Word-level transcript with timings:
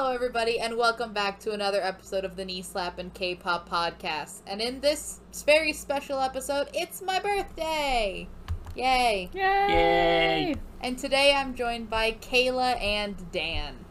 Hello, 0.00 0.12
everybody, 0.12 0.60
and 0.60 0.76
welcome 0.76 1.12
back 1.12 1.40
to 1.40 1.50
another 1.50 1.82
episode 1.82 2.24
of 2.24 2.36
the 2.36 2.44
Knee 2.44 2.62
Slap 2.62 3.00
and 3.00 3.12
K-pop 3.12 3.68
podcast. 3.68 4.42
And 4.46 4.60
in 4.60 4.78
this 4.78 5.18
very 5.44 5.72
special 5.72 6.20
episode, 6.20 6.68
it's 6.72 7.02
my 7.02 7.18
birthday! 7.18 8.28
Yay! 8.76 9.28
Yay! 9.34 9.66
Yay! 9.68 10.54
And 10.82 10.96
today 10.96 11.34
I'm 11.34 11.56
joined 11.56 11.90
by 11.90 12.12
Kayla 12.12 12.80
and 12.80 13.16
Dan. 13.32 13.84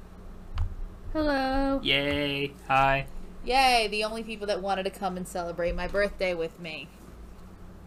Hello. 1.12 1.82
Yay! 1.84 2.54
Hi. 2.70 3.08
Yay! 3.44 3.90
The 3.92 4.06
only 4.06 4.24
people 4.24 4.48
that 4.48 4.62
wanted 4.62 4.84
to 4.84 4.92
come 4.92 5.18
and 5.18 5.28
celebrate 5.28 5.76
my 5.76 5.90
birthday 5.90 6.34
with 6.34 6.58
me. 6.58 6.88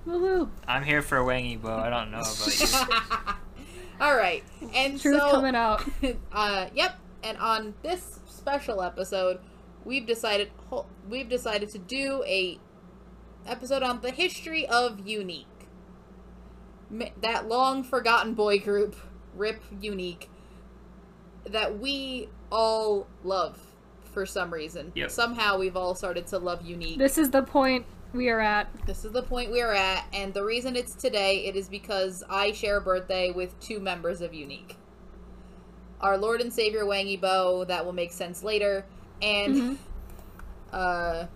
Woohoo. 0.06 0.50
I'm 0.68 0.84
here 0.84 1.00
for 1.00 1.16
a 1.16 1.24
Wang 1.24 1.44
Yibo. 1.44 1.70
I 1.70 1.88
don't 1.88 2.10
know 2.10 2.18
about 2.18 2.60
you. 2.60 3.36
All 4.02 4.14
right, 4.14 4.44
and 4.74 5.00
Truth 5.00 5.20
so 5.20 5.30
coming 5.30 5.54
out. 5.54 5.82
uh, 6.32 6.66
yep. 6.74 6.99
And 7.22 7.36
on 7.38 7.74
this 7.82 8.20
special 8.26 8.82
episode, 8.82 9.40
we've 9.84 10.06
decided 10.06 10.50
we've 11.08 11.28
decided 11.28 11.70
to 11.70 11.78
do 11.78 12.22
a 12.26 12.58
episode 13.46 13.82
on 13.82 14.00
the 14.00 14.10
history 14.10 14.66
of 14.66 14.98
UNIQ, 14.98 15.46
that 17.20 17.48
long 17.48 17.82
forgotten 17.82 18.34
boy 18.34 18.58
group, 18.58 18.96
Rip 19.34 19.62
UNIQ, 19.80 20.26
that 21.48 21.78
we 21.78 22.28
all 22.50 23.06
love 23.22 23.58
for 24.12 24.26
some 24.26 24.52
reason. 24.52 24.92
Yep. 24.94 25.10
Somehow 25.10 25.58
we've 25.58 25.76
all 25.76 25.94
started 25.94 26.26
to 26.28 26.38
love 26.38 26.62
UNIQ. 26.62 26.98
This 26.98 27.18
is 27.18 27.30
the 27.30 27.42
point 27.42 27.86
we 28.12 28.28
are 28.28 28.40
at. 28.40 28.68
This 28.86 29.04
is 29.04 29.12
the 29.12 29.22
point 29.22 29.50
we're 29.50 29.72
at, 29.72 30.04
and 30.12 30.34
the 30.34 30.44
reason 30.44 30.74
it's 30.74 30.94
today, 30.94 31.46
it 31.46 31.54
is 31.54 31.68
because 31.68 32.24
I 32.28 32.52
share 32.52 32.78
a 32.78 32.80
birthday 32.80 33.30
with 33.30 33.58
two 33.60 33.78
members 33.78 34.20
of 34.20 34.32
UNIQ. 34.32 34.74
Our 36.00 36.16
Lord 36.18 36.40
and 36.40 36.52
Savior 36.52 36.86
Wang 36.86 37.06
Yibo, 37.06 37.66
that 37.66 37.84
will 37.84 37.92
make 37.92 38.12
sense 38.12 38.42
later, 38.42 38.84
and 39.20 39.54
Mhm. 39.54 39.76
uh 40.72 41.26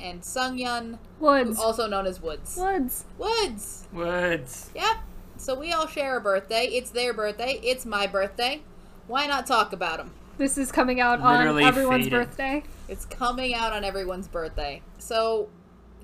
and 0.00 0.22
Sungyun, 0.22 0.98
Woods. 1.18 1.58
also 1.58 1.88
known 1.88 2.06
as 2.06 2.20
Woods. 2.22 2.56
Woods. 2.56 3.04
Woods! 3.18 3.86
Woods. 3.92 4.70
Yep. 4.74 4.96
So 5.38 5.58
we 5.58 5.72
all 5.72 5.86
share 5.88 6.16
a 6.16 6.20
birthday. 6.20 6.66
It's 6.66 6.90
their 6.90 7.12
birthday. 7.12 7.58
It's 7.64 7.84
my 7.84 8.06
birthday. 8.06 8.62
Why 9.08 9.26
not 9.26 9.46
talk 9.46 9.72
about 9.72 9.98
them? 9.98 10.12
This 10.36 10.56
is 10.56 10.70
coming 10.70 11.00
out 11.00 11.20
Literally 11.20 11.64
on 11.64 11.68
everyone's 11.68 12.04
fading. 12.04 12.18
birthday. 12.18 12.62
It's 12.88 13.04
coming 13.06 13.54
out 13.54 13.72
on 13.72 13.82
everyone's 13.84 14.28
birthday. 14.28 14.82
So, 14.98 15.48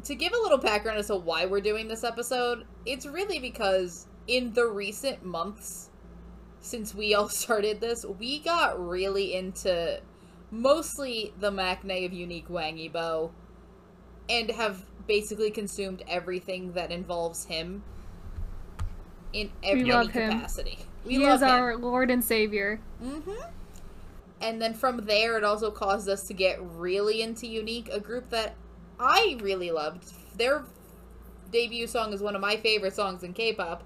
to 0.05 0.15
give 0.17 0.33
a 0.33 0.39
little 0.43 0.59
background 0.59 0.99
as 0.99 1.07
to 1.07 1.17
why 1.17 1.47
we're 1.47 1.61
doing 1.61 1.87
this 1.87 2.03
episode, 2.03 2.65
it's 2.85 3.07
really 3.07 3.39
because 3.39 4.07
in 4.27 4.53
the 4.55 4.67
recent 4.67 5.25
months 5.25 5.91
since 6.65 6.95
we 6.95 7.15
all 7.15 7.29
started 7.45 7.81
this, 7.81 8.05
we 8.05 8.41
got 8.41 8.85
really 8.85 9.35
into 9.35 10.01
mostly 10.51 11.33
the 11.39 11.51
maknae 11.51 12.07
of 12.07 12.13
UNIQ 12.13 12.49
Wangy 12.49 13.31
and 14.31 14.51
have 14.51 14.85
basically 15.07 15.51
consumed 15.51 16.03
everything 16.09 16.73
that 16.73 16.91
involves 16.91 17.45
him 17.45 17.83
in 19.35 19.51
every 19.63 19.85
love 19.85 20.11
him. 20.11 20.31
capacity. 20.31 20.79
We 21.05 21.17
he 21.17 21.27
love 21.27 21.37
is 21.37 21.43
him. 21.43 21.51
our 21.51 21.77
Lord 21.77 22.11
and 22.11 22.25
Savior. 22.25 22.81
Mm-hmm. 23.03 23.51
And 24.41 24.63
then 24.63 24.73
from 24.73 25.05
there, 25.05 25.37
it 25.37 25.45
also 25.45 25.71
caused 25.71 26.09
us 26.09 26.27
to 26.29 26.35
get 26.35 26.59
really 26.63 27.21
into 27.21 27.47
UNIQ, 27.47 27.95
a 27.95 28.01
group 28.01 28.31
that 28.31 28.55
I 28.99 29.39
really 29.43 29.71
loved. 29.71 30.13
Their 30.39 30.65
debut 31.53 31.87
song 31.87 32.13
is 32.13 32.23
one 32.23 32.35
of 32.35 32.41
my 32.41 32.57
favorite 32.57 32.95
songs 32.95 33.23
in 33.23 33.35
K-pop, 33.35 33.83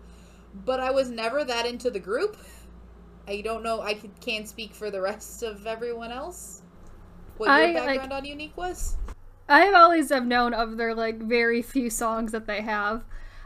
but 0.64 0.78
I 0.78 0.90
was 0.90 1.10
never 1.10 1.44
that 1.44 1.66
into 1.66 1.90
the 1.90 1.98
group. 1.98 2.36
I 3.28 3.42
don't 3.42 3.62
know. 3.62 3.82
I 3.82 3.94
can't 4.20 4.48
speak 4.48 4.74
for 4.74 4.90
the 4.90 5.00
rest 5.00 5.42
of 5.42 5.66
everyone 5.66 6.10
else. 6.10 6.62
What 7.36 7.50
I, 7.50 7.66
your 7.66 7.80
like- 7.80 8.00
background 8.00 8.12
on 8.12 8.24
UNIQ 8.24 8.56
was? 8.56 8.96
I've 9.50 9.74
always 9.74 10.10
have 10.10 10.26
known 10.26 10.52
of 10.52 10.76
their 10.76 10.94
like 10.94 11.18
very 11.20 11.62
few 11.62 11.88
songs 11.88 12.32
that 12.32 12.46
they 12.46 12.60
have. 12.62 13.04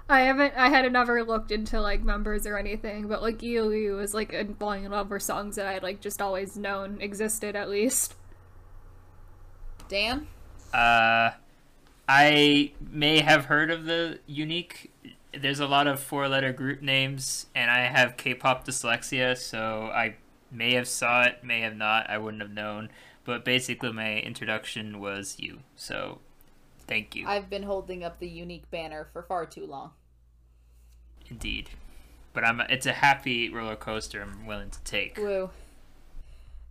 I 0.08 0.22
haven't. 0.22 0.54
I 0.56 0.68
had 0.68 0.90
never 0.92 1.22
looked 1.22 1.52
into 1.52 1.80
like 1.80 2.02
members 2.02 2.46
or 2.46 2.58
anything, 2.58 3.06
but 3.06 3.22
like 3.22 3.42
Yu 3.42 3.70
Yu 3.70 3.98
is 4.00 4.12
like 4.12 4.32
and 4.32 4.58
Falling 4.58 4.84
in 4.84 4.90
Love 4.90 5.10
were 5.10 5.20
songs 5.20 5.56
that 5.56 5.66
I 5.66 5.78
like 5.78 6.00
just 6.00 6.20
always 6.20 6.56
known 6.56 7.00
existed 7.00 7.54
at 7.54 7.70
least. 7.70 8.14
Dan. 9.88 10.26
Uh, 10.74 11.30
I 12.08 12.72
may 12.90 13.20
have 13.20 13.44
heard 13.44 13.70
of 13.70 13.84
the 13.84 14.18
unique. 14.26 14.90
There's 15.38 15.60
a 15.60 15.66
lot 15.66 15.86
of 15.86 15.98
four-letter 16.00 16.52
group 16.52 16.82
names, 16.82 17.46
and 17.54 17.70
I 17.70 17.80
have 17.86 18.16
K-pop 18.16 18.66
dyslexia, 18.66 19.36
so 19.36 19.90
I 19.92 20.16
may 20.50 20.74
have 20.74 20.86
saw 20.86 21.22
it, 21.24 21.42
may 21.42 21.60
have 21.60 21.76
not. 21.76 22.08
I 22.10 22.18
wouldn't 22.18 22.42
have 22.42 22.52
known. 22.52 22.90
But 23.24 23.44
basically, 23.44 23.92
my 23.92 24.18
introduction 24.18 25.00
was 25.00 25.36
you. 25.38 25.60
So, 25.76 26.18
thank 26.86 27.14
you, 27.14 27.26
I've 27.26 27.48
been 27.48 27.62
holding 27.62 28.04
up 28.04 28.18
the 28.18 28.28
UNIQ 28.28 28.62
banner 28.70 29.08
for 29.12 29.22
far 29.22 29.46
too 29.46 29.64
long. 29.66 29.92
indeed. 31.30 31.70
But 32.34 32.44
I'm. 32.44 32.60
It's 32.62 32.86
a 32.86 32.92
happy 32.92 33.48
roller 33.50 33.76
coaster. 33.76 34.22
I'm 34.22 34.46
willing 34.46 34.70
to 34.70 34.80
take. 34.84 35.16
Woo. 35.18 35.50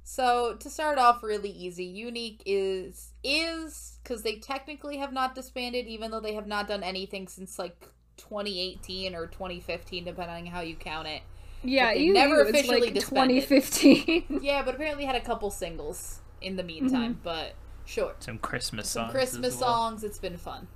So 0.04 0.56
to 0.60 0.70
start 0.70 0.98
off 0.98 1.24
really 1.24 1.52
easy, 1.52 1.88
UNIQ 2.04 2.42
is 2.46 3.14
is 3.24 4.00
because 4.04 4.24
they 4.24 4.36
technically 4.38 4.98
have 4.98 5.14
not 5.14 5.36
disbanded, 5.36 5.88
even 5.88 6.12
though 6.12 6.20
they 6.20 6.34
have 6.34 6.48
not 6.48 6.68
done 6.68 6.84
anything 6.84 7.28
since 7.28 7.58
like 7.60 7.88
2018 8.18 9.16
or 9.16 9.28
2015, 9.28 10.06
depending 10.06 10.48
on 10.48 10.52
how 10.54 10.62
you 10.62 10.76
count 10.76 11.08
it. 11.08 11.22
Yeah, 11.64 11.94
they 11.94 12.02
Yu 12.02 12.14
never 12.14 12.36
Yu 12.36 12.42
is 12.42 12.50
officially 12.50 12.82
like 12.92 12.94
2015. 13.00 14.40
Yeah, 14.42 14.64
but 14.64 14.76
apparently 14.76 15.06
had 15.06 15.16
a 15.16 15.22
couple 15.22 15.52
singles 15.52 16.20
in 16.42 16.56
the 16.56 16.64
meantime. 16.64 17.20
But 17.24 17.54
sure, 17.86 18.16
Some 18.20 18.38
Christmas 18.40 18.90
some 18.90 19.04
songs. 19.06 19.12
Christmas 19.12 19.54
as 19.56 19.60
well. 19.62 19.70
songs. 19.70 20.04
It's 20.04 20.18
been 20.20 20.38
fun. 20.38 20.68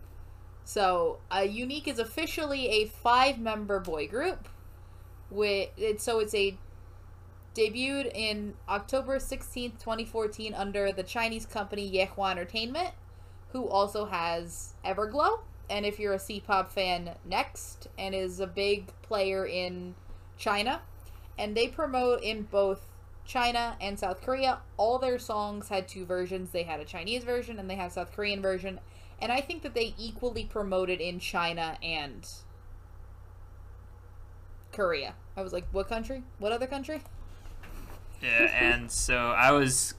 So, 0.64 1.20
uh, 1.30 1.42
UNIQ 1.42 1.88
is 1.88 2.00
officially 2.00 2.68
a 2.70 2.86
five-member 2.88 3.80
boy 3.80 4.08
group. 4.08 4.50
With 5.32 5.70
it, 5.78 6.02
so 6.02 6.20
it's 6.20 6.36
a 6.36 6.56
debuted 7.56 8.12
in 8.14 8.54
October 8.70 9.18
sixteenth, 9.20 9.82
twenty 9.82 10.06
fourteen, 10.06 10.54
under 10.54 10.92
the 10.92 11.02
Chinese 11.04 11.48
company 11.48 11.92
Yuehua 11.92 12.32
Entertainment, 12.32 12.92
who 13.52 13.68
also 13.68 14.06
has 14.06 14.76
Everglow. 14.86 15.40
And 15.70 15.86
if 15.86 16.00
you're 16.00 16.14
a 16.14 16.20
C-pop 16.20 16.72
fan, 16.72 17.16
Next, 17.26 17.88
and 17.98 18.14
is 18.14 18.40
a 18.40 18.48
big 18.48 18.88
player 19.02 19.46
in 19.46 19.96
China, 20.38 20.82
and 21.38 21.56
they 21.56 21.68
promote 21.68 22.22
in 22.22 22.44
both 22.44 22.82
China 23.26 23.76
and 23.82 24.00
South 24.00 24.22
Korea. 24.22 24.60
All 24.78 25.00
their 25.00 25.20
songs 25.20 25.70
had 25.70 25.88
two 25.88 26.06
versions. 26.06 26.52
They 26.52 26.64
had 26.64 26.80
a 26.80 26.86
Chinese 26.86 27.24
version 27.24 27.60
and 27.60 27.70
they 27.70 27.76
have 27.76 27.92
South 27.92 28.12
Korean 28.16 28.42
version. 28.42 28.80
And 29.22 29.32
I 29.32 29.42
think 29.42 29.64
that 29.64 29.74
they 29.74 29.96
equally 29.98 30.46
promoted 30.46 31.02
in 31.02 31.20
China 31.20 31.78
and 31.82 32.28
Korea. 34.72 35.16
I 35.36 35.42
was 35.42 35.54
like, 35.54 35.66
what 35.72 35.90
country? 35.90 36.24
What 36.38 36.52
other 36.52 36.68
country? 36.68 37.02
Yeah, 38.22 38.52
and 38.54 38.92
so 38.92 39.18
I 39.18 39.52
was 39.52 39.96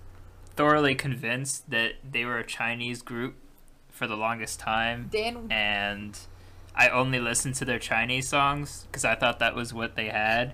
thoroughly 0.55 0.95
convinced 0.95 1.71
that 1.71 1.95
they 2.09 2.25
were 2.25 2.39
a 2.39 2.47
Chinese 2.47 3.03
group 3.03 3.37
for 3.97 4.07
the 4.07 4.17
longest 4.17 4.61
time, 4.61 5.09
Dan 5.11 5.49
and 5.51 6.19
I 6.75 6.91
only 6.91 7.19
listened 7.19 7.55
to 7.57 7.65
their 7.65 7.79
Chinese 7.79 8.29
songs 8.29 8.87
because 8.87 9.05
I 9.05 9.15
thought 9.15 9.39
that 9.39 9.55
was 9.55 9.73
what 9.73 9.97
they 9.97 10.09
had. 10.09 10.53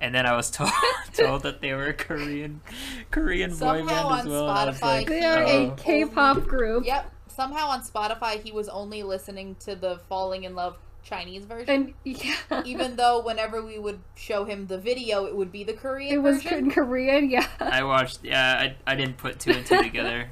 And 0.00 0.14
then 0.14 0.26
I 0.26 0.34
was 0.34 0.50
told 0.50 0.70
told 1.12 1.42
that 1.42 1.60
they 1.60 1.74
were 1.74 1.86
a 1.86 1.94
Korean 1.94 2.62
Korean 3.10 3.54
boy 3.54 3.84
band 3.84 3.90
as 3.90 4.26
well. 4.26 4.48
and 4.48 4.70
I 4.70 4.72
Spotify, 4.72 4.82
like, 4.82 5.10
oh. 5.10 5.12
they 5.12 5.24
are 5.24 5.44
oh. 5.44 5.72
a 5.72 5.76
K-pop 5.76 6.44
group. 6.44 6.86
Yep. 6.86 7.12
Somehow 7.28 7.68
on 7.68 7.82
Spotify 7.82 8.42
he 8.42 8.50
was 8.50 8.68
only 8.68 9.02
listening 9.02 9.56
to 9.60 9.76
the 9.76 10.00
Falling 10.08 10.44
in 10.44 10.54
Love 10.54 10.76
Chinese 11.02 11.44
version. 11.44 11.68
And 11.68 11.94
yeah, 12.04 12.34
even 12.64 12.96
though 12.96 13.20
whenever 13.20 13.62
we 13.62 13.78
would 13.78 14.00
show 14.14 14.44
him 14.44 14.66
the 14.66 14.78
video, 14.78 15.26
it 15.26 15.36
would 15.36 15.52
be 15.52 15.64
the 15.64 15.72
Korean 15.74 16.14
it 16.14 16.22
was 16.22 16.42
version. 16.42 16.58
in 16.58 16.70
Korean. 16.70 17.30
Yeah. 17.30 17.46
I 17.60 17.82
watched. 17.82 18.20
Yeah, 18.22 18.74
I, 18.86 18.92
I 18.92 18.94
didn't 18.94 19.18
put 19.18 19.38
two 19.38 19.52
and 19.52 19.66
two 19.66 19.82
together. 19.82 20.30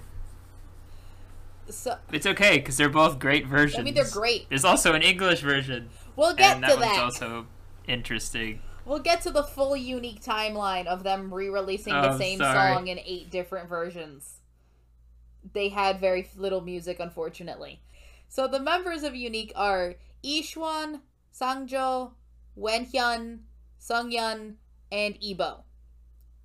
So 1.69 1.99
It's 2.13 2.27
okay 2.27 2.59
because 2.59 2.77
they're 2.77 2.89
both 2.89 3.19
great 3.19 3.47
versions. 3.47 3.81
I 3.81 3.83
mean, 3.83 3.95
they're 3.95 4.05
great. 4.11 4.49
There's 4.49 4.65
also 4.65 4.95
an 4.95 5.03
English 5.03 5.41
version, 5.41 5.89
We'll 6.15 6.35
get 6.35 6.57
and 6.57 6.65
to 6.65 6.71
that 6.77 6.81
that. 6.81 6.99
also 7.03 7.47
interesting. 7.89 8.61
We'll 8.85 9.01
get 9.01 9.21
to 9.23 9.31
the 9.31 9.43
full 9.43 9.77
unique 9.77 10.23
timeline 10.23 10.87
of 10.87 11.03
them 11.03 11.35
re-releasing 11.35 11.93
the 11.93 12.13
Oh, 12.13 12.19
same 12.19 12.39
sorry. 12.39 12.75
song 12.75 12.87
in 12.87 13.01
eight 13.01 13.31
different 13.31 13.69
versions. 13.69 14.37
They 15.53 15.69
had 15.71 15.99
very 16.01 16.29
little 16.37 16.61
music, 16.61 17.01
unfortunately. 17.01 17.81
So 18.29 18.47
the 18.47 18.61
members 18.61 19.03
of 19.03 19.13
UNIQ 19.13 19.53
are 19.57 19.95
Yixuan, 20.25 21.01
Sangjo, 21.35 22.13
Wenhan, 22.57 23.41
Sunghyun, 23.81 24.55
and 24.93 25.21
Yibo. 25.21 25.63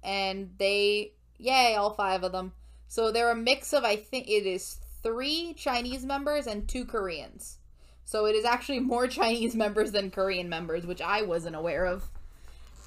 And 0.03 0.51
they, 0.57 1.13
yay, 1.37 1.75
all 1.75 1.93
five 1.93 2.23
of 2.23 2.31
them. 2.31 2.53
So 2.87 3.11
they're 3.11 3.31
a 3.31 3.35
mix 3.35 3.71
of, 3.73 3.83
I 3.83 3.95
think 3.95 4.27
it 4.27 4.45
is 4.45 4.77
three 5.03 5.53
Chinese 5.57 6.05
members 6.05 6.47
and 6.47 6.67
two 6.67 6.85
Koreans. 6.85 7.57
So 8.05 8.25
it 8.25 8.35
is 8.35 8.45
actually 8.45 8.79
more 8.79 9.07
Chinese 9.19 9.55
members 9.55 9.91
than 9.91 10.11
Korean 10.11 10.49
members, 10.49 10.85
which 10.85 11.01
I 11.01 11.21
wasn't 11.21 11.55
aware 11.55 11.85
of. 11.85 12.09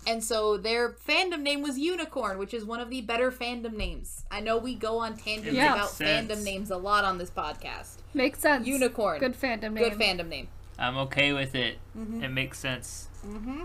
And 0.06 0.22
so 0.22 0.58
their 0.58 0.90
fandom 0.90 1.40
name 1.40 1.62
was 1.62 1.78
Unicorn, 1.78 2.36
which 2.38 2.52
is 2.52 2.62
one 2.64 2.78
of 2.80 2.90
the 2.90 3.00
better 3.00 3.32
fandom 3.32 3.74
names. 3.74 4.24
I 4.30 4.40
know 4.40 4.58
we 4.58 4.74
go 4.74 4.98
on 4.98 5.16
tangents 5.16 5.54
Yeah. 5.56 5.72
about 5.74 5.88
Sense. 5.90 6.30
fandom 6.30 6.44
names 6.44 6.70
a 6.70 6.76
lot 6.76 7.04
on 7.04 7.16
this 7.16 7.30
podcast. 7.30 7.96
Makes 8.12 8.40
sense. 8.40 8.66
Unicorn. 8.66 9.18
Good 9.18 9.32
fandom 9.32 9.72
name. 9.72 9.76
Good 9.88 9.94
fandom 9.94 10.28
name. 10.28 10.48
I'm 10.78 10.98
okay 10.98 11.32
with 11.32 11.54
it. 11.54 11.78
It 11.96 12.30
makes 12.30 12.58
sense. 12.58 13.08
Mm-hmm. 13.26 13.62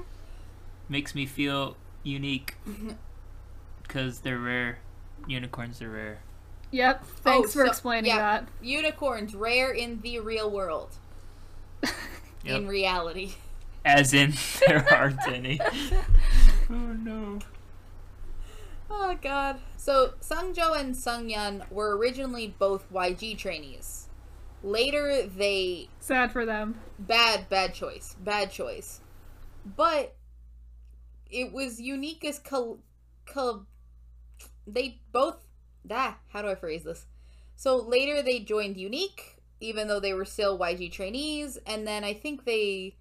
Makes 0.88 1.14
me 1.14 1.26
feel 1.26 1.76
unique 2.04 2.56
because 3.84 4.20
they're 4.22 4.38
rare. 4.40 4.80
Unicorns 5.28 5.82
are 5.82 5.90
rare. 5.92 6.20
Yep. 6.72 7.02
Oh, 7.04 7.08
thanks 7.22 7.54
for 7.54 7.66
so- 7.66 7.70
explaining 7.70 8.12
yeah. 8.12 8.18
that. 8.42 8.48
Unicorns 8.62 9.34
rare 9.36 9.72
in 9.72 10.02
the 10.02 10.20
real 10.20 10.50
world. 10.52 10.96
In 12.46 12.68
reality. 12.68 13.34
As 13.86 14.14
in, 14.14 14.34
there 14.68 14.86
aren't 14.94 15.26
any. 15.28 15.60
oh 16.70 16.74
no. 16.74 17.40
Oh 18.90 19.18
god. 19.22 19.60
So 19.78 20.14
Sungjo 20.22 20.78
and 20.80 20.96
Sungyeon 20.96 21.70
were 21.72 21.98
originally 21.98 22.54
both 22.60 22.92
YG 22.92 23.38
trainees. 23.38 24.08
Later 24.64 25.26
they 25.28 25.90
Sad 26.00 26.32
for 26.32 26.46
them. 26.46 26.80
bad 26.98 27.48
bad 27.50 27.74
choice. 27.74 28.16
Bad 28.20 28.52
choice. 28.52 29.00
But 29.66 30.16
it 31.30 31.52
was 31.54 31.80
unique 31.80 32.26
as 32.26 32.40
col- 32.40 32.80
col- 33.26 33.66
they 34.68 35.00
both 35.12 35.46
ah, 35.92 36.18
how 36.30 36.42
do 36.42 36.50
I 36.50 36.56
phrase 36.56 36.84
this? 36.84 37.06
So 37.56 37.78
later 37.78 38.22
they 38.22 38.40
joined 38.40 38.76
UNIQ 38.76 39.20
even 39.62 39.88
though 39.88 40.00
they 40.00 40.14
were 40.14 40.26
still 40.26 40.58
YG 40.58 40.92
trainees 40.92 41.58
and 41.66 41.86
then 41.86 42.04
I 42.04 42.14
think 42.14 42.46
they 42.46 42.96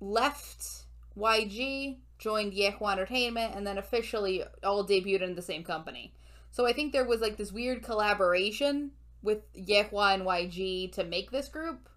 left 0.00 0.86
YG, 1.16 1.98
joined 2.18 2.52
Yuehua 2.52 2.92
Entertainment, 2.92 3.54
and 3.54 3.66
then 3.66 3.78
officially 3.78 4.42
all 4.62 4.86
debuted 4.86 5.22
in 5.22 5.34
the 5.34 5.42
same 5.42 5.64
company. 5.64 6.12
So 6.50 6.66
I 6.66 6.72
think 6.72 6.92
there 6.92 7.06
was 7.06 7.20
like 7.20 7.36
this 7.36 7.52
weird 7.52 7.82
collaboration 7.82 8.92
with 9.22 9.52
Yuehua 9.54 10.14
and 10.14 10.22
YG 10.24 10.92
to 10.92 11.04
make 11.04 11.30
this 11.30 11.48
group, 11.48 11.88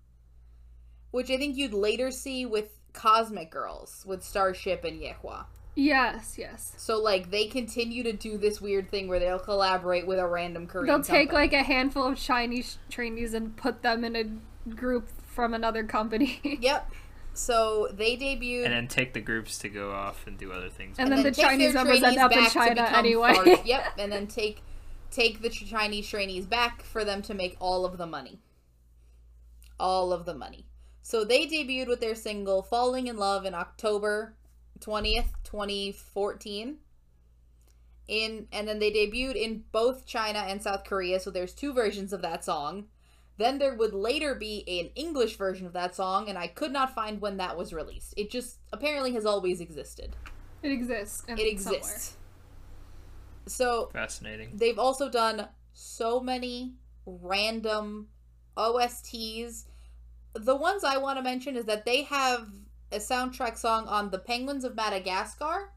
which 1.11 1.29
I 1.29 1.37
think 1.37 1.57
you'd 1.57 1.73
later 1.73 2.11
see 2.11 2.45
with 2.45 2.79
Cosmic 2.93 3.51
Girls 3.51 4.03
with 4.05 4.23
Starship 4.23 4.83
and 4.83 5.01
Yuehua. 5.01 5.45
Yes, 5.75 6.37
yes. 6.37 6.73
So 6.77 6.99
like 6.99 7.31
they 7.31 7.45
continue 7.45 8.03
to 8.03 8.13
do 8.13 8.37
this 8.37 8.59
weird 8.59 8.89
thing 8.89 9.07
where 9.07 9.19
they'll 9.19 9.39
collaborate 9.39 10.05
with 10.05 10.19
a 10.19 10.27
random 10.27 10.67
Korean. 10.67 10.87
They'll 10.87 11.03
take 11.03 11.29
company. 11.29 11.33
like 11.33 11.53
a 11.53 11.63
handful 11.63 12.05
of 12.05 12.17
Chinese 12.17 12.77
trainees 12.89 13.33
and 13.33 13.55
put 13.55 13.81
them 13.81 14.03
in 14.03 14.15
a 14.15 14.69
group 14.69 15.07
from 15.27 15.53
another 15.53 15.83
company. 15.83 16.41
Yep. 16.61 16.91
So 17.33 17.87
they 17.93 18.17
debuted. 18.17 18.65
And 18.65 18.73
then 18.73 18.87
take 18.87 19.13
the 19.13 19.21
groups 19.21 19.59
to 19.59 19.69
go 19.69 19.91
off 19.91 20.27
and 20.27 20.37
do 20.37 20.51
other 20.51 20.69
things. 20.69 20.97
And 20.99 21.09
then 21.09 21.23
the 21.23 21.31
Chinese 21.31 21.73
members 21.73 22.03
end 22.03 22.17
trainees 22.17 22.19
up 22.19 22.31
in 22.33 22.39
back 22.39 22.47
to 22.51 22.53
China 22.53 22.81
anyway. 22.97 23.33
far- 23.33 23.45
yep, 23.65 23.93
and 23.97 24.11
then 24.11 24.27
take 24.27 24.61
take 25.11 25.41
the 25.41 25.49
Chinese 25.49 26.09
trainees 26.09 26.45
back 26.45 26.81
for 26.83 27.05
them 27.05 27.21
to 27.21 27.33
make 27.33 27.55
all 27.59 27.85
of 27.85 27.97
the 27.97 28.05
money. 28.05 28.39
All 29.79 30.11
of 30.11 30.25
the 30.25 30.33
money. 30.33 30.65
So 31.01 31.23
they 31.23 31.45
debuted 31.47 31.87
with 31.87 32.01
their 32.01 32.15
single 32.15 32.61
"Falling 32.61 33.07
in 33.07 33.15
Love" 33.15 33.45
in 33.45 33.53
October 33.53 34.35
twentieth, 34.79 35.31
twenty 35.43 35.91
fourteen. 35.91 36.77
In 38.07 38.47
and 38.51 38.67
then 38.67 38.79
they 38.79 38.91
debuted 38.91 39.35
in 39.35 39.63
both 39.71 40.05
China 40.05 40.39
and 40.39 40.61
South 40.61 40.83
Korea. 40.83 41.19
So 41.19 41.29
there's 41.29 41.53
two 41.53 41.73
versions 41.73 42.11
of 42.11 42.21
that 42.23 42.43
song. 42.43 42.85
Then 43.37 43.57
there 43.57 43.75
would 43.75 43.93
later 43.93 44.35
be 44.35 44.65
an 44.67 44.89
English 44.95 45.37
version 45.37 45.65
of 45.65 45.73
that 45.73 45.95
song, 45.95 46.27
and 46.27 46.37
I 46.37 46.47
could 46.47 46.73
not 46.73 46.93
find 46.93 47.21
when 47.21 47.37
that 47.37 47.55
was 47.55 47.71
released. 47.71 48.13
It 48.17 48.29
just 48.29 48.57
apparently 48.73 49.13
has 49.13 49.25
always 49.25 49.61
existed. 49.61 50.15
It 50.61 50.71
exists. 50.71 51.23
It 51.27 51.39
exists. 51.39 52.17
So 53.45 53.89
Fascinating. 53.93 54.51
they've 54.55 54.77
also 54.77 55.09
done 55.09 55.47
so 55.71 56.19
many 56.19 56.73
random 57.05 58.09
OSTs. 58.57 59.65
The 60.33 60.55
ones 60.55 60.83
I 60.83 60.97
want 60.97 61.17
to 61.17 61.23
mention 61.23 61.55
is 61.55 61.65
that 61.65 61.85
they 61.85 62.03
have 62.03 62.47
a 62.91 62.97
soundtrack 62.97 63.57
song 63.57 63.87
on 63.87 64.09
the 64.09 64.19
Penguins 64.19 64.63
of 64.63 64.75
Madagascar 64.75 65.71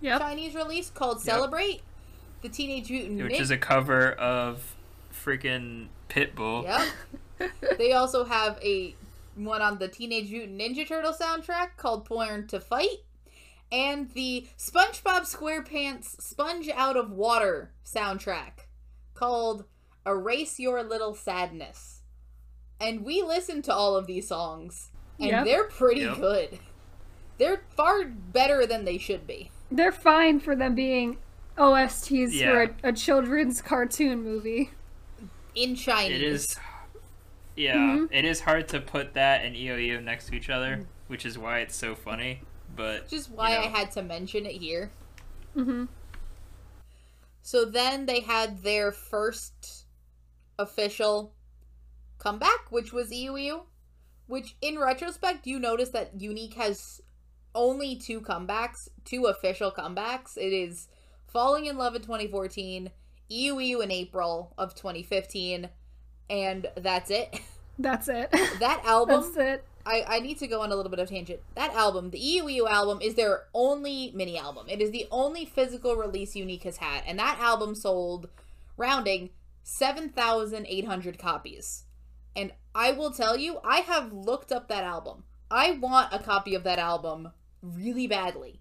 Yep. 0.00 0.20
Chinese 0.20 0.54
release 0.54 0.90
called 0.90 1.22
Celebrate. 1.22 1.82
The 2.42 2.48
Teenage 2.48 2.90
Mutant 2.90 3.18
Ninja 3.18 3.22
Turtles. 3.22 3.30
Which 3.30 3.38
Ninja. 3.38 3.42
is 3.42 3.50
a 3.52 3.58
cover 3.58 4.12
of 4.12 4.76
freaking 5.14 5.86
Pitbull. 6.08 6.64
Yep. 7.38 7.50
they 7.78 7.92
also 7.92 8.24
have 8.24 8.58
a 8.62 8.94
one 9.36 9.62
on 9.62 9.78
the 9.78 9.88
Teenage 9.88 10.30
Mutant 10.30 10.60
Ninja 10.60 10.86
Turtle 10.86 11.12
soundtrack 11.12 11.76
called 11.76 12.08
Born 12.08 12.46
to 12.48 12.58
Fight, 12.60 12.98
and 13.70 14.10
the 14.12 14.48
SpongeBob 14.58 15.22
SquarePants 15.22 16.20
Sponge 16.20 16.68
Out 16.68 16.96
of 16.96 17.12
Water 17.12 17.70
soundtrack 17.86 18.66
called 19.14 19.64
Erase 20.04 20.58
Your 20.58 20.82
Little 20.82 21.14
Sadness. 21.14 22.00
And 22.80 23.04
we 23.04 23.22
listened 23.22 23.62
to 23.64 23.72
all 23.72 23.94
of 23.94 24.08
these 24.08 24.26
songs, 24.26 24.90
and 25.22 25.30
Yep. 25.30 25.44
they're 25.44 25.64
pretty 25.68 26.00
Yep. 26.02 26.16
good. 26.16 26.58
They're 27.38 27.62
far 27.76 28.04
better 28.04 28.66
than 28.66 28.84
they 28.84 28.98
should 28.98 29.26
be. 29.26 29.50
They're 29.70 29.92
fine 29.92 30.40
for 30.40 30.54
them 30.54 30.74
being 30.74 31.18
OSTs 31.56 32.34
Yeah. 32.34 32.50
for 32.50 32.62
a, 32.62 32.88
a 32.90 32.92
children's 32.92 33.62
cartoon 33.62 34.22
movie. 34.22 34.70
In 35.54 35.74
Chinese. 35.76 36.12
It 36.16 36.22
is. 36.22 36.56
Yeah, 37.56 37.76
Mhm. 37.76 38.08
it 38.10 38.24
is 38.24 38.40
hard 38.40 38.68
to 38.68 38.80
put 38.80 39.12
that 39.14 39.44
and 39.44 39.54
EOEO 39.54 40.00
next 40.02 40.26
to 40.28 40.34
each 40.34 40.48
other, 40.50 40.86
which 41.08 41.24
is 41.26 41.38
why 41.38 41.58
it's 41.60 41.76
so 41.76 41.94
funny. 41.94 42.40
But 42.74 43.08
just 43.08 43.30
why 43.30 43.52
you 43.52 43.58
I 43.58 43.66
had 43.66 43.90
to 43.92 44.02
mention 44.02 44.46
it 44.46 44.54
here. 44.54 44.90
hmm 45.54 45.84
So 47.42 47.64
then 47.66 48.06
they 48.06 48.20
had 48.20 48.62
their 48.62 48.90
first 48.92 49.84
official 50.58 51.34
comeback, 52.18 52.70
which 52.70 52.92
was 52.92 53.10
EOEO. 53.12 53.66
Which, 54.26 54.56
in 54.60 54.78
retrospect, 54.78 55.46
you 55.46 55.58
notice 55.58 55.90
that 55.90 56.18
UNIQ 56.18 56.54
has 56.54 57.02
only 57.54 57.96
two 57.96 58.20
comebacks, 58.20 58.88
two 59.04 59.26
official 59.26 59.70
comebacks. 59.70 60.36
It 60.36 60.52
is 60.52 60.88
Falling 61.26 61.66
in 61.66 61.76
Love 61.76 61.94
in 61.94 62.02
2014, 62.02 62.90
EOEO 63.30 63.82
in 63.82 63.90
April 63.90 64.52
of 64.56 64.74
2015, 64.74 65.68
and 66.30 66.66
that's 66.76 67.10
it. 67.10 67.40
That's 67.78 68.06
it. 68.06 68.30
That 68.60 68.82
album 68.86 69.22
That's 69.22 69.36
it. 69.36 69.64
I, 69.84 70.04
I 70.06 70.20
need 70.20 70.38
to 70.38 70.46
go 70.46 70.60
on 70.60 70.70
a 70.70 70.76
little 70.76 70.90
bit 70.90 71.00
of 71.00 71.08
tangent. 71.08 71.40
That 71.54 71.72
album, 71.72 72.10
the 72.10 72.20
EOEO 72.20 72.68
album, 72.68 73.00
is 73.00 73.14
their 73.14 73.44
only 73.54 74.12
mini 74.14 74.38
album. 74.38 74.66
It 74.68 74.80
is 74.80 74.90
the 74.90 75.08
only 75.10 75.46
physical 75.46 75.96
release 75.96 76.34
UNIQ 76.34 76.62
has 76.64 76.76
had, 76.76 77.02
and 77.06 77.18
that 77.18 77.38
album 77.40 77.74
sold, 77.74 78.28
rounding, 78.76 79.30
7,800 79.64 81.18
copies. 81.18 81.84
And 82.36 82.52
I 82.74 82.92
will 82.92 83.10
tell 83.10 83.36
you, 83.36 83.58
I 83.64 83.80
have 83.80 84.12
looked 84.12 84.52
up 84.52 84.68
that 84.68 84.84
album. 84.84 85.24
I 85.50 85.72
want 85.72 86.12
a 86.12 86.18
copy 86.18 86.54
of 86.54 86.64
that 86.64 86.78
album 86.78 87.30
really 87.60 88.06
badly. 88.06 88.60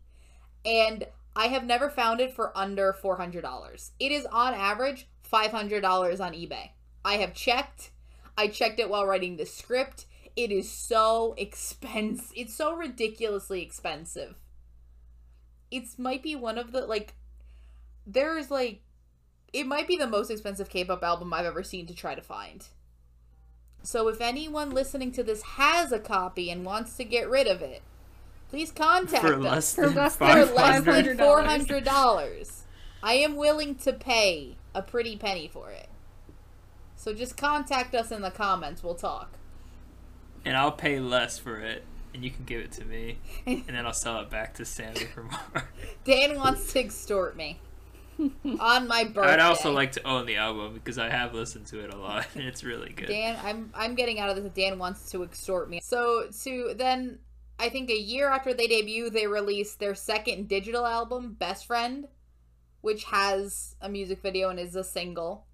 And 0.65 1.07
I 1.35 1.47
have 1.47 1.63
never 1.63 1.89
found 1.89 2.19
it 2.19 2.33
for 2.33 2.55
under 2.57 2.93
$400. 2.93 3.91
It 3.99 4.11
is 4.11 4.25
on 4.25 4.53
average 4.53 5.07
$500 5.31 5.83
on 6.19 6.33
eBay. 6.33 6.71
I 7.05 7.13
have 7.15 7.33
checked. 7.33 7.91
I 8.37 8.47
checked 8.47 8.79
it 8.79 8.89
while 8.89 9.05
writing 9.05 9.37
the 9.37 9.45
script. 9.45 10.05
It 10.35 10.51
is 10.51 10.69
so 10.69 11.33
expensive. 11.37 12.31
It's 12.35 12.53
so 12.53 12.75
ridiculously 12.75 13.61
expensive. 13.61 14.35
It's 15.69 15.97
might 15.97 16.21
be 16.21 16.35
one 16.35 16.57
of 16.57 16.73
the 16.73 16.81
like 16.81 17.13
there's 18.05 18.51
like 18.51 18.81
it 19.53 19.65
might 19.65 19.87
be 19.87 19.97
the 19.97 20.07
most 20.07 20.29
expensive 20.29 20.69
K-pop 20.69 21.03
album 21.03 21.33
I've 21.33 21.45
ever 21.45 21.63
seen 21.63 21.87
to 21.87 21.93
try 21.93 22.15
to 22.15 22.21
find. 22.21 22.65
So 23.83 24.07
if 24.07 24.21
anyone 24.21 24.71
listening 24.71 25.11
to 25.13 25.23
this 25.23 25.41
has 25.43 25.91
a 25.91 25.99
copy 25.99 26.49
and 26.51 26.65
wants 26.65 26.95
to 26.97 27.03
get 27.03 27.29
rid 27.29 27.47
of 27.47 27.61
it, 27.61 27.81
please 28.49 28.71
contact 28.71 29.21
for 29.23 29.33
us 29.35 29.41
less 29.41 29.75
For 29.75 29.89
less 29.89 30.15
than 30.17 30.27
five 30.27 30.49
for 30.49 30.55
less 30.55 30.83
than 30.83 30.93
hundred 30.93 31.17
four 31.17 31.43
hundred 31.43 31.83
dollars. 31.83 32.63
I 33.03 33.13
am 33.13 33.35
willing 33.35 33.75
to 33.75 33.93
pay 33.93 34.57
a 34.75 34.81
pretty 34.81 35.17
penny 35.17 35.47
for 35.47 35.71
it. 35.71 35.87
So 36.95 37.13
just 37.13 37.35
contact 37.37 37.95
us 37.95 38.11
in 38.11 38.21
the 38.21 38.29
comments. 38.31 38.83
We'll 38.83 38.93
talk. 38.95 39.39
and 40.45 40.55
I'll 40.55 40.71
pay 40.71 40.99
less 40.99 41.39
for 41.39 41.57
it, 41.59 41.83
and 42.13 42.23
you 42.23 42.29
can 42.31 42.45
give 42.45 42.61
it 42.61 42.71
to 42.73 42.85
me, 42.85 43.17
and 43.47 43.63
then 43.67 43.85
I'll 43.87 43.93
sell 43.93 44.19
it 44.21 44.29
back 44.29 44.53
to 44.55 44.65
Sammy 44.65 45.05
for 45.05 45.23
more. 45.23 45.69
Dan 46.03 46.35
wants 46.35 46.71
to 46.73 46.79
extort 46.79 47.35
me 47.35 47.59
on 48.59 48.87
my 48.87 49.03
birthday. 49.03 49.33
I'd 49.33 49.39
also 49.39 49.71
like 49.71 49.93
to 49.93 50.07
own 50.07 50.25
the 50.25 50.35
album 50.35 50.73
because 50.73 50.97
I 50.97 51.09
have 51.09 51.33
listened 51.33 51.65
to 51.67 51.79
it 51.83 51.93
a 51.93 51.97
lot, 51.97 52.27
and 52.35 52.43
it's 52.43 52.63
really 52.63 52.89
good. 52.89 53.07
Dan, 53.07 53.37
I'm 53.43 53.71
I'm 53.73 53.95
getting 53.95 54.19
out 54.19 54.29
of 54.29 54.35
this. 54.41 54.51
Dan 54.53 54.77
wants 54.79 55.09
to 55.11 55.23
extort 55.23 55.69
me. 55.69 55.79
So 55.81 56.27
to 56.43 56.73
then, 56.75 57.19
I 57.59 57.69
think 57.69 57.89
a 57.89 57.97
year 57.97 58.29
after 58.29 58.53
they 58.53 58.67
debut, 58.67 59.09
they 59.09 59.27
released 59.27 59.79
their 59.79 59.95
second 59.95 60.47
digital 60.47 60.85
album, 60.85 61.35
Best 61.39 61.65
Friend, 61.65 62.07
which 62.81 63.05
has 63.05 63.75
a 63.81 63.89
music 63.89 64.21
video 64.21 64.49
and 64.49 64.59
is 64.59 64.75
a 64.75 64.83
single, 64.83 65.45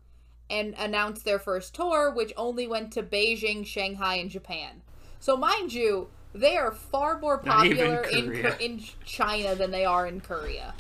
and 0.50 0.74
announced 0.78 1.26
their 1.26 1.40
first 1.40 1.74
tour, 1.76 2.12
which 2.14 2.34
only 2.38 2.68
went 2.68 2.92
to 2.94 3.04
Beijing, 3.04 3.66
Shanghai, 3.66 4.16
and 4.16 4.30
Japan. 4.30 4.82
So 5.20 5.36
mind 5.38 5.74
you, 5.74 6.10
They 6.34 6.58
are 6.58 6.72
far 6.72 7.20
more 7.20 7.38
popular 7.40 8.02
in 8.04 8.36
in 8.60 8.82
China 9.06 9.56
than 9.56 9.72
they 9.72 9.86
are 9.86 10.06
in 10.06 10.22
Korea. 10.22 10.76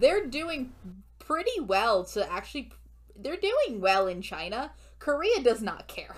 They're 0.00 0.26
doing 0.26 0.72
pretty 1.26 1.60
well 1.60 2.04
to 2.04 2.30
actually. 2.30 2.72
They're 3.16 3.36
doing 3.36 3.80
well 3.80 4.06
in 4.06 4.22
China. 4.22 4.72
Korea 4.98 5.42
does 5.42 5.62
not 5.62 5.86
care. 5.86 6.16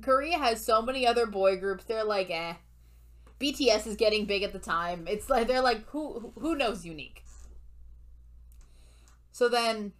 Korea 0.00 0.38
has 0.38 0.64
so 0.64 0.82
many 0.82 1.06
other 1.06 1.26
boy 1.26 1.56
groups. 1.56 1.84
They're 1.84 2.04
like, 2.04 2.30
eh. 2.30 2.54
BTS 3.40 3.86
is 3.86 3.96
getting 3.96 4.24
big 4.24 4.42
at 4.42 4.52
the 4.52 4.58
time. 4.58 5.06
It's 5.08 5.28
like 5.28 5.48
they're 5.48 5.62
like, 5.62 5.88
who 5.88 6.32
who 6.38 6.54
knows 6.54 6.84
UNIQ. 6.84 7.18
So 9.32 9.48
then, 9.48 9.92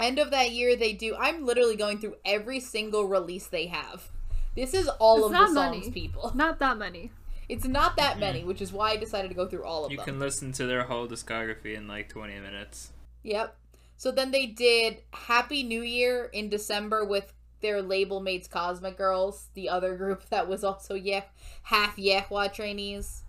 end 0.00 0.18
of 0.18 0.30
that 0.30 0.50
year, 0.50 0.74
they 0.74 0.92
do. 0.92 1.14
I'm 1.14 1.44
literally 1.44 1.76
going 1.76 1.98
through 1.98 2.16
every 2.24 2.60
single 2.60 3.04
release 3.04 3.46
they 3.46 3.66
have. 3.66 4.08
This 4.56 4.74
is 4.74 4.88
all 4.98 5.18
It's 5.18 5.26
of 5.26 5.32
the 5.32 5.54
songs, 5.54 5.90
people. 5.90 6.32
Not 6.34 6.58
that 6.58 6.78
many. 6.78 7.12
It's 7.48 7.66
not 7.66 7.96
that 7.96 8.12
mm-hmm. 8.12 8.20
many, 8.20 8.44
which 8.44 8.60
is 8.60 8.72
why 8.72 8.90
I 8.90 8.96
decided 8.96 9.28
to 9.28 9.34
go 9.34 9.46
through 9.46 9.64
all 9.64 9.84
of 9.84 9.90
You 9.90 9.96
them. 9.96 10.06
You 10.06 10.12
can 10.12 10.20
listen 10.20 10.52
to 10.52 10.66
their 10.66 10.84
whole 10.84 11.08
discography 11.08 11.74
in 11.74 11.88
like 11.88 12.08
20 12.08 12.38
minutes. 12.40 12.92
Yep. 13.22 13.56
So 13.96 14.10
then 14.10 14.30
they 14.30 14.46
did 14.46 15.02
Happy 15.12 15.62
New 15.62 15.82
Year 15.82 16.30
in 16.32 16.48
December 16.48 17.04
with 17.04 17.32
their 17.60 17.82
label 17.82 18.20
mates 18.20 18.46
Cosmic 18.46 18.96
Girls, 18.96 19.48
the 19.54 19.68
other 19.68 19.96
group 19.96 20.24
that 20.30 20.48
was 20.48 20.62
also 20.62 20.94
yeah, 20.94 21.22
half 21.62 21.96
Yuehua 21.96 22.52
trainees. 22.52 23.24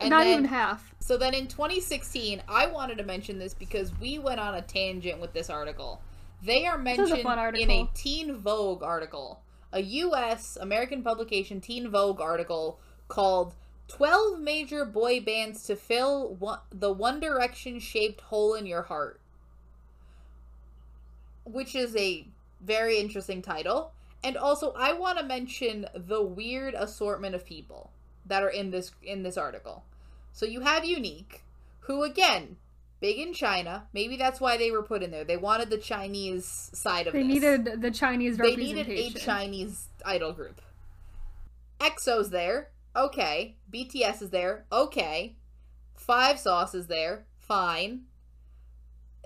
And 0.00 0.10
Not 0.10 0.24
then, 0.24 0.32
even 0.32 0.44
half. 0.46 0.94
So 0.98 1.16
then 1.16 1.34
in 1.34 1.46
2016, 1.46 2.42
I 2.48 2.66
wanted 2.66 2.98
to 2.98 3.04
mention 3.04 3.38
this 3.38 3.54
because 3.54 3.92
we 4.00 4.18
went 4.18 4.40
on 4.40 4.56
a 4.56 4.62
tangent 4.62 5.20
with 5.20 5.32
this 5.32 5.48
article. 5.48 6.02
They 6.42 6.66
are 6.66 6.74
is 6.74 6.80
a 6.80 6.82
mentioned 6.82 7.56
in 7.56 7.70
a. 7.70 7.88
Teen 7.94 8.36
Vogue 8.36 8.82
article, 8.82 9.40
a 9.72 9.80
U.S. 9.80 10.58
American 10.60 11.02
publication 11.04 11.60
Teen 11.60 11.88
Vogue 11.88 12.20
article 12.20 12.80
called 13.14 13.54
12 13.88 14.40
Major 14.40 14.84
Boy 14.84 15.20
Bands 15.20 15.62
to 15.64 15.76
Fill 15.76 16.34
one, 16.34 16.58
the 16.70 16.92
One 16.92 17.20
Direction 17.20 17.78
Shaped 17.78 18.20
Hole 18.22 18.54
in 18.54 18.66
Your 18.66 18.82
Heart. 18.82 19.20
Which 21.44 21.74
is 21.74 21.94
a 21.94 22.26
very 22.60 22.98
interesting 22.98 23.40
title. 23.40 23.92
And 24.24 24.36
also, 24.36 24.72
I 24.76 24.94
want 24.94 25.18
to 25.18 25.24
mention 25.24 25.86
the 25.94 26.22
weird 26.22 26.74
assortment 26.74 27.34
of 27.34 27.44
people 27.44 27.90
that 28.26 28.42
are 28.42 28.48
in 28.48 28.70
this 28.70 28.90
in 29.02 29.22
this 29.22 29.36
article. 29.36 29.84
So 30.32 30.46
you 30.46 30.62
have 30.62 30.82
UNIQ, 30.82 31.26
who 31.80 32.02
again, 32.02 32.56
big 33.00 33.18
in 33.18 33.34
China. 33.34 33.84
Maybe 33.92 34.16
that's 34.16 34.40
why 34.40 34.56
they 34.56 34.70
were 34.70 34.82
put 34.82 35.02
in 35.02 35.10
there. 35.10 35.24
They 35.24 35.36
wanted 35.36 35.68
the 35.68 35.78
Chinese 35.78 36.70
side 36.72 37.06
of 37.06 37.14
it, 37.14 37.18
They 37.18 37.24
this. 37.24 37.34
needed 37.34 37.82
the 37.82 37.90
Chinese 37.90 38.38
representation. 38.38 38.86
they 38.86 38.94
needed 38.94 39.16
a 39.16 39.20
Chinese 39.20 39.88
idol 40.04 40.32
group. 40.32 40.60
EXO's 41.78 42.30
there. 42.30 42.70
Okay. 42.96 43.56
BTS 43.72 44.22
is 44.22 44.30
there. 44.30 44.66
Okay. 44.72 45.36
Five 45.94 46.38
Sauce 46.38 46.74
is 46.74 46.86
there. 46.86 47.26
Fine. 47.38 48.02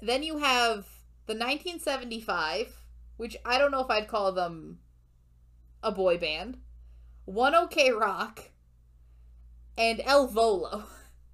Then 0.00 0.22
you 0.22 0.38
have 0.38 0.86
the 1.26 1.34
1975, 1.34 2.82
which 3.16 3.36
I 3.44 3.58
don't 3.58 3.70
know 3.70 3.80
if 3.80 3.90
I'd 3.90 4.08
call 4.08 4.32
them 4.32 4.78
a 5.82 5.92
boy 5.92 6.18
band. 6.18 6.58
One 7.24 7.54
OK 7.54 7.90
Rock 7.90 8.50
and 9.76 10.00
Il 10.00 10.28
Volo. 10.28 10.84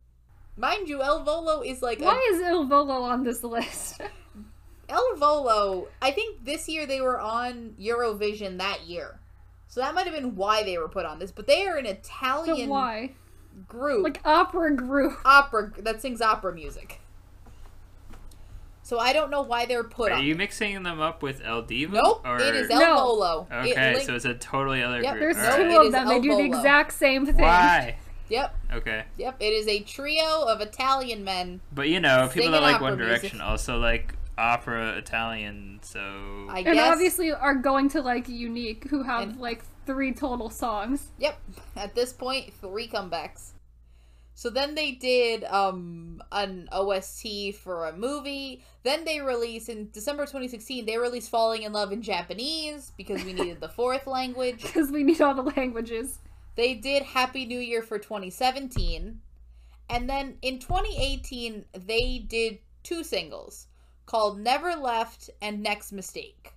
Mind 0.56 0.88
you, 0.88 1.02
Il 1.02 1.24
Volo 1.24 1.62
is 1.62 1.82
like 1.82 2.00
a 2.00 2.04
Why 2.04 2.28
is 2.32 2.40
Il 2.40 2.66
Volo 2.66 3.02
on 3.02 3.24
this 3.24 3.42
list? 3.42 4.00
Il 4.88 5.16
Volo, 5.16 5.88
I 6.02 6.10
think 6.10 6.44
this 6.44 6.68
year 6.68 6.86
they 6.86 7.00
were 7.00 7.18
on 7.18 7.74
Eurovision 7.80 8.58
that 8.58 8.86
year. 8.86 9.20
So 9.68 9.80
that 9.80 9.94
might 9.94 10.06
have 10.06 10.14
been 10.14 10.36
why 10.36 10.62
they 10.62 10.78
were 10.78 10.88
put 10.88 11.04
on 11.06 11.18
this. 11.18 11.32
But 11.32 11.46
they 11.46 11.66
are 11.66 11.76
an 11.76 11.84
but 11.84 11.92
Italian 11.98 12.68
why? 12.68 13.12
group 13.68 14.04
Like 14.04 14.20
opera 14.24 14.74
group. 14.74 15.14
opera 15.24 15.72
that 15.78 16.00
sings 16.00 16.20
opera 16.20 16.54
music. 16.54 17.00
So 18.82 18.98
I 18.98 19.14
don't 19.14 19.30
know 19.30 19.40
why 19.40 19.64
they're 19.64 19.82
put 19.82 20.12
Are 20.12 20.16
on. 20.16 20.24
you 20.24 20.34
mixing 20.34 20.82
them 20.82 21.00
up 21.00 21.22
with 21.22 21.40
Il 21.42 21.62
Divo? 21.64 21.92
nope, 21.92 22.20
Or... 22.26 22.38
it 22.38 22.54
is 22.54 22.68
El 22.70 22.80
No. 22.80 22.94
Volo. 22.96 23.46
It 23.50 23.54
Okay, 23.70 23.94
link- 23.94 24.06
so 24.06 24.14
it's 24.14 24.26
a 24.26 24.34
totally 24.34 24.82
other 24.82 25.00
Yep, 25.02 25.12
group. 25.16 25.34
There's 25.34 25.36
No, 25.36 25.56
two 25.56 25.62
it 25.80 25.86
of 25.86 25.92
them. 25.92 26.08
They 26.08 26.14
El 26.16 26.20
do 26.20 26.36
the 26.36 26.44
exact 26.44 26.92
same 26.92 27.24
thing. 27.24 27.36
Why? 27.36 27.96
Yep, 28.28 28.56
Okay. 28.74 29.04
yep. 29.16 29.36
It 29.40 29.52
is 29.52 29.66
a 29.68 29.80
trio 29.80 30.42
of 30.46 30.60
Italian 30.60 31.24
men. 31.24 31.60
But 31.72 31.88
you 31.88 31.98
know, 32.00 32.28
people 32.32 32.50
that 32.52 32.60
like 32.62 32.76
opera 32.76 32.84
One 32.90 32.98
music. 32.98 33.20
Direction 33.22 33.40
also 33.40 33.78
like 33.78 34.14
opera 34.38 34.96
Italian, 34.96 35.80
so 35.82 36.00
I 36.48 36.58
And 36.60 36.74
guess. 36.74 36.92
obviously 36.92 37.32
are 37.32 37.54
going 37.54 37.88
to 37.90 38.00
like 38.02 38.26
UNIQ, 38.26 38.88
who 38.88 39.02
have 39.02 39.22
And- 39.22 39.40
like 39.40 39.62
three 39.86 40.12
total 40.12 40.50
songs. 40.50 41.10
Yep. 41.18 41.40
At 41.76 41.94
this 41.94 42.12
point, 42.12 42.52
three 42.54 42.88
comebacks. 42.88 43.50
So 44.36 44.50
then 44.50 44.74
they 44.74 44.90
did 44.92 45.44
um 45.44 46.20
an 46.32 46.68
OST 46.72 47.52
for 47.54 47.86
a 47.86 47.96
movie. 47.96 48.64
Then 48.82 49.04
they 49.04 49.20
released 49.20 49.68
in 49.68 49.90
December 49.92 50.24
2016. 50.24 50.84
They 50.86 50.98
released 50.98 51.30
"Falling 51.30 51.62
in 51.62 51.72
Love" 51.72 51.92
in 51.92 52.02
Japanese 52.02 52.92
because 52.96 53.22
we 53.24 53.32
needed 53.32 53.60
the 53.60 53.68
fourth 53.68 54.06
language. 54.08 54.62
Because 54.62 54.90
we 54.90 55.04
need 55.04 55.20
all 55.20 55.34
the 55.34 55.42
languages. 55.42 56.18
They 56.56 56.74
did 56.74 57.02
Happy 57.04 57.46
New 57.46 57.60
Year 57.60 57.82
for 57.82 57.98
2017. 57.98 59.20
And 59.90 60.08
then 60.10 60.38
in 60.42 60.58
2018, 60.58 61.64
they 61.86 62.18
did 62.18 62.58
two 62.82 63.04
singles 63.04 63.66
called 64.06 64.38
Never 64.38 64.74
Left 64.74 65.30
and 65.40 65.62
Next 65.62 65.92
Mistake. 65.92 66.52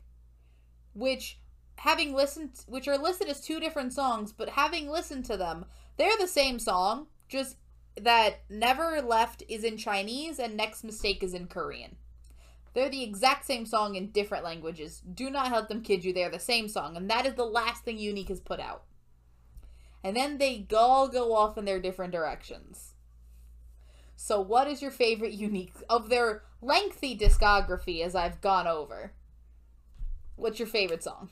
Which 0.94 1.40
having 1.78 2.14
listened 2.14 2.52
which 2.68 2.88
are 2.88 2.98
listed 2.98 3.28
as 3.28 3.42
two 3.42 3.60
different 3.60 3.94
songs, 3.94 4.32
but 4.32 4.50
having 4.50 4.90
listened 4.90 5.26
to 5.26 5.38
them, 5.38 5.66
they're 5.98 6.18
the 6.18 6.28
same 6.28 6.60
song, 6.60 7.08
just 7.28 7.58
that 8.00 8.42
Never 8.50 9.02
Left 9.02 9.44
is 9.48 9.64
in 9.64 9.78
Chinese 9.78 10.40
and 10.40 10.56
Next 10.56 10.84
Mistake 10.84 11.24
is 11.24 11.34
in 11.34 11.48
Korean. 11.48 11.98
They're 12.74 12.90
the 12.90 13.04
exact 13.04 13.46
same 13.46 13.66
song 13.66 13.96
in 13.96 14.12
different 14.12 14.44
languages. 14.44 15.02
Do 15.02 15.30
not 15.30 15.52
let 15.52 15.68
them 15.68 15.82
kid 15.82 16.06
you, 16.06 16.14
they're 16.14 16.30
the 16.30 16.40
same 16.40 16.68
song, 16.68 16.96
and 16.96 17.10
that 17.10 17.26
is 17.26 17.34
the 17.34 17.46
last 17.46 17.84
thing 17.84 17.98
UNIQ 17.98 18.30
has 18.30 18.40
put 18.40 18.60
out 18.60 18.84
and 20.04 20.16
then 20.16 20.38
they 20.38 20.66
all 20.76 21.08
go 21.08 21.36
off 21.36 21.58
in 21.58 21.66
their 21.66 21.82
different 21.82 22.14
directions. 22.14 22.94
So, 24.20 24.42
what 24.42 24.68
is 24.68 24.82
your 24.82 24.90
favorite 24.92 25.34
unique 25.34 25.76
of 25.90 26.10
their 26.10 26.42
lengthy 26.62 27.16
discography 27.18 28.04
as 28.04 28.16
I've 28.16 28.42
gone 28.42 28.66
over? 28.68 29.12
What's 30.36 30.58
your 30.60 30.68
favorite 30.68 31.04
song? 31.04 31.30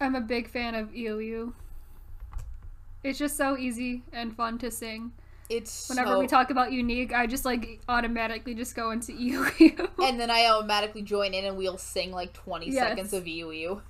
I'm 0.00 0.14
a 0.14 0.20
big 0.20 0.48
fan 0.50 0.74
of 0.74 0.90
EOU. 0.92 1.54
It's 3.02 3.18
just 3.18 3.36
so 3.38 3.56
easy 3.56 4.02
and 4.12 4.36
fun 4.36 4.58
to 4.58 4.70
sing. 4.70 5.12
It's 5.48 5.88
Whenever 5.88 6.10
so- 6.10 6.18
we 6.20 6.26
talk 6.26 6.50
about 6.50 6.70
UNIQ, 6.70 7.12
I 7.14 7.26
just 7.26 7.46
like 7.46 7.80
automatically 7.88 8.54
just 8.54 8.76
go 8.76 8.90
into 8.90 9.12
EOU. 9.12 9.88
and 10.04 10.20
then 10.20 10.30
I 10.30 10.46
automatically 10.46 11.00
join 11.02 11.32
in 11.32 11.46
and 11.46 11.56
we'll 11.56 11.78
sing 11.78 12.12
like 12.12 12.34
20 12.34 12.66
Yes. 12.70 12.86
seconds 12.86 13.12
of 13.14 13.26
UU. 13.26 13.80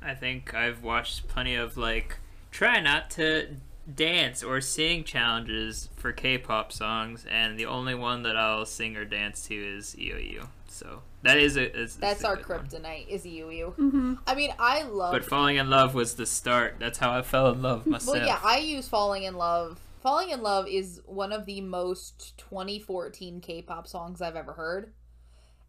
I 0.00 0.14
think 0.14 0.54
I've 0.54 0.84
watched 0.84 1.26
plenty 1.26 1.56
of 1.56 1.76
like 1.76 2.18
try 2.52 2.80
not 2.80 3.10
to 3.10 3.56
dance 3.94 4.42
or 4.42 4.60
sing 4.60 5.04
challenges 5.04 5.88
for 5.96 6.12
K-pop 6.12 6.72
songs, 6.72 7.26
and 7.30 7.58
the 7.58 7.66
only 7.66 7.94
one 7.94 8.22
that 8.22 8.36
I'll 8.36 8.66
sing 8.66 8.96
or 8.96 9.04
dance 9.04 9.46
to 9.46 9.54
is 9.54 9.94
EOU. 9.98 10.48
So 10.68 11.02
that 11.22 11.38
is 11.38 11.56
a 11.56 11.74
is, 11.74 11.92
is 11.92 11.96
That's 11.96 12.22
a 12.22 12.28
our 12.28 12.36
good 12.36 12.48
one. 12.48 12.60
kryptonite, 12.66 13.08
is 13.08 13.24
UU. 13.24 13.72
hmm 13.76 14.14
I 14.26 14.34
mean, 14.34 14.52
I 14.58 14.82
love. 14.82 15.12
But 15.12 15.24
falling 15.24 15.56
in 15.56 15.70
love 15.70 15.94
was 15.94 16.14
the 16.14 16.26
start. 16.26 16.76
That's 16.78 16.98
how 16.98 17.12
I 17.12 17.22
fell 17.22 17.50
in 17.50 17.62
love 17.62 17.86
myself. 17.86 18.18
Well, 18.18 18.26
yeah, 18.26 18.38
I 18.42 18.58
use 18.58 18.88
Falling 18.88 19.24
in 19.24 19.34
Love. 19.34 19.80
Falling 20.02 20.30
in 20.30 20.42
Love 20.42 20.68
is 20.68 21.00
one 21.06 21.32
of 21.32 21.46
the 21.46 21.60
most 21.60 22.34
2014 22.38 23.40
K 23.40 23.62
pop 23.62 23.86
songs 23.88 24.20
I've 24.22 24.36
ever 24.36 24.52
heard. 24.52 24.92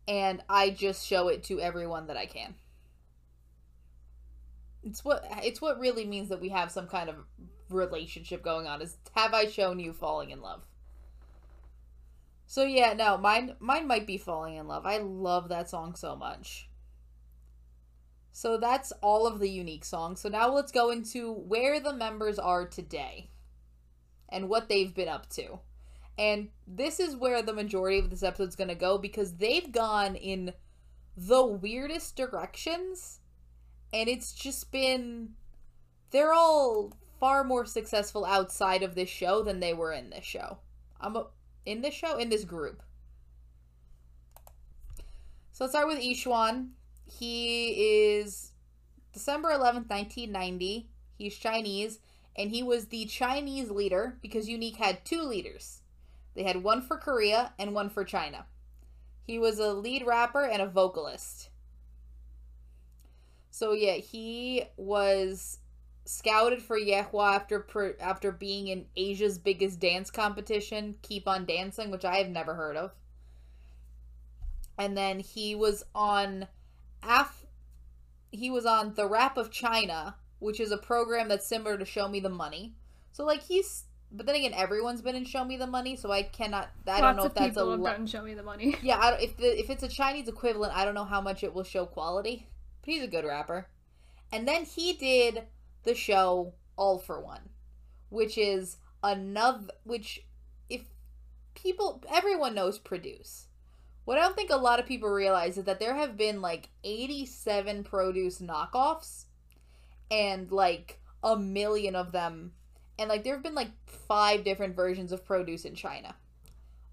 And 0.07 0.43
I 0.49 0.71
just 0.71 1.05
show 1.07 1.27
it 1.27 1.43
to 1.45 1.59
everyone 1.59 2.07
that 2.07 2.17
I 2.17 2.25
can. 2.25 2.55
It's 4.83 5.03
what 5.03 5.25
it's 5.43 5.61
what 5.61 5.79
really 5.79 6.05
means 6.05 6.29
that 6.29 6.39
we 6.41 6.49
have 6.49 6.71
some 6.71 6.87
kind 6.87 7.09
of 7.09 7.15
relationship 7.69 8.43
going 8.43 8.67
on 8.67 8.81
is 8.81 8.97
have 9.15 9.33
I 9.33 9.47
shown 9.47 9.79
you 9.79 9.93
falling 9.93 10.31
in 10.31 10.41
love? 10.41 10.65
So 12.45 12.63
yeah, 12.63 12.93
no, 12.93 13.17
mine 13.17 13.55
mine 13.59 13.87
might 13.87 14.07
be 14.07 14.17
falling 14.17 14.55
in 14.55 14.67
love. 14.67 14.85
I 14.85 14.97
love 14.97 15.49
that 15.49 15.69
song 15.69 15.95
so 15.95 16.15
much. 16.15 16.69
So 18.31 18.57
that's 18.57 18.91
all 19.01 19.27
of 19.27 19.39
the 19.39 19.49
unique 19.49 19.85
songs. 19.85 20.21
So 20.21 20.29
now 20.29 20.51
let's 20.53 20.71
go 20.71 20.91
into 20.91 21.33
where 21.33 21.79
the 21.79 21.93
members 21.93 22.39
are 22.39 22.65
today 22.65 23.31
and 24.29 24.47
what 24.47 24.69
they've 24.69 24.93
been 24.93 25.09
up 25.09 25.29
to. 25.31 25.59
And 26.17 26.49
this 26.67 26.99
is 26.99 27.15
where 27.15 27.41
the 27.41 27.53
majority 27.53 27.99
of 27.99 28.09
this 28.09 28.23
episode's 28.23 28.55
going 28.55 28.69
to 28.69 28.75
go 28.75 28.97
because 28.97 29.35
they've 29.35 29.71
gone 29.71 30.15
in 30.15 30.53
the 31.15 31.45
weirdest 31.45 32.15
directions 32.15 33.19
and 33.91 34.07
it's 34.07 34.33
just 34.33 34.71
been 34.71 35.29
they're 36.11 36.33
all 36.33 36.93
far 37.19 37.43
more 37.43 37.65
successful 37.65 38.25
outside 38.25 38.83
of 38.83 38.95
this 38.95 39.09
show 39.09 39.43
than 39.43 39.59
they 39.59 39.73
were 39.73 39.91
in 39.91 40.09
this 40.09 40.25
show. 40.25 40.59
I'm 40.99 41.15
a, 41.15 41.27
in 41.65 41.81
this 41.81 41.93
show 41.93 42.17
in 42.17 42.29
this 42.29 42.43
group. 42.43 42.81
So 45.51 45.65
let's 45.65 45.73
start 45.73 45.87
with 45.87 45.99
Yixuan. 45.99 46.69
He 47.05 48.13
is 48.17 48.51
December 49.13 49.49
11th, 49.49 49.89
1990. 49.89 50.89
He's 51.17 51.35
Chinese, 51.35 51.99
and 52.35 52.49
he 52.49 52.63
was 52.63 52.85
the 52.85 53.05
Chinese 53.05 53.69
leader 53.69 54.17
because 54.21 54.47
UNIQ 54.47 54.77
had 54.77 55.03
two 55.03 55.21
leaders. 55.21 55.81
They 56.35 56.43
had 56.43 56.63
one 56.63 56.81
for 56.81 56.95
Korea 56.95 57.53
and 57.59 57.73
one 57.73 57.89
for 57.89 58.05
China. 58.05 58.45
He 59.27 59.37
was 59.37 59.59
a 59.59 59.73
lead 59.73 60.05
rapper 60.07 60.45
and 60.45 60.61
a 60.61 60.67
vocalist. 60.67 61.49
So 63.51 63.73
yeah, 63.73 63.95
he 63.95 64.63
was 64.77 65.59
scouted 66.09 66.59
for 66.59 66.75
Yuehua 66.77 67.35
after 67.35 67.59
pr- 67.59 67.99
after 67.99 68.31
being 68.31 68.67
in 68.67 68.87
Asia's 68.95 69.37
biggest 69.37 69.79
dance 69.79 70.09
competition, 70.09 70.95
Keep 71.03 71.27
on 71.27 71.45
Dancing, 71.45 71.91
which 71.91 72.03
I 72.03 72.17
have 72.17 72.29
never 72.29 72.55
heard 72.55 72.75
of. 72.75 72.91
And 74.77 74.97
then 74.97 75.19
he 75.19 75.53
was 75.53 75.83
on 75.93 76.47
af 77.03 77.45
he 78.31 78.49
was 78.49 78.65
on 78.65 78.93
The 78.95 79.07
Rap 79.07 79.37
of 79.37 79.51
China, 79.51 80.15
which 80.39 80.59
is 80.59 80.71
a 80.71 80.77
program 80.77 81.27
that's 81.27 81.45
similar 81.45 81.77
to 81.77 81.85
Show 81.85 82.07
Me 82.07 82.19
the 82.19 82.29
Money. 82.29 82.73
So 83.11 83.23
like 83.23 83.43
he's 83.43 83.83
but 84.11 84.25
then 84.25 84.35
again 84.35 84.53
everyone's 84.55 85.03
been 85.03 85.15
in 85.15 85.25
Show 85.25 85.45
Me 85.45 85.57
the 85.57 85.67
Money, 85.67 85.95
so 85.95 86.11
I 86.11 86.23
cannot 86.23 86.69
I 86.87 87.01
don't 87.01 87.17
know 87.17 87.23
of 87.25 87.27
if 87.27 87.33
that's 87.35 87.45
a 87.57 87.59
people 87.59 87.71
have 87.71 87.97
done 87.97 88.07
Show 88.07 88.23
Me 88.23 88.33
the 88.33 88.41
Money. 88.41 88.75
yeah, 88.81 89.15
if 89.19 89.37
the 89.37 89.59
if 89.59 89.69
it's 89.69 89.83
a 89.83 89.87
Chinese 89.87 90.27
equivalent, 90.27 90.75
I 90.75 90.85
don't 90.85 90.95
know 90.95 91.05
how 91.05 91.21
much 91.21 91.43
it 91.43 91.53
will 91.53 91.63
show 91.63 91.85
quality. 91.85 92.47
But 92.81 92.93
he's 92.93 93.03
a 93.03 93.07
good 93.07 93.25
rapper. 93.25 93.67
And 94.31 94.47
then 94.47 94.65
he 94.65 94.93
did 94.93 95.43
the 95.83 95.95
show 95.95 96.53
All 96.75 96.99
for 96.99 97.19
One, 97.19 97.49
which 98.09 98.37
is 98.37 98.77
another 99.03 99.67
which 99.83 100.25
if 100.69 100.81
people 101.55 102.03
everyone 102.11 102.55
knows 102.55 102.79
produce. 102.79 103.47
What 104.05 104.17
I 104.17 104.21
don't 104.21 104.35
think 104.35 104.49
a 104.49 104.57
lot 104.57 104.79
of 104.79 104.87
people 104.87 105.09
realize 105.09 105.57
is 105.57 105.65
that 105.65 105.79
there 105.79 105.95
have 105.95 106.17
been 106.17 106.41
like 106.41 106.69
87 106.83 107.83
produce 107.83 108.39
knockoffs 108.39 109.25
and 110.09 110.51
like 110.51 110.99
a 111.23 111.37
million 111.37 111.95
of 111.95 112.11
them 112.11 112.53
and 112.97 113.07
like 113.07 113.23
there 113.23 113.33
have 113.33 113.43
been 113.43 113.55
like 113.55 113.71
five 113.85 114.43
different 114.43 114.75
versions 114.75 115.11
of 115.11 115.25
produce 115.25 115.63
in 115.63 115.73
China. 115.73 116.15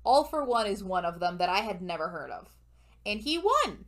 All 0.05 0.23
for 0.23 0.45
One 0.45 0.66
is 0.66 0.85
one 0.85 1.05
of 1.05 1.19
them 1.19 1.38
that 1.38 1.49
I 1.49 1.59
had 1.59 1.83
never 1.83 2.09
heard 2.09 2.31
of. 2.31 2.49
And 3.05 3.21
he 3.21 3.38
won. 3.38 3.87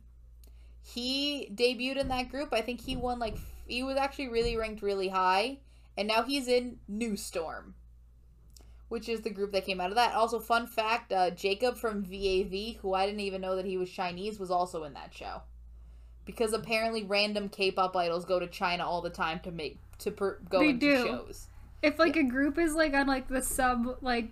He 0.81 1.49
debuted 1.53 1.97
in 1.97 2.09
that 2.09 2.29
group. 2.29 2.49
I 2.51 2.61
think 2.61 2.81
he 2.81 2.97
won 2.97 3.19
like 3.19 3.37
he 3.69 3.83
was 3.83 3.97
actually 3.97 4.27
really 4.29 4.57
ranked 4.57 4.81
really 4.81 5.07
high. 5.09 5.59
And 5.97 6.07
now 6.07 6.23
he's 6.23 6.47
in 6.47 6.77
New 6.87 7.17
Storm, 7.17 7.75
which 8.87 9.09
is 9.09 9.21
the 9.21 9.29
group 9.29 9.51
that 9.51 9.65
came 9.65 9.81
out 9.81 9.89
of 9.89 9.95
that. 9.95 10.13
Also, 10.13 10.39
fun 10.39 10.65
fact: 10.67 11.11
uh, 11.11 11.29
Jacob 11.31 11.77
from 11.77 12.03
VAV, 12.03 12.77
who 12.81 12.93
I 12.93 13.05
didn't 13.05 13.19
even 13.21 13.41
know 13.41 13.55
that 13.55 13.65
he 13.65 13.77
was 13.77 13.89
Chinese, 13.89 14.39
was 14.39 14.51
also 14.51 14.83
in 14.85 14.93
that 14.93 15.13
show. 15.13 15.41
Because 16.25 16.53
apparently, 16.53 17.03
random 17.03 17.49
K-pop 17.49 17.95
idols 17.95 18.23
go 18.23 18.39
to 18.39 18.47
China 18.47 18.85
all 18.85 19.01
the 19.01 19.09
time 19.09 19.39
to 19.41 19.51
make 19.51 19.79
to 19.99 20.11
per- 20.11 20.39
go 20.49 20.59
They 20.59 20.69
into 20.69 20.79
do. 20.97 21.03
shows. 21.05 21.47
If 21.81 21.97
like 21.99 22.15
a 22.15 22.23
group 22.23 22.57
is 22.57 22.73
like 22.75 22.93
on 22.93 23.07
like 23.07 23.27
the 23.27 23.41
sub 23.41 23.97
like 24.01 24.31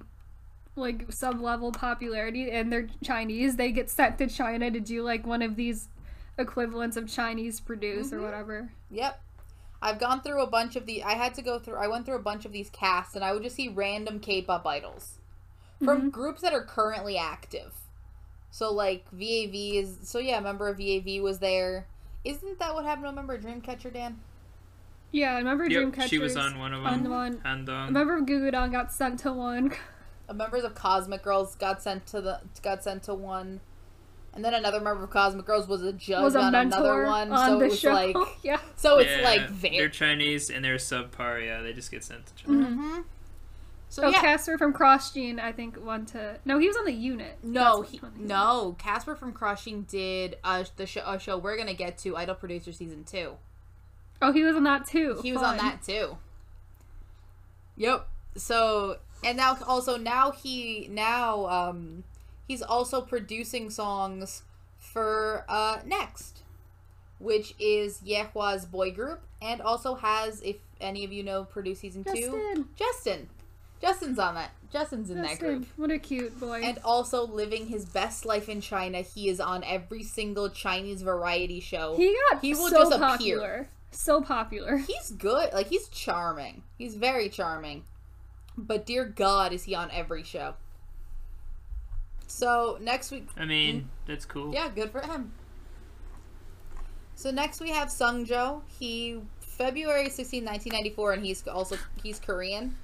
like 0.75 1.11
sub 1.11 1.41
level 1.41 1.71
popularity 1.71 2.51
and 2.51 2.71
they're 2.71 2.87
Chinese, 3.03 3.55
they 3.55 3.71
get 3.71 3.89
sent 3.89 4.17
to 4.19 4.27
China 4.27 4.69
to 4.71 4.79
do 4.79 5.01
like 5.01 5.25
one 5.25 5.41
of 5.41 5.55
these 5.55 5.89
equivalents 6.37 6.95
of 6.97 7.07
Chinese 7.11 7.59
produce 7.59 8.07
Mm-hmm. 8.07 8.15
or 8.17 8.21
whatever. 8.21 8.71
Yep. 8.91 9.21
I've 9.81 9.99
gone 9.99 10.21
through 10.21 10.41
a 10.41 10.47
bunch 10.47 10.75
of 10.75 10.85
the. 10.85 11.03
I 11.03 11.13
had 11.13 11.33
to 11.35 11.41
go 11.41 11.59
through. 11.59 11.75
I 11.75 11.87
went 11.87 12.05
through 12.05 12.15
a 12.15 12.19
bunch 12.21 12.45
of 12.45 12.51
these 12.51 12.69
casts, 12.69 13.15
and 13.15 13.23
I 13.23 13.31
would 13.33 13.43
just 13.43 13.55
see 13.55 13.67
random 13.69 14.19
K-pop 14.19 14.65
idols 14.65 15.19
from 15.83 16.09
groups 16.09 16.41
that 16.41 16.53
are 16.53 16.63
currently 16.63 17.17
active. 17.17 17.73
So 18.49 18.71
like 18.73 19.05
VAV 19.11 19.53
is. 19.53 19.97
So 20.03 20.19
yeah, 20.19 20.39
a 20.39 20.41
member 20.41 20.67
of 20.67 20.77
VAV 20.77 21.21
was 21.21 21.39
there. 21.39 21.85
Isn't 22.23 22.59
that 22.59 22.73
what 22.73 22.85
happened 22.85 23.05
to 23.05 23.09
a 23.09 23.13
member 23.13 23.35
of 23.35 23.41
Dreamcatcher, 23.43 23.93
Dan? 23.93 24.19
Yeah, 25.11 25.35
I 25.35 25.37
remember 25.37 25.69
Yep, 25.69 25.83
Dreamcatcher. 25.93 26.07
she 26.09 26.17
was 26.17 26.35
on 26.35 26.57
one 26.59 26.73
of 26.73 26.83
them. 26.83 26.93
on 26.93 27.09
one. 27.09 27.41
And 27.45 27.69
I 27.69 27.81
um, 27.83 27.85
remember 27.95 28.21
Gugudan 28.21 28.71
got 28.71 28.91
sent 28.91 29.19
to 29.19 29.31
one. 29.31 29.71
Members 30.33 30.63
of 30.65 30.75
Cosmic 30.75 31.23
Girls 31.23 31.55
got 31.55 31.81
sent 31.81 32.05
to 32.07 32.19
the 32.19 32.41
got 32.61 32.83
sent 32.83 33.03
to 33.03 33.13
one, 33.13 33.61
and 34.37 34.45
then 34.45 34.53
another 34.53 34.79
member 34.79 35.03
of 35.03 35.09
Cosmic 35.09 35.47
Girls 35.47 35.67
was 35.67 35.81
a 35.81 35.91
judge 35.91 36.21
was 36.21 36.35
a 36.35 36.39
on 36.39 36.53
another 36.53 37.05
one. 37.05 37.31
on 37.31 37.49
so 37.49 37.57
the 37.57 37.65
it 37.65 37.69
was 37.69 37.79
show. 37.79 37.91
like, 37.91 38.15
yeah. 38.43 38.59
so 38.75 38.99
it's 38.99 39.09
yeah, 39.09 39.23
like 39.23 39.61
they're. 39.61 39.89
Chinese 39.89 40.51
and 40.51 40.63
they're 40.63 40.75
subpar. 40.75 41.43
Yeah, 41.43 41.63
they 41.63 41.73
just 41.73 41.89
get 41.89 42.03
sent 42.03 42.27
to 42.27 42.35
China. 42.35 42.65
hmm 42.65 42.99
So 43.89 44.03
Oh, 44.03 44.09
yeah, 44.09 44.21
Casper 44.21 44.59
from 44.59 44.73
Cross 44.73 45.15
Gene, 45.15 45.39
I 45.39 45.51
think, 45.51 45.83
won 45.83 46.05
to. 46.07 46.37
No, 46.45 46.59
he 46.59 46.67
was 46.67 46.77
on 46.77 46.85
the 46.85 46.93
unit. 46.93 47.39
No, 47.41 47.81
he, 47.81 47.97
what 47.97 48.11
he 48.15 48.23
no. 48.23 48.75
Casper 48.77 49.15
from 49.15 49.33
Cross 49.33 49.65
Gene 49.65 49.87
did 49.89 50.37
uh, 50.43 50.65
the 50.75 50.85
show, 50.85 51.01
a 51.03 51.19
show 51.19 51.39
we're 51.39 51.57
gonna 51.57 51.73
get 51.73 51.97
to, 51.99 52.15
Idol 52.15 52.35
Producer 52.35 52.71
season 52.71 53.05
two. 53.05 53.37
Oh, 54.21 54.31
he 54.31 54.43
was 54.43 54.55
on 54.55 54.65
that 54.65 54.85
too. 54.85 55.19
He 55.23 55.33
was 55.33 55.41
on 55.41 55.57
that 55.57 55.81
too. 55.81 56.17
Yep. 57.75 58.07
So 58.35 58.97
and 59.23 59.35
now 59.35 59.57
also 59.67 59.97
now 59.97 60.29
he 60.29 60.87
now 60.91 61.47
um 61.47 62.03
he's 62.47 62.61
also 62.61 63.01
producing 63.01 63.69
songs 63.69 64.43
for 64.77 65.45
uh 65.49 65.79
Next, 65.85 66.43
which 67.19 67.53
is 67.59 68.01
Yuehua's 68.05 68.65
boy 68.65 68.91
group, 68.91 69.21
and 69.41 69.61
also 69.61 69.95
has 69.95 70.41
if 70.41 70.57
any 70.79 71.03
of 71.03 71.11
you 71.11 71.23
know 71.23 71.43
produce 71.43 71.79
season 71.79 72.03
two, 72.03 72.13
Justin. 72.13 72.69
Justin. 72.75 73.29
Justin's 73.81 74.17
on 74.17 74.35
that. 74.35 74.51
Justin's 74.71 75.09
in 75.09 75.21
that 75.21 75.39
group. 75.39 75.67
What 75.75 75.91
a 75.91 75.99
cute 75.99 76.39
boy. 76.39 76.61
And 76.63 76.79
also 76.83 77.25
living 77.27 77.67
his 77.67 77.85
best 77.85 78.25
life 78.25 78.49
in 78.49 78.59
China. 78.59 79.01
He 79.01 79.29
is 79.29 79.39
on 79.39 79.63
every 79.63 80.03
single 80.03 80.49
Chinese 80.49 81.03
variety 81.03 81.59
show. 81.59 81.95
he 81.95 82.15
got 82.31 82.41
he 82.41 82.53
will 82.53 82.69
so 82.69 82.77
just 82.77 82.91
appear. 82.93 83.07
popular. 83.07 83.69
So 83.91 84.21
popular. 84.21 84.77
He's 84.87 85.11
good. 85.11 85.53
Like 85.53 85.67
he's 85.67 85.87
charming. 85.87 86.63
He's 86.77 86.95
very 86.95 87.29
charming. 87.29 87.83
But 88.57 88.85
dear 88.85 89.05
God, 89.05 89.53
is 89.53 89.63
he 89.63 89.75
on 89.75 89.89
every 89.91 90.23
show? 90.23 90.55
So 92.27 92.77
next 92.81 93.11
week, 93.11 93.27
I 93.37 93.45
mean, 93.45 93.81
mm. 93.81 93.85
that's 94.05 94.25
cool. 94.25 94.53
yeah, 94.53 94.69
good 94.69 94.91
for 94.91 95.01
him. 95.01 95.31
So 97.15 97.31
next 97.31 97.61
we 97.61 97.69
have 97.69 97.87
Sungjo. 97.87 98.61
He 98.79 99.21
February 99.39 100.09
16, 100.09 100.43
1994, 100.43 101.13
and 101.13 101.25
he's 101.25 101.47
also 101.47 101.77
he's 102.03 102.19
Korean. 102.19 102.75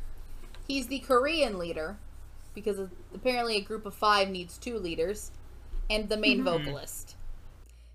He's 0.67 0.87
the 0.87 0.99
Korean 0.99 1.59
leader 1.59 1.97
because 2.55 2.79
apparently 3.13 3.57
a 3.57 3.61
group 3.61 3.85
of 3.85 3.93
five 3.93 4.29
needs 4.29 4.57
two 4.57 4.77
leaders, 4.77 5.31
and 5.89 6.09
the 6.09 6.17
main 6.17 6.39
mm-hmm. 6.39 6.65
vocalist. 6.65 7.15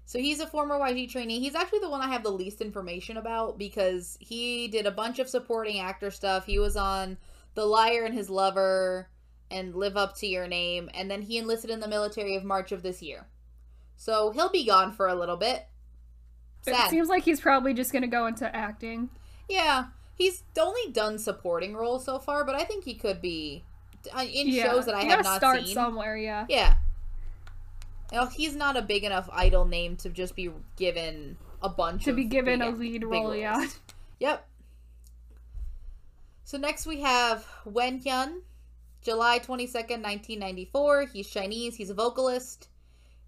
So 0.04 0.18
he's 0.18 0.40
a 0.40 0.46
former 0.46 0.78
YG 0.78 1.10
trainee. 1.10 1.40
He's 1.40 1.54
actually 1.54 1.80
the 1.80 1.90
one 1.90 2.00
I 2.00 2.08
have 2.08 2.22
the 2.22 2.30
least 2.30 2.62
information 2.62 3.18
about 3.18 3.58
because 3.58 4.16
he 4.20 4.68
did 4.68 4.86
a 4.86 4.90
bunch 4.90 5.18
of 5.18 5.28
supporting 5.28 5.80
actor 5.80 6.10
stuff. 6.10 6.46
He 6.46 6.58
was 6.58 6.76
on 6.76 7.18
The 7.54 7.66
Liar 7.66 8.04
and 8.04 8.14
His 8.14 8.30
Lover 8.30 9.08
and 9.50 9.74
Live 9.74 9.96
Up 9.96 10.16
to 10.18 10.26
Your 10.26 10.46
Name, 10.46 10.90
and 10.94 11.10
then 11.10 11.22
he 11.22 11.38
enlisted 11.38 11.70
in 11.70 11.80
the 11.80 11.88
military 11.88 12.36
of 12.36 12.44
March 12.44 12.72
of 12.72 12.82
this 12.82 13.02
year. 13.02 13.26
So 13.96 14.30
he'll 14.30 14.50
be 14.50 14.64
gone 14.66 14.92
for 14.92 15.08
a 15.08 15.14
little 15.14 15.36
bit. 15.36 15.66
It 16.66 16.90
seems 16.90 17.08
like 17.08 17.24
he's 17.24 17.40
probably 17.40 17.72
just 17.74 17.92
gonna 17.92 18.06
go 18.08 18.26
into 18.26 18.54
acting. 18.54 19.10
Yeah, 19.48 19.86
he's 20.16 20.42
only 20.60 20.92
done 20.92 21.18
supporting 21.18 21.74
roles 21.74 22.04
so 22.04 22.18
far, 22.18 22.44
but 22.44 22.54
I 22.54 22.64
think 22.64 22.84
he 22.84 22.94
could 22.94 23.22
be 23.22 23.64
uh, 24.14 24.20
in 24.22 24.48
yeah. 24.48 24.64
shows 24.64 24.86
that 24.86 24.94
I 24.94 25.02
you 25.02 25.10
have 25.10 25.24
not 25.24 25.36
start 25.38 25.64
seen. 25.64 25.74
somewhere. 25.74 26.16
Yeah. 26.16 26.46
Yeah. 26.48 26.74
Know, 28.12 28.26
he's 28.26 28.56
not 28.56 28.76
a 28.76 28.82
big 28.82 29.04
enough 29.04 29.28
idol 29.32 29.64
name 29.64 29.96
to 29.96 30.08
just 30.08 30.34
be 30.34 30.50
given 30.76 31.36
a 31.62 31.68
bunch 31.68 32.04
To 32.04 32.12
be 32.12 32.24
given 32.24 32.60
big- 32.60 32.74
a 32.74 32.76
lead 32.76 33.04
role. 33.04 33.34
Yeah. 33.34 33.66
Yep. 34.20 34.46
So 36.44 36.56
next 36.58 36.86
we 36.86 37.00
have 37.02 37.46
Wen 37.64 38.00
Hyun, 38.00 38.40
July 39.02 39.38
22nd, 39.38 40.02
1994. 40.02 41.06
He's 41.06 41.28
Chinese, 41.28 41.76
he's 41.76 41.90
a 41.90 41.94
vocalist. 41.94 42.68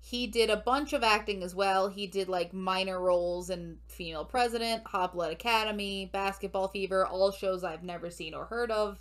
He 0.03 0.27
did 0.27 0.49
a 0.49 0.57
bunch 0.57 0.93
of 0.93 1.03
acting 1.03 1.43
as 1.43 1.55
well. 1.55 1.89
He 1.89 2.07
did 2.07 2.29
like 2.29 2.55
minor 2.55 2.99
roles 2.99 3.51
in 3.51 3.79
Female 3.87 4.25
President, 4.25 4.83
Hot 4.87 5.13
Blood 5.13 5.33
Academy, 5.33 6.09
Basketball 6.11 6.69
Fever, 6.69 7.07
all 7.07 7.31
shows 7.31 7.63
I've 7.63 7.85
never 7.85 8.11
seen 8.11 8.35
or 8.35 8.47
heard 8.47 8.71
of. 8.71 8.99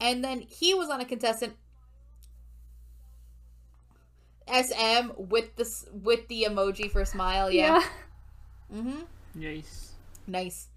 And 0.00 0.22
then 0.24 0.40
he 0.40 0.72
was 0.72 0.88
on 0.88 1.00
a 1.00 1.04
contestant 1.04 1.56
SM 4.46 5.10
with 5.16 5.56
the 5.56 5.66
with 5.92 6.28
the 6.28 6.46
emoji 6.48 6.90
for 6.90 7.04
smile, 7.04 7.50
yeah. 7.50 7.82
Mhm. 8.72 9.06
Nice. 9.34 9.92
Nice. 10.26 10.68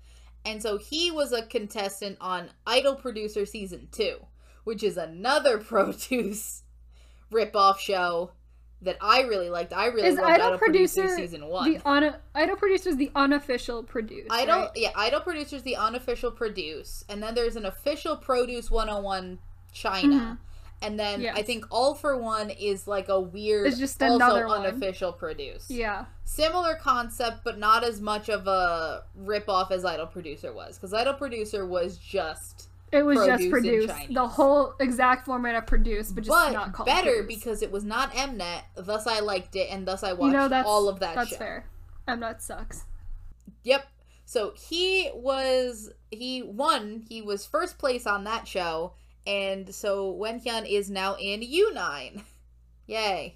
And 0.45 0.63
so 0.63 0.77
he 0.77 1.11
was 1.11 1.33
a 1.33 1.45
contestant 1.45 2.17
on 2.21 2.49
Idol 2.65 2.95
Producer 2.95 3.45
Season 3.45 3.89
2, 3.91 4.17
which 4.67 4.83
is 4.83 4.97
another 4.97 5.57
Produce 5.73 6.63
ripoff 7.31 7.79
show 7.79 8.31
that 8.81 8.97
I 9.01 9.21
really 9.21 9.49
liked. 9.49 9.73
I 9.73 9.87
really 9.87 10.09
Is 10.09 10.17
loved 10.17 10.29
Idol 10.29 10.45
Idol, 10.47 10.57
Producer, 10.59 11.01
Producer 11.03 11.21
Season 11.21 11.47
1. 11.47 11.73
The 11.73 12.15
Idol 12.35 12.55
producer 12.57 12.89
is 12.89 12.97
the 12.97 13.11
unofficial 13.15 13.81
produce. 13.83 14.27
Idol, 14.29 14.55
right? 14.55 14.69
yeah, 14.75 14.91
Idol 14.95 15.21
producer 15.21 15.55
is 15.55 15.63
the 15.63 15.75
unofficial 15.77 16.29
Produce, 16.31 17.03
and 17.09 17.23
then 17.23 17.33
there's 17.33 17.55
an 17.55 17.65
official 17.65 18.15
Produce 18.17 18.69
101 18.69 19.39
China, 19.73 20.07
Mm-hmm. 20.15 20.33
and 20.83 20.99
then 20.99 21.25
I 21.33 21.41
think 21.41 21.65
All 21.71 21.95
for 21.95 22.17
One 22.17 22.51
is 22.51 22.87
like 22.87 23.09
a 23.09 23.19
weird, 23.19 23.65
It's 23.67 23.79
just 23.79 24.01
also 24.03 24.15
another 24.15 24.47
one. 24.47 24.65
unofficial 24.65 25.11
produce. 25.11 25.71
Yeah. 25.71 26.05
Similar 26.25 26.75
concept, 26.75 27.43
but 27.43 27.57
not 27.57 27.83
as 27.83 27.99
much 27.99 28.29
of 28.29 28.45
a 28.47 29.03
rip 29.15 29.49
off 29.49 29.71
as 29.71 29.85
Idol 29.85 30.05
Producer 30.07 30.53
was, 30.53 30.77
because 30.77 30.93
Idol 30.93 31.15
Producer 31.15 31.65
was 31.65 31.97
just, 31.97 32.69
It 32.91 33.03
was 33.03 33.17
Produce 33.17 33.39
just 33.39 33.49
produced. 33.51 34.13
The 34.13 34.27
whole 34.27 34.73
exact 34.79 35.25
format 35.25 35.55
of 35.55 35.67
produced, 35.67 36.15
but 36.15 36.23
just 36.23 36.29
but 36.29 36.53
not 36.53 36.73
called 36.73 36.87
better 36.87 37.17
Produce. 37.17 37.35
because 37.35 37.61
it 37.61 37.71
was 37.71 37.83
not 37.83 38.11
Mnet. 38.13 38.61
Thus, 38.75 39.05
I 39.07 39.19
liked 39.19 39.55
it, 39.55 39.67
and 39.69 39.85
thus 39.85 40.03
I 40.03 40.13
watched 40.13 40.31
you 40.31 40.37
know 40.37 40.47
that's 40.47 40.67
all 40.67 40.87
of 40.87 40.99
that 41.01 41.15
That's 41.15 41.31
show. 41.31 41.37
fair. 41.37 41.65
Mnet 42.07 42.41
sucks. 42.41 42.85
Yep. 43.63 43.85
So 44.25 44.53
he 44.55 45.09
was 45.13 45.91
he 46.11 46.41
won. 46.43 47.03
He 47.09 47.21
was 47.21 47.45
first 47.45 47.77
place 47.77 48.07
on 48.07 48.23
that 48.23 48.47
show, 48.47 48.93
and 49.25 49.73
so 49.75 50.13
Wenhan 50.13 50.69
is 50.69 50.89
now 50.89 51.15
in 51.15 51.41
U9. 51.41 52.23
Yay! 52.87 53.35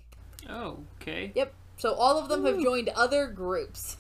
Oh, 0.50 0.80
okay. 1.02 1.34
Yep. 1.36 1.54
So 1.78 1.94
all 1.94 2.18
of 2.18 2.30
them 2.30 2.46
have 2.46 2.62
joined 2.62 2.90
other 2.90 3.28
groups. 3.28 3.98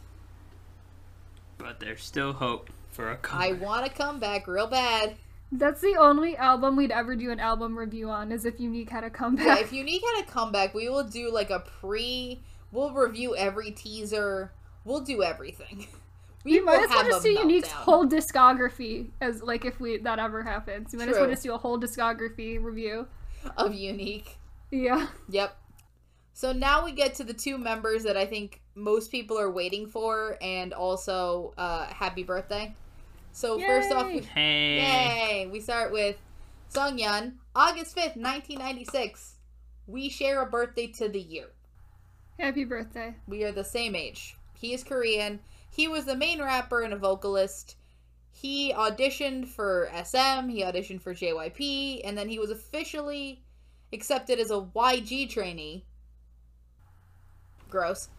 But 1.58 1.80
there's 1.80 2.04
still 2.04 2.34
hope 2.34 2.70
for 2.92 3.12
a 3.12 3.18
comeback. 3.18 3.50
I 3.50 3.54
want 3.54 3.86
to 3.86 3.92
come 3.92 4.20
back 4.20 4.48
real 4.48 4.68
bad. 4.68 5.16
That's 5.52 5.82
the 5.82 5.96
only 6.00 6.38
album 6.38 6.78
we'd 6.78 6.92
ever 6.92 7.16
do 7.16 7.30
an 7.30 7.40
album 7.40 7.78
review 7.78 8.10
on, 8.10 8.32
is 8.32 8.46
if 8.46 8.58
UNIQ 8.58 8.90
had 8.90 9.04
a 9.04 9.10
comeback. 9.10 9.46
Yeah, 9.46 9.60
if 9.60 9.72
UNIQ 9.72 10.00
had 10.16 10.24
a 10.24 10.32
comeback, 10.32 10.74
we 10.74 10.88
will 10.88 11.04
do 11.04 11.32
like 11.32 11.50
a 11.50 11.60
pre. 11.60 12.42
We'll 12.72 12.94
review 12.94 13.36
every 13.36 13.72
teaser. 13.72 14.54
We'll 14.86 15.02
do 15.02 15.24
everything. 15.24 15.88
We 16.44 16.54
you 16.54 16.66
might 16.66 16.82
as 16.82 16.90
well 16.90 17.04
have 17.04 17.08
just 17.08 17.24
do 17.24 17.38
UNIQ's 17.38 17.68
meltdown. 17.68 17.72
whole 17.72 18.08
discography 18.08 19.12
as 19.22 19.44
like 19.44 19.64
if 19.64 19.80
we 19.80 19.98
that 19.98 20.18
ever 20.18 20.42
happens. 20.42 20.92
You 20.92 20.98
might 20.98 21.10
as 21.10 21.16
well 21.16 21.26
True. 21.26 21.34
just 21.34 21.44
do 21.44 21.54
a 21.54 21.58
whole 21.60 21.80
discography 21.80 22.60
review. 22.60 23.06
of 23.58 23.72
UNIQ. 23.74 24.26
Yeah. 24.72 25.08
Yep. 25.30 25.56
So 26.34 26.52
now 26.52 26.84
we 26.84 26.94
get 26.94 27.14
to 27.16 27.24
the 27.24 27.34
two 27.34 27.60
members 27.60 28.04
that 28.04 28.18
I 28.18 28.26
think 28.26 28.62
most 28.74 29.12
people 29.12 29.38
are 29.38 29.52
waiting 29.52 29.86
for, 29.86 30.38
and 30.42 30.74
also 30.74 31.54
uh, 31.58 31.86
happy 31.88 32.24
birthday. 32.24 32.74
So 33.34 33.60
first 33.60 33.92
off, 33.92 34.08
Yay! 34.08 34.16
we, 34.16 34.22
Hey. 34.22 34.76
yay! 34.78 35.48
We 35.48 35.60
start 35.62 35.92
with 35.92 36.18
Sungyeon, 36.74 37.34
August 37.56 37.96
fifth, 37.96 38.16
nineteen 38.16 38.60
ninety 38.60 38.86
six. 38.86 39.36
We 39.88 40.10
share 40.10 40.42
a 40.42 40.46
birthday 40.46 40.88
to 40.88 41.10
the 41.10 41.20
year. 41.20 41.48
Happy 42.40 42.64
birthday. 42.66 43.16
We 43.28 43.44
are 43.44 43.52
the 43.52 43.64
same 43.64 43.96
age. 43.96 44.36
He 44.54 44.74
is 44.74 44.84
Korean. 44.84 45.40
He 45.70 45.88
was 45.88 46.06
the 46.06 46.16
main 46.16 46.42
rapper 46.42 46.82
and 46.82 46.94
a 46.94 46.98
vocalist. 46.98 47.76
He 48.32 48.74
auditioned 48.74 49.48
for 49.48 49.90
SM, 49.94 50.50
he 50.50 50.64
auditioned 50.64 51.02
for 51.02 51.14
JYP, 51.14 52.02
and 52.04 52.18
then 52.18 52.30
he 52.30 52.40
was 52.40 52.50
officially 52.50 53.42
accepted 53.94 54.40
as 54.40 54.52
a 54.52 54.62
YG 54.76 55.30
trainee. 55.30 55.86
Gross. 57.70 58.10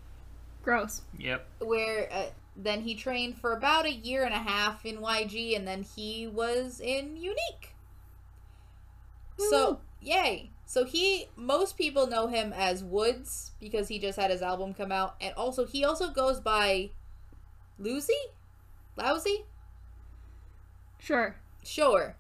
Gross. 0.63 1.03
Yep. 1.19 1.47
Where 1.61 2.09
uh, 2.13 2.27
then 2.57 2.83
he 2.83 2.95
trained 2.95 3.39
for 3.39 3.53
about 3.53 3.87
a 3.87 3.93
year 3.93 4.25
and 4.25 4.35
a 4.35 4.39
half 4.39 4.85
in 4.85 4.99
YG, 4.99 5.57
and 5.57 5.67
then 5.67 5.83
he 5.83 6.27
was 6.27 6.81
in 6.81 7.17
UNIQ. 7.17 7.69
So, 9.39 9.81
yay. 10.01 10.51
So 10.67 10.85
he 10.85 11.27
most 11.37 11.77
people 11.77 12.07
know 12.07 12.29
him 12.29 12.53
as 12.55 12.83
Woods 12.83 13.53
because 13.61 13.89
he 13.89 13.99
just 13.99 14.19
had 14.19 14.31
his 14.31 14.41
album 14.41 14.73
come 14.73 14.91
out 14.91 15.17
and 15.21 15.35
also 15.35 15.67
he 15.67 15.85
also 15.85 16.11
goes 16.11 16.41
by 16.41 16.89
Lucy? 17.79 18.15
Lousy? 18.97 19.45
Sure. 20.99 21.37
Sure. 21.63 22.17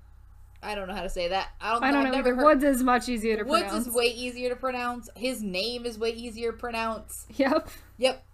I 0.62 0.74
don't 0.74 0.86
know 0.86 0.94
how 0.94 1.02
to 1.02 1.08
say 1.08 1.28
that. 1.28 1.48
I 1.60 1.72
don't 1.72 1.82
I 1.82 1.92
don't 1.92 2.06
I've 2.06 2.12
know 2.12 2.18
either. 2.18 2.34
heard 2.34 2.44
Woods 2.44 2.64
is 2.64 2.82
much 2.82 3.08
easier 3.08 3.38
to 3.38 3.44
pronounce. 3.44 3.62
Woods 3.62 3.70
pronounce. 3.70 3.86
is 3.86 3.94
way 3.94 4.06
easier 4.06 4.48
to 4.50 4.56
pronounce. 4.56 5.08
His 5.16 5.42
name 5.42 5.86
is 5.86 5.98
way 5.98 6.10
easier 6.10 6.52
to 6.52 6.58
pronounce. 6.58 7.26
Yep. 7.36 7.70
Yep. 7.98 8.24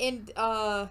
And 0.00 0.30
uh 0.36 0.86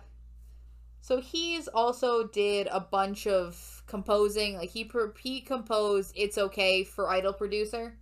so 1.05 1.21
he's 1.21 1.67
also 1.67 2.25
did 2.25 2.67
a 2.71 2.79
bunch 2.79 3.27
of 3.27 3.83
composing. 3.85 4.55
Like 4.55 4.71
he 4.71 4.89
he 5.19 5.39
composed 5.39 6.11
It's 6.15 6.35
Okay 6.35 6.83
for 6.83 7.11
Idol 7.11 7.31
Producer 7.31 7.95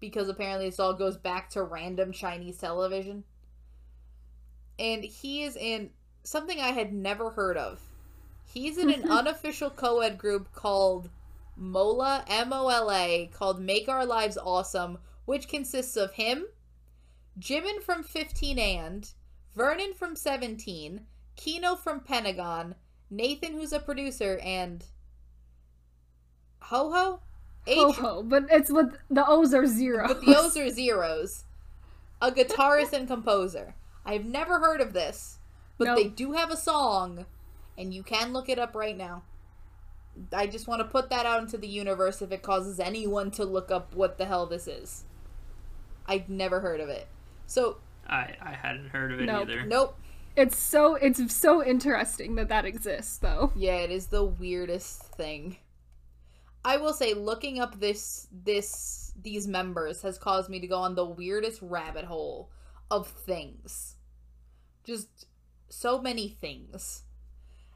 because 0.00 0.28
apparently 0.28 0.68
this 0.68 0.80
all 0.80 0.94
goes 0.94 1.16
back 1.16 1.48
to 1.50 1.62
random 1.62 2.10
Chinese 2.10 2.58
television. 2.58 3.22
And 4.80 5.04
he 5.04 5.44
is 5.44 5.54
in 5.54 5.90
something 6.24 6.58
I 6.58 6.72
had 6.72 6.92
never 6.92 7.30
heard 7.30 7.56
of. 7.56 7.80
He's 8.44 8.78
in 8.78 8.90
an 8.90 9.08
unofficial 9.08 9.70
co-ed 9.70 10.18
group 10.18 10.52
called 10.52 11.10
MOLA 11.56 12.24
M 12.26 12.52
O 12.52 12.66
L 12.66 12.90
A 12.90 13.30
called 13.32 13.60
Make 13.60 13.88
Our 13.88 14.04
Lives 14.04 14.36
Awesome, 14.36 14.98
which 15.24 15.46
consists 15.46 15.96
of 15.96 16.14
him, 16.14 16.46
Jimin 17.38 17.80
from 17.80 18.02
15 18.02 18.58
and 18.58 19.12
Vernon 19.54 19.94
from 19.94 20.16
17, 20.16 21.06
Kino 21.36 21.74
from 21.76 22.00
Pentagon, 22.00 22.74
Nathan 23.10 23.52
who's 23.52 23.72
a 23.72 23.80
producer, 23.80 24.38
and 24.42 24.84
Ho 26.62 26.90
Ho? 26.90 27.20
Ho 27.66 27.92
ho. 27.92 28.22
But 28.22 28.44
it's 28.50 28.70
with 28.70 28.96
the 29.10 29.26
O's 29.26 29.54
are 29.54 29.66
zeros. 29.66 30.08
But 30.08 30.20
the 30.24 30.36
O's 30.36 30.56
are 30.56 30.68
zeros. 30.70 31.44
A 32.20 32.30
guitarist 32.30 32.92
and 32.92 33.06
composer. 33.08 33.74
I've 34.04 34.24
never 34.24 34.58
heard 34.58 34.80
of 34.80 34.92
this, 34.92 35.38
but 35.78 35.86
Nope. 35.86 35.96
they 35.96 36.08
do 36.08 36.32
have 36.32 36.50
a 36.50 36.56
song, 36.56 37.24
and 37.78 37.92
you 37.94 38.02
can 38.02 38.32
look 38.32 38.48
it 38.48 38.58
up 38.58 38.74
right 38.74 38.96
now. 38.96 39.22
I 40.32 40.46
just 40.46 40.68
want 40.68 40.80
to 40.80 40.84
put 40.84 41.10
that 41.10 41.26
out 41.26 41.42
into 41.42 41.56
the 41.58 41.66
universe 41.66 42.22
if 42.22 42.30
it 42.30 42.42
causes 42.42 42.78
anyone 42.78 43.30
to 43.32 43.44
look 43.44 43.70
up 43.70 43.94
what 43.94 44.16
the 44.18 44.26
hell 44.26 44.46
this 44.46 44.68
is. 44.68 45.04
I've 46.06 46.28
never 46.28 46.60
heard 46.60 46.80
of 46.80 46.88
it. 46.88 47.08
So, 47.46 47.78
I 48.06 48.36
I 48.40 48.52
hadn't 48.52 48.90
heard 48.90 49.12
of 49.12 49.20
it 49.20 49.26
Nope. 49.26 49.48
either. 49.48 49.66
nope. 49.66 49.98
It's 50.36 50.56
so 50.56 50.96
it's 50.96 51.34
so 51.34 51.64
interesting 51.64 52.34
that 52.36 52.48
that 52.48 52.64
exists 52.64 53.18
though. 53.18 53.52
Yeah, 53.54 53.76
it 53.76 53.90
is 53.90 54.08
the 54.08 54.24
weirdest 54.24 55.02
thing. 55.14 55.58
I 56.64 56.78
will 56.78 56.92
say 56.92 57.14
looking 57.14 57.60
up 57.60 57.78
this 57.78 58.26
this 58.32 59.12
these 59.20 59.46
members 59.46 60.02
has 60.02 60.18
caused 60.18 60.50
me 60.50 60.58
to 60.60 60.66
go 60.66 60.78
on 60.78 60.94
the 60.94 61.04
weirdest 61.04 61.60
rabbit 61.62 62.06
hole 62.06 62.50
of 62.90 63.06
things. 63.06 63.96
Just 64.82 65.26
so 65.68 66.00
many 66.00 66.28
things. 66.28 67.02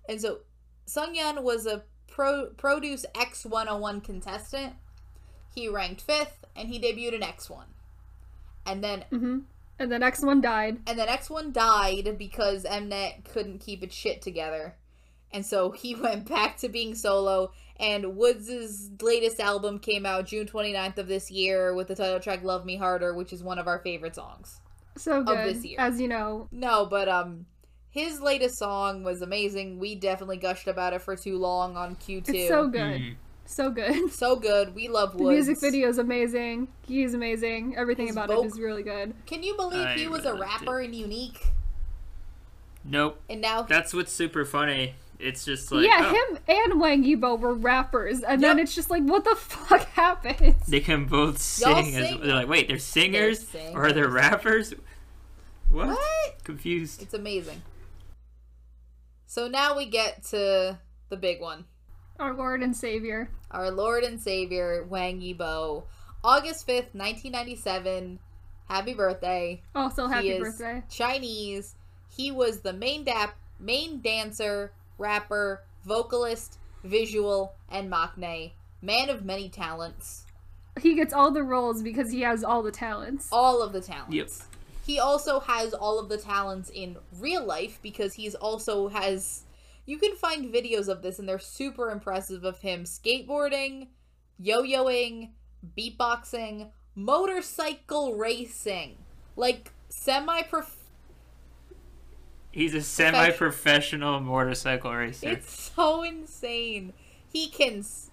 And 0.09 0.21
so 0.21 0.41
Sungyeon 0.87 1.43
was 1.43 1.67
a 1.67 1.85
pro 2.09 2.47
produce 2.57 3.07
X101 3.15 4.03
contestant. 4.03 4.75
He 5.55 5.69
ranked 5.69 6.05
5th 6.07 6.45
and 6.57 6.69
he 6.69 6.81
debuted 6.81 7.15
in 7.15 7.21
X1. 7.21 7.65
And 8.67 8.83
then 8.83 9.05
hmm 9.11 9.39
And 9.79 9.91
the 9.93 9.99
next 9.99 10.23
one 10.23 10.41
died. 10.41 10.79
and 10.87 10.99
the 10.99 11.05
next 11.07 11.31
one 11.31 11.53
died 11.53 12.17
because 12.19 12.65
Mnet 12.65 13.25
couldn't 13.25 13.61
keep 13.61 13.83
its 13.83 13.95
shit 13.95 14.23
together. 14.23 14.77
And 15.33 15.45
so 15.47 15.71
he 15.71 15.95
went 16.07 16.29
back 16.29 16.57
to 16.59 16.69
being 16.69 16.95
solo. 16.95 17.53
And 17.81 18.17
Woods' 18.17 18.91
latest 19.01 19.39
album 19.39 19.79
came 19.79 20.05
out 20.05 20.27
June 20.27 20.47
29th 20.49 20.99
of 20.99 21.07
this 21.07 21.31
year 21.31 21.73
with 21.75 21.87
the 21.89 21.95
title 21.95 22.19
track 22.19 22.43
Love 22.43 22.65
Me 22.65 22.77
Harder, 22.77 23.15
which 23.15 23.33
is 23.33 23.43
one 23.43 23.59
of 23.59 23.69
our 23.69 23.79
favorite 23.79 24.17
songs. 24.17 24.61
So 24.97 25.23
good. 25.23 25.55
this 25.55 25.65
year. 25.65 25.79
As 25.79 26.01
you 26.01 26.09
know. 26.09 26.49
No, 26.51 26.87
but 26.87 27.09
um 27.09 27.47
his 27.91 28.21
latest 28.21 28.59
song 28.59 29.05
was 29.05 29.23
amazing. 29.23 29.79
We 29.79 29.95
definitely 29.95 30.37
gushed 30.39 30.67
about 30.69 30.93
it 30.93 31.03
for 31.03 31.15
too 31.17 31.39
long 31.39 31.77
on 31.77 31.95
Q2. 31.97 32.29
It's 32.29 32.49
so 32.49 32.67
good. 32.69 33.01
Mhm. 33.01 33.15
So 33.49 33.71
good. 33.71 34.13
So 34.13 34.37
good. 34.37 34.75
We 34.75 34.89
love 34.89 35.17
The 35.17 35.25
music 35.25 35.59
video 35.59 35.89
is 35.89 35.97
amazing. 35.97 36.69
He's 36.83 37.15
amazing. 37.15 37.77
Everything 37.77 38.09
His 38.09 38.17
about 38.17 38.29
voc- 38.29 38.45
it 38.45 38.49
is 38.49 38.61
really 38.61 38.83
good. 38.83 39.15
Can 39.27 39.43
you 39.43 39.57
believe 39.57 39.87
I 39.87 39.95
he 39.95 40.07
was 40.07 40.25
a 40.27 40.35
really 40.35 40.41
liked 40.41 40.61
rapper 40.61 40.81
and 40.81 40.95
unique? 40.95 41.47
Nope. 42.85 43.21
And 43.29 43.41
now 43.41 43.63
That's 43.63 43.95
what's 43.95 44.13
super 44.13 44.45
funny. 44.45 44.95
It's 45.19 45.45
just 45.45 45.73
like 45.73 45.85
yeah, 45.85 46.13
oh, 46.15 46.35
him 46.37 46.39
and 46.47 46.81
Wang 46.81 47.03
Yibo 47.03 47.41
were 47.41 47.55
rappers, 47.55 48.23
and 48.23 48.41
then 48.41 48.59
it's 48.61 48.73
just 48.73 48.89
like, 48.89 49.03
what 49.03 49.25
the 49.25 49.35
fuck 49.37 49.89
happened? 49.89 50.55
they 50.69 50.79
can 50.79 51.07
both 51.07 51.39
sing. 51.39 51.69
Y'all 51.69 51.79
as, 51.79 52.09
sing. 52.09 52.21
they're 52.21 52.35
like, 52.35 52.49
wait, 52.49 52.69
they're 52.69 52.79
singers 52.79 53.45
They're 53.47 53.73
or 53.75 53.93
they're 53.93 54.05
singers. 54.05 54.15
rappers? 54.15 54.75
What? 55.71 55.89
what? 55.89 56.45
Confused. 56.45 57.03
It's 57.03 57.15
amazing. 57.15 57.63
So 59.27 59.49
now 59.49 59.77
we 59.77 59.87
get 59.87 60.23
to 60.25 60.79
the 61.09 61.17
big 61.17 61.41
one. 61.41 61.65
Our 62.19 62.35
Lord 62.35 62.63
and 62.63 62.77
Savior. 62.77 63.31
Our 63.51 63.71
Lord 63.71 64.03
and 64.03 64.21
Savior, 64.21 64.85
Wang 64.89 65.21
Yibo. 65.21 65.85
August 66.25 66.67
5th, 66.67 66.95
1997. 66.95 68.19
Happy 68.69 68.95
birthday. 68.95 69.63
Also, 69.75 70.09
he 70.09 70.15
happy 70.15 70.31
is 70.31 70.41
birthday. 70.41 70.83
Chinese. 70.91 71.77
He 72.09 72.33
was 72.33 72.61
the 72.61 72.73
main 72.73 73.05
dap 73.05 73.37
main 73.61 74.01
dancer, 74.01 74.73
rapper, 74.99 75.63
vocalist, 75.85 76.59
visual, 76.83 77.55
and 77.71 77.91
maknae. 77.91 78.53
Man 78.83 79.11
of 79.11 79.25
many 79.25 79.49
talents. 79.49 80.25
He 80.81 80.95
gets 80.95 81.13
all 81.13 81.31
the 81.31 81.43
roles 81.43 81.83
because 81.83 82.11
he 82.11 82.23
has 82.23 82.43
all 82.43 82.63
the 82.63 82.71
talents. 82.73 83.29
All 83.31 83.63
of 83.63 83.73
the 83.73 83.81
talents. 83.81 84.15
Yep. 84.15 84.31
He 84.85 84.99
also 84.99 85.41
has 85.41 85.75
all 85.75 85.99
of 85.99 86.09
the 86.09 86.17
talents 86.17 86.71
in 86.71 86.97
real 87.19 87.45
life 87.45 87.79
because 87.83 88.15
he's 88.15 88.35
also 88.35 88.89
has 88.89 89.43
you 89.89 89.97
can 89.97 90.15
find 90.17 90.53
videos 90.53 90.87
of 90.89 91.01
this 91.01 91.19
and 91.19 91.27
they're 91.27 91.39
super 91.39 91.91
impressive 91.91 92.45
of 92.45 92.59
him 92.61 92.85
skateboarding, 92.85 93.89
yo-yoing, 94.39 95.31
beatboxing, 95.77 96.69
motorcycle 96.95 98.15
racing. 98.15 98.99
Like 99.35 99.73
semi 99.89 100.43
prof 100.43 100.77
He's 102.51 102.75
a 102.75 102.83
semi-professional 102.83 104.21
motorcycle 104.21 104.95
racer. 104.95 105.29
It's 105.31 105.71
so 105.75 106.03
insane. 106.03 106.93
He 107.33 107.49
can 107.49 107.79
s- 107.81 108.11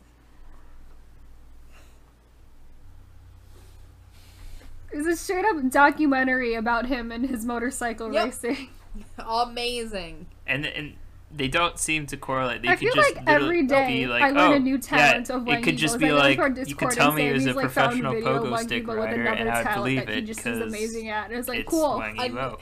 It's 4.92 5.08
a 5.08 5.16
straight 5.16 5.46
up 5.46 5.70
documentary 5.70 6.54
about 6.54 6.86
him 6.86 7.12
and 7.12 7.26
his 7.26 7.44
motorcycle 7.46 8.14
Yep. 8.14 8.26
racing. 8.26 8.70
amazing. 9.20 10.28
and 10.48 10.66
and 10.66 10.94
they 11.36 11.48
don't 11.50 11.78
seem 11.78 12.06
to 12.08 12.18
correlate. 12.18 12.62
They 12.62 12.70
I 12.70 12.76
could 12.76 12.80
feel 12.80 12.96
just 12.96 13.16
like 13.16 13.26
literally 13.26 13.44
every 13.60 13.68
day 13.68 13.88
be 13.88 14.08
like, 14.08 14.24
I 14.24 14.30
learn 14.30 14.52
oh, 14.54 14.56
a 14.56 14.60
new 14.60 14.78
talent 14.78 15.28
yeah, 15.30 15.36
of 15.36 15.46
Wang 15.46 15.60
It 15.60 15.64
could 15.64 15.78
just 15.78 15.96
Yibo's. 15.96 16.00
be 16.00 16.10
I 16.10 16.14
like 16.14 16.38
for 16.38 16.48
you 16.48 16.54
Discord 16.54 16.90
could 16.92 16.98
tell 16.98 17.12
me 17.12 17.28
he 17.28 17.34
was 17.34 17.46
a 17.46 17.54
like, 17.54 17.64
professional 17.66 18.14
video 18.14 18.44
pogo 18.44 18.58
stick 18.60 18.88
rider, 18.88 19.26
and 19.26 19.50
I'd 19.50 19.64
talent 19.64 19.76
believe 19.76 20.06
that 20.06 20.14
he 20.14 20.20
it 20.20 20.22
just 20.26 20.40
is 20.40 20.46
because 20.46 20.62
amazing 20.62 21.10
at. 21.10 21.30
And 21.30 21.38
it's 21.40 21.48
like 21.50 21.60
it's 21.60 21.70
cool. 21.70 21.98
Wang 21.98 22.20
I- 22.20 22.30
Yibo. 22.30 22.60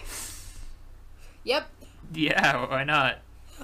Yep. 1.44 1.70
Yeah, 2.14 2.66
why 2.70 2.84
not? 2.84 3.20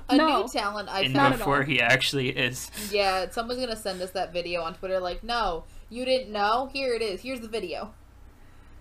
A 0.10 0.16
No. 0.16 0.42
new 0.44 0.48
talent 0.48 0.90
I 0.90 1.02
And 1.02 1.14
Not 1.14 1.30
found. 1.30 1.38
before 1.40 1.64
he 1.64 1.82
actually 1.82 2.30
is. 2.30 2.70
Yeah, 2.92 3.30
someone's 3.32 3.60
gonna 3.60 3.76
send 3.76 4.02
us 4.02 4.12
that 4.12 4.32
video 4.32 4.62
on 4.62 4.76
Twitter. 4.76 5.00
Like, 5.00 5.24
no, 5.24 5.64
you 5.90 6.06
didn't 6.06 6.32
know. 6.32 6.70
Here 6.72 6.94
it 6.94 7.02
is. 7.02 7.22
Here's 7.22 7.40
the 7.42 7.48
video. 7.48 7.94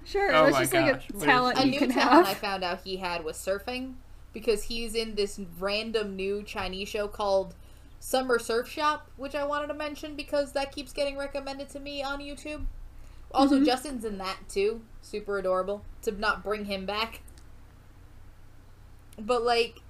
Sure, 0.05 0.35
Oh 0.35 0.45
that's 0.45 0.53
my 0.53 0.61
just 0.61 0.73
gosh, 0.73 0.83
like 0.85 0.95
what 0.95 1.15
a 1.15 1.17
is 1.17 1.23
talent 1.23 1.59
A 1.59 1.65
you 1.67 1.71
new 1.73 1.79
can 1.79 1.91
talent 1.91 2.27
I 2.27 2.35
found 2.35 2.65
out 2.65 2.81
he 2.85 2.97
had 2.99 3.25
was 3.25 3.37
surfing 3.37 3.95
because 4.39 4.63
he's 4.65 4.95
in 4.95 5.17
this 5.17 5.41
random 5.59 6.15
new 6.15 6.45
Chinese 6.45 6.89
show 6.89 7.09
called 7.09 7.57
Summer 7.99 8.39
Surf 8.39 8.69
Shop, 8.69 9.11
which 9.17 9.35
I 9.35 9.45
wanted 9.45 9.67
to 9.67 9.75
mention 9.75 10.15
because 10.15 10.53
that 10.53 10.71
keeps 10.71 10.93
getting 10.93 11.17
recommended 11.19 11.69
to 11.71 11.81
me 11.81 12.05
on 12.05 12.21
YouTube. 12.21 12.67
Also, 13.33 13.59
Mhm. 13.59 13.67
Justin's 13.67 14.05
in 14.05 14.17
that 14.19 14.49
too. 14.49 14.83
Super 15.03 15.39
adorable. 15.39 15.85
To 16.03 16.13
not 16.13 16.45
bring 16.45 16.67
him 16.67 16.87
back. 16.87 17.21
But, 19.19 19.43
like. 19.43 19.83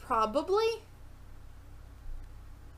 Probably. 0.00 0.82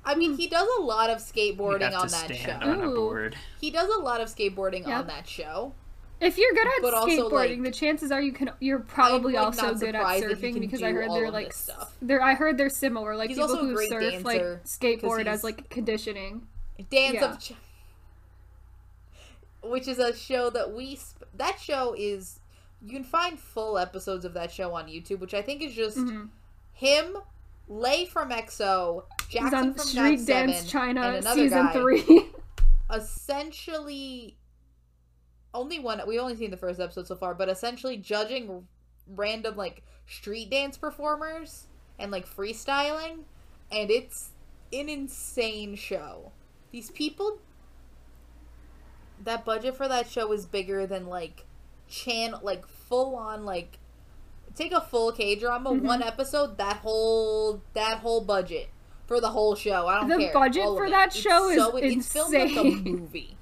I 0.04 0.16
mean, 0.16 0.36
he 0.36 0.48
does 0.48 0.68
a 0.78 0.82
lot 0.82 1.08
of 1.10 1.18
skateboarding 1.18 1.96
on 1.96 2.08
that 2.08 2.34
show. 2.36 2.58
on 2.60 2.80
a 2.80 2.88
Ooh. 2.90 2.96
board. 2.96 3.36
He 3.60 3.70
does 3.70 3.88
a 3.88 3.98
lot 4.00 4.20
of 4.20 4.28
skateboarding 4.28 4.86
Yep. 4.88 4.98
on 4.98 5.06
that 5.06 5.28
show. 5.28 5.72
If 6.20 6.36
you're 6.36 6.52
good 6.52 6.66
at 6.66 6.82
But 6.82 6.92
also, 6.94 7.30
skateboarding, 7.30 7.32
like- 7.32 7.62
the 7.62 7.70
chances 7.70 8.10
are 8.12 8.20
you 8.20 8.32
can. 8.32 8.50
You're 8.60 8.80
probably 8.80 9.32
like, 9.34 9.46
also 9.46 9.74
good 9.74 9.94
at 9.94 10.04
surfing 10.04 10.60
because 10.60 10.82
I 10.82 10.92
heard 10.92 11.10
they're 11.10 11.30
like 11.30 11.52
stuff. 11.52 11.94
they're. 12.02 12.22
I 12.22 12.34
heard 12.34 12.58
they're 12.58 12.68
similar. 12.68 13.16
Like 13.16 13.30
He's 13.30 13.38
people 13.38 13.56
who 13.56 13.76
surf 13.88 14.00
dancer, 14.02 14.22
like 14.24 14.64
skateboard 14.64 15.26
as 15.26 15.42
like 15.42 15.70
conditioning. 15.70 16.46
Dance 16.90 17.14
Yeah. 17.14 17.32
of 17.32 17.38
Ch- 17.40 17.52
which 19.62 19.86
is 19.88 19.98
a 19.98 20.14
show 20.14 20.50
that 20.50 20.72
we 20.74 20.96
sp- 20.96 21.24
that 21.36 21.58
show 21.60 21.94
is 21.96 22.40
you 22.82 22.92
can 22.92 23.04
find 23.04 23.38
full 23.38 23.78
episodes 23.78 24.24
of 24.24 24.32
that 24.34 24.50
show 24.50 24.74
on 24.74 24.86
YouTube, 24.88 25.18
which 25.20 25.34
I 25.34 25.42
think 25.42 25.62
is 25.62 25.74
just 25.74 25.98
Mhm. 25.98 26.28
him, 26.72 27.16
Lay 27.68 28.04
from 28.04 28.30
EXO, 28.32 29.04
Jackson 29.28 29.54
on 29.58 29.74
from 29.74 29.86
Street 29.86 30.26
Dance 30.26 30.56
7, 30.56 30.66
China 30.66 31.00
and 31.02 31.16
another 31.18 31.42
season 31.42 31.66
guy. 31.66 31.72
three. 31.72 32.26
essentially 32.92 34.34
only 35.54 35.78
one 35.78 36.00
we've 36.06 36.20
only 36.20 36.36
seen 36.36 36.50
the 36.50 36.56
first 36.56 36.80
episode 36.80 37.06
so 37.06 37.16
far, 37.16 37.34
but 37.34 37.48
essentially 37.48 37.96
judging 37.96 38.66
random 39.08 39.56
like 39.56 39.82
street 40.06 40.50
dance 40.50 40.76
performers 40.76 41.66
and 41.98 42.10
like 42.12 42.26
freestyling, 42.28 43.24
and 43.72 43.90
it's 43.90 44.30
an 44.72 44.88
insane 44.88 45.74
show. 45.74 46.32
These 46.70 46.90
people 46.90 47.38
that 49.22 49.44
budget 49.44 49.76
for 49.76 49.86
that 49.88 50.08
show 50.08 50.32
is 50.32 50.46
bigger 50.46 50.86
than 50.86 51.06
like 51.06 51.44
chan 51.88 52.34
like 52.42 52.66
full 52.66 53.16
on 53.16 53.44
like 53.44 53.78
take 54.54 54.72
a 54.72 54.80
full 54.80 55.12
K 55.12 55.34
drama, 55.34 55.70
Mhm. 55.70 55.82
one 55.82 56.02
episode, 56.02 56.56
that 56.58 56.76
whole 56.78 57.62
that 57.74 57.98
whole 57.98 58.20
budget 58.20 58.68
for 59.06 59.20
the 59.20 59.30
whole 59.30 59.54
show. 59.56 59.86
I 59.88 60.00
don't 60.00 60.08
The 60.08 60.16
care. 60.18 60.32
The 60.32 60.38
budget 60.38 60.64
for 60.64 60.86
it. 60.86 60.90
that 60.90 61.08
It's 61.08 61.16
show 61.16 61.48
is 61.50 61.56
so, 61.58 61.76
it's 61.76 62.12
filmed 62.12 62.34
like 62.34 62.42
a 62.56 62.60
insane. 62.60 62.82
movie. 63.00 63.36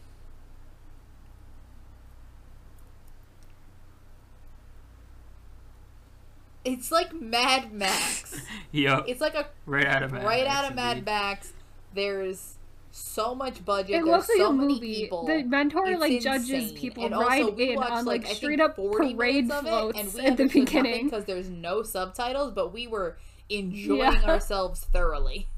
It's 6.73 6.91
like 6.93 7.13
Mad 7.13 7.73
Max. 7.73 8.41
Yup, 8.73 9.05
It's 9.09 9.21
like 9.21 9.35
a 9.35 9.47
right 9.67 9.87
out 9.87 10.03
of 10.03 10.13
Mad 10.13 10.25
right 10.25 10.45
Max, 10.45 10.57
out 10.57 10.71
of 10.71 10.77
Mad 10.77 10.99
indeed. 10.99 11.07
Max. 11.07 11.53
There's 11.95 12.55
so 12.91 13.35
much 13.35 13.65
budget. 13.65 13.91
It 13.91 13.93
There's 14.05 14.07
looks 14.07 14.29
like 14.29 14.39
so 14.39 14.51
a 14.51 14.53
many 14.53 14.75
movie. 14.75 14.95
people. 14.95 15.27
The 15.27 15.43
mentor 15.45 15.87
It's 15.87 16.01
like 16.01 16.21
judges 16.21 16.73
people 16.73 17.05
And 17.07 17.17
ride 17.17 17.55
we 17.57 17.71
in 17.71 17.77
watched, 17.77 17.91
on 17.93 18.05
like, 18.05 18.25
like 18.27 18.35
straight 18.37 18.61
up 18.61 18.77
40 18.77 19.15
parade 19.15 19.47
minutes 19.47 19.53
of 19.61 19.67
it, 19.67 19.69
floats 19.69 19.99
and 19.99 20.15
we 20.15 20.21
at 20.21 20.37
the 20.37 20.43
understood 20.45 20.65
beginning. 20.67 21.05
because 21.05 21.25
there's 21.25 21.49
no 21.49 21.83
subtitles, 21.83 22.53
but 22.53 22.73
we 22.73 22.87
were 22.87 23.17
enjoying 23.49 23.99
Yeah. 24.01 24.25
ourselves 24.25 24.81
thoroughly. 24.93 25.49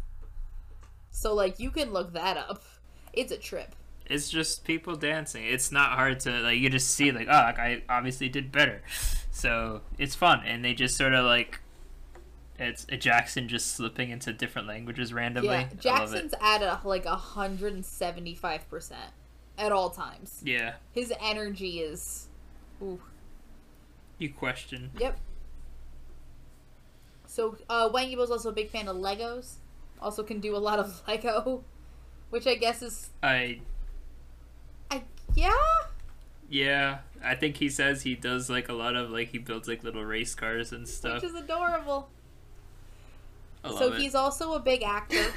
So 1.11 1.35
like 1.35 1.59
you 1.59 1.71
can 1.71 1.93
look 1.93 2.13
that 2.13 2.37
up. 2.37 2.63
It's 3.13 3.33
a 3.33 3.37
trip. 3.37 3.75
It's 4.11 4.29
just 4.29 4.65
people 4.65 4.97
dancing. 4.97 5.45
It's 5.45 5.71
not 5.71 5.93
hard 5.93 6.21
to 6.21 6.31
like. 6.41 6.59
You 6.59 6.69
just 6.69 6.91
see 6.91 7.13
like, 7.13 7.29
oh, 7.29 7.33
that 7.33 7.57
guy 7.57 7.83
obviously 7.89 8.29
did 8.29 8.51
better. 8.51 8.83
So 9.31 9.83
it's 9.99 10.15
fun, 10.15 10.43
and 10.45 10.65
they 10.65 10.75
just 10.75 10.97
sort 10.97 11.15
of 11.15 11.25
like. 11.25 11.61
It's 12.59 12.85
a 12.91 12.97
Jackson 12.99 13.49
just 13.49 13.73
slipping 13.75 14.11
into 14.11 14.35
different 14.35 14.69
languages 14.69 15.15
randomly. 15.15 15.49
Yeah, 15.51 15.69
I. 15.71 15.77
Jackson's 15.77 16.35
at 16.43 16.63
a, 16.63 16.81
like 16.85 17.07
hundred 17.07 17.73
and 17.73 17.87
seventy 17.87 18.35
five 18.35 18.69
percent 18.69 19.13
at 19.57 19.73
all 19.73 19.91
times. 19.91 20.43
Yeah, 20.45 20.75
His 20.93 21.13
energy 21.21 21.81
is, 21.81 22.29
ooh, 22.83 23.01
you 24.19 24.31
question. 24.33 24.91
yep. 24.99 25.19
So 27.27 27.57
uh, 27.69 27.89
Wang 27.93 28.09
Yibo's 28.09 28.31
also 28.31 28.49
a 28.49 28.53
big 28.53 28.71
fan 28.71 28.89
of 28.89 28.97
Legos. 28.97 29.55
Also 30.03 30.23
can 30.23 30.41
do 30.41 30.57
a 30.57 30.59
lot 30.59 30.79
of 30.79 31.03
Lego, 31.09 31.63
which 32.31 32.47
I 32.47 32.55
guess 32.57 32.83
is, 32.83 33.11
I 33.23 33.29
I 33.29 33.61
yeah. 35.37 35.51
yeah. 36.49 36.99
I 37.23 37.35
think 37.35 37.57
he 37.59 37.69
says 37.69 38.03
he 38.03 38.15
does 38.15 38.49
like 38.49 38.69
a 38.69 38.73
lot 38.73 38.97
of 38.97 39.11
like 39.11 39.29
he 39.29 39.39
builds 39.39 39.69
like 39.69 39.85
little 39.85 40.05
race 40.05 40.35
cars 40.35 40.73
and 40.73 40.89
stuff. 40.89 41.23
which 41.23 41.31
is 41.31 41.35
adorable. 41.37 42.09
I 43.63 43.69
love 43.71 43.79
So 43.79 43.93
it. 43.93 44.01
he's 44.01 44.15
also 44.15 44.55
a 44.55 44.61
big 44.61 44.83
actor. 44.83 45.27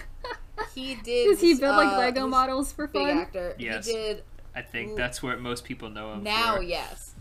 He 0.76 0.94
did. 1.04 1.30
Does 1.32 1.42
he 1.42 1.56
build 1.56 1.76
like 1.78 1.94
uh, 1.94 1.98
Lego 1.98 2.28
models 2.28 2.72
for 2.72 2.86
a 2.86 2.88
Big 2.88 3.08
fun? 3.08 3.18
actor. 3.18 3.56
Yes. 3.58 3.88
He 3.88 3.94
did 3.94 4.24
I 4.56 4.62
think 4.62 4.96
that's 4.96 5.22
where 5.24 5.36
most 5.38 5.64
people 5.66 5.90
know 5.90 6.14
him. 6.14 6.22
now. 6.24 6.58
for. 6.58 6.62
Yes. 6.62 7.16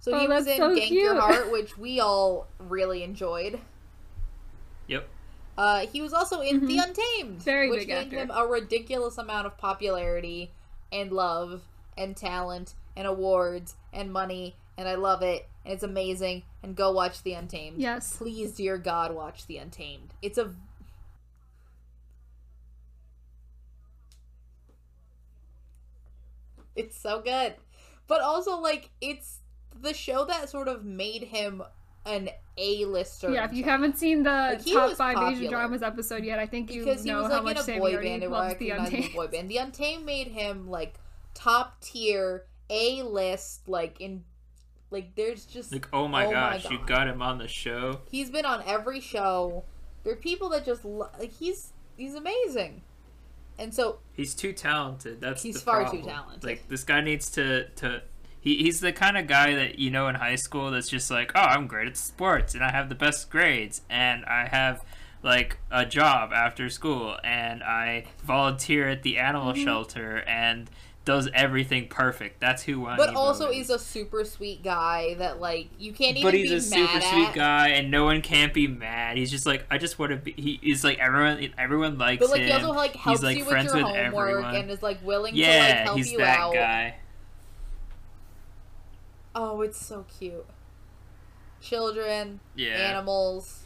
So 0.00 0.12
Oh, 0.14 0.18
he 0.18 0.26
was 0.26 0.46
in 0.46 0.56
so 0.56 0.74
Gank 0.74 0.90
Your. 0.90 1.20
Heart, 1.20 1.52
which 1.52 1.76
we 1.76 2.00
all 2.00 2.46
really 2.58 3.02
enjoyed. 3.02 3.60
Yep. 4.88 5.06
Uh, 5.58 5.86
he 5.86 6.00
was 6.00 6.14
also 6.14 6.40
in 6.40 6.66
The 6.66 6.78
Mhm. 6.78 6.84
Untamed, 6.88 7.42
Very 7.42 7.68
which 7.70 7.80
big 7.80 7.88
gained 7.88 8.04
actor. 8.06 8.16
him 8.16 8.30
a 8.30 8.46
ridiculous 8.46 9.18
amount 9.18 9.46
of 9.46 9.58
popularity 9.58 10.50
and 10.90 11.12
love 11.12 11.62
and 11.96 12.16
talent 12.16 12.74
and 12.96 13.06
awards 13.06 13.74
and 13.92 14.12
money, 14.12 14.56
and 14.76 14.88
I 14.88 14.94
love 14.94 15.22
it. 15.22 15.48
And 15.64 15.72
it's 15.72 15.82
amazing. 15.82 16.42
And 16.62 16.74
go 16.76 16.92
watch 16.92 17.22
The 17.22 17.34
Untamed. 17.34 17.78
Yes. 17.78 18.16
Please, 18.16 18.52
dear 18.52 18.78
God, 18.78 19.14
watch 19.14 19.46
The 19.46 19.58
Untamed. 19.58 20.14
It's 20.22 20.38
a 20.38 20.54
It's 26.76 26.96
so 26.98 27.20
good. 27.20 27.54
But 28.06 28.20
also 28.20 28.58
like 28.58 28.90
it's 29.00 29.38
the 29.80 29.94
show 29.94 30.24
that 30.26 30.48
sort 30.48 30.68
of 30.68 30.84
made 30.84 31.22
him 31.24 31.62
an 32.06 32.28
A-lister. 32.58 33.30
Yeah, 33.30 33.44
if 33.46 33.54
you 33.54 33.64
haven't 33.64 33.98
seen 33.98 34.22
the 34.22 34.30
Like, 34.30 34.66
top 34.66 34.92
five 34.92 35.32
Asian 35.32 35.50
dramas 35.50 35.82
episode 35.82 36.24
yet, 36.24 36.38
I 36.38 36.46
think 36.46 36.70
you 36.70 36.84
because 36.84 37.04
he 37.04 37.10
know 37.10 37.22
was 37.22 37.32
how 37.32 37.42
like 37.42 37.56
much 37.56 37.68
a 37.68 37.78
boy 37.78 37.96
band 38.02 38.22
and 38.22 38.32
loves 38.32 38.56
the 38.58 38.70
Untamed. 38.70 39.14
boy 39.14 39.26
band. 39.28 39.48
The 39.48 39.56
Untamed 39.58 40.04
made 40.04 40.28
him 40.28 40.68
like 40.68 40.94
top 41.34 41.80
tier, 41.80 42.44
A 42.70 43.02
list, 43.02 43.68
like 43.68 44.00
in 44.00 44.24
like 44.90 45.14
there's 45.16 45.44
just 45.44 45.72
Like, 45.72 45.88
oh 45.92 46.06
my 46.08 46.24
Oh 46.24 46.28
my 46.28 46.32
gosh, 46.32 46.70
you 46.70 46.78
got 46.86 47.08
him 47.08 47.20
on 47.20 47.38
the 47.38 47.48
show. 47.48 48.00
he's 48.10 48.30
been 48.30 48.44
on 48.44 48.62
every 48.66 49.00
show. 49.00 49.64
There 50.04 50.12
are 50.12 50.16
people 50.16 50.48
that 50.50 50.64
just 50.64 50.84
lo- 50.84 51.10
like 51.18 51.32
he's 51.32 51.72
he's 51.96 52.14
amazing, 52.14 52.82
and 53.58 53.74
so 53.74 53.98
He's 54.12 54.34
too 54.34 54.52
talented. 54.52 55.20
That's 55.20 55.42
He's 55.42 55.56
the 55.56 55.60
far 55.60 55.90
too 55.90 56.02
talented. 56.02 56.44
Like 56.44 56.68
this 56.68 56.84
guy 56.84 57.00
needs 57.00 57.30
to 57.32 57.68
to. 57.76 58.02
He, 58.40 58.58
he's 58.58 58.80
the 58.80 58.92
kind 58.92 59.16
of 59.16 59.26
guy 59.26 59.54
that 59.54 59.78
you 59.78 59.90
know 59.90 60.06
in 60.08 60.14
high 60.16 60.36
school 60.36 60.70
that's 60.70 60.90
just 60.90 61.10
like, 61.10 61.32
oh, 61.34 61.40
I'm 61.40 61.66
great 61.66 61.88
at 61.88 61.96
sports 61.96 62.54
and 62.54 62.62
I 62.62 62.70
have 62.70 62.90
the 62.90 62.94
best 62.94 63.30
grades 63.30 63.80
and 63.88 64.22
I 64.26 64.46
have 64.48 64.84
like 65.22 65.56
a 65.70 65.86
job 65.86 66.30
after 66.34 66.68
school 66.68 67.16
and 67.24 67.62
I 67.62 68.04
volunteer 68.22 68.88
at 68.90 69.02
the 69.02 69.16
animal 69.16 69.54
Mm-hmm. 69.54 69.64
shelter 69.64 70.18
and 70.28 70.68
does 71.04 71.28
everything 71.34 71.88
perfect. 71.88 72.40
That's 72.40 72.62
who 72.62 72.80
Wang 72.80 72.96
but 72.96 73.14
also 73.14 73.50
is 73.50 73.68
a 73.70 73.78
super 73.78 74.24
sweet 74.24 74.62
guy 74.62 75.14
that 75.14 75.38
like 75.40 75.68
you 75.78 75.92
can't 75.92 76.16
even 76.16 76.22
be 76.22 76.22
mad. 76.22 76.24
but 76.24 76.34
he's 76.34 76.50
be 76.50 76.56
a 76.56 76.60
super 76.60 76.92
mad 76.94 77.02
sweet 77.02 77.32
guy, 77.34 77.68
and 77.68 77.90
no 77.90 78.04
one 78.04 78.22
can't 78.22 78.54
be 78.54 78.66
mad. 78.66 79.16
He's 79.18 79.30
just 79.30 79.44
like, 79.46 79.66
I 79.70 79.78
just 79.78 79.98
want 79.98 80.12
to 80.12 80.16
be. 80.16 80.32
He 80.32 80.58
is 80.62 80.82
like 80.84 80.98
everyone. 80.98 81.52
Everyone 81.58 81.98
likes 81.98 82.20
But 82.20 82.30
like 82.30 82.40
him. 82.40 82.46
he 82.48 82.52
also 82.52 82.72
like 82.72 82.96
helps 82.96 83.22
like, 83.22 83.36
you 83.38 83.44
with 83.44 83.52
your 83.64 83.74
with 83.74 83.82
homework 83.84 84.30
everyone. 84.30 84.54
and 84.56 84.70
is 84.70 84.82
like 84.82 85.04
willing 85.04 85.34
to 85.34 85.40
like 85.40 85.46
yeah, 85.48 85.84
help 85.84 85.96
he's 85.98 86.12
you 86.12 86.18
that 86.18 86.38
out. 86.38 86.54
guy. 86.54 86.94
Oh, 89.34 89.62
it's 89.62 89.84
so 89.84 90.04
cute. 90.18 90.46
Children, 91.60 92.40
Yeah, 92.54 92.68
animals, 92.68 93.62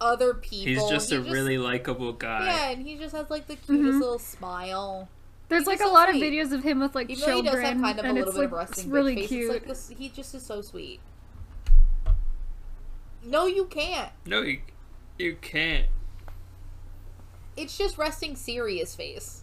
other 0.00 0.34
people. 0.34 0.66
he's 0.82 0.90
just 0.90 1.10
He 1.10 1.16
a 1.16 1.20
really 1.20 1.58
likable 1.58 2.12
guy. 2.12 2.46
yeah, 2.46 2.70
and 2.70 2.86
he 2.86 2.96
just 2.96 3.14
has 3.14 3.30
like 3.30 3.46
the 3.46 3.56
cutest 3.56 3.96
Mhm. 3.96 4.00
little 4.00 4.18
smile. 4.18 5.08
There's 5.48 5.60
He's 5.62 5.66
like 5.66 5.80
a 5.80 5.86
lot 5.86 6.08
sweet. 6.10 6.22
of 6.22 6.32
videos 6.48 6.52
of 6.52 6.62
him 6.62 6.80
with 6.80 6.94
like 6.94 7.08
Even 7.10 7.20
though 7.20 7.36
he 7.36 7.42
children, 7.42 7.54
does 7.62 7.72
have 7.72 7.80
kind 7.80 7.98
of 7.98 8.04
a 8.04 8.08
and 8.08 8.14
little 8.18 8.28
it's 8.28 8.36
bit 8.38 8.44
of 8.46 8.52
like 8.52 8.60
resting 8.60 8.84
it's 8.84 8.92
really 8.92 9.14
face, 9.16 9.28
cute. 9.28 9.44
it's 9.44 9.52
like 9.54 9.66
this. 9.66 9.88
He 9.96 10.08
just 10.10 10.34
is 10.34 10.44
so 10.44 10.60
sweet. 10.60 11.00
No, 13.24 13.46
you 13.46 13.64
can't. 13.66 14.10
No, 14.26 14.42
you, 14.42 14.60
you 15.18 15.36
can't. 15.40 15.86
It's 17.56 17.76
just 17.76 17.98
resting 17.98 18.36
serious 18.36 18.94
face. 18.94 19.42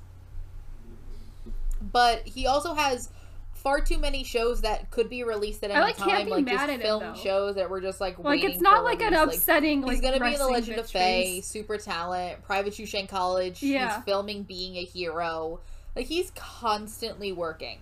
But 1.82 2.26
he 2.26 2.48
also 2.48 2.74
has 2.74 3.10
far 3.54 3.82
too 3.82 3.98
many 3.98 4.24
shows 4.24 4.62
that 4.62 4.90
could 4.92 5.10
be 5.10 5.24
released 5.24 5.64
at 5.64 5.72
I, 5.72 5.74
any 5.76 5.82
like, 5.84 5.98
time, 5.98 6.10
can't 6.10 6.26
be 6.26 6.32
like 6.32 6.46
mad 6.46 6.54
just 6.54 6.70
at 6.70 6.82
film 6.82 7.00
though. 7.02 7.16
shows 7.16 7.56
that 7.56 7.70
were 7.70 7.82
just 7.82 8.00
like 8.00 8.18
like 8.20 8.28
waiting 8.42 8.52
it's 8.52 8.62
not 8.62 8.78
for 8.78 8.84
like 8.84 9.02
an 9.02 9.14
release. 9.14 9.26
Like, 9.28 9.36
upsetting 9.36 9.82
like 9.82 9.92
He's 9.92 10.02
gonna 10.02 10.20
be 10.20 10.34
in 10.34 10.40
the 10.40 10.48
Legend 10.48 10.80
of 10.80 10.90
Fei, 10.90 11.24
face. 11.36 11.48
Super 11.48 11.78
Talent, 11.78 12.42
Private 12.44 12.74
Shushan 12.74 13.10
College. 13.10 13.62
Yeah. 13.62 13.96
He's 13.96 14.04
filming 14.06 14.44
being 14.44 14.78
a 14.78 14.84
hero. 14.86 15.60
Like 15.96 16.08
he's 16.08 16.32
constantly 16.36 17.32
working. 17.32 17.80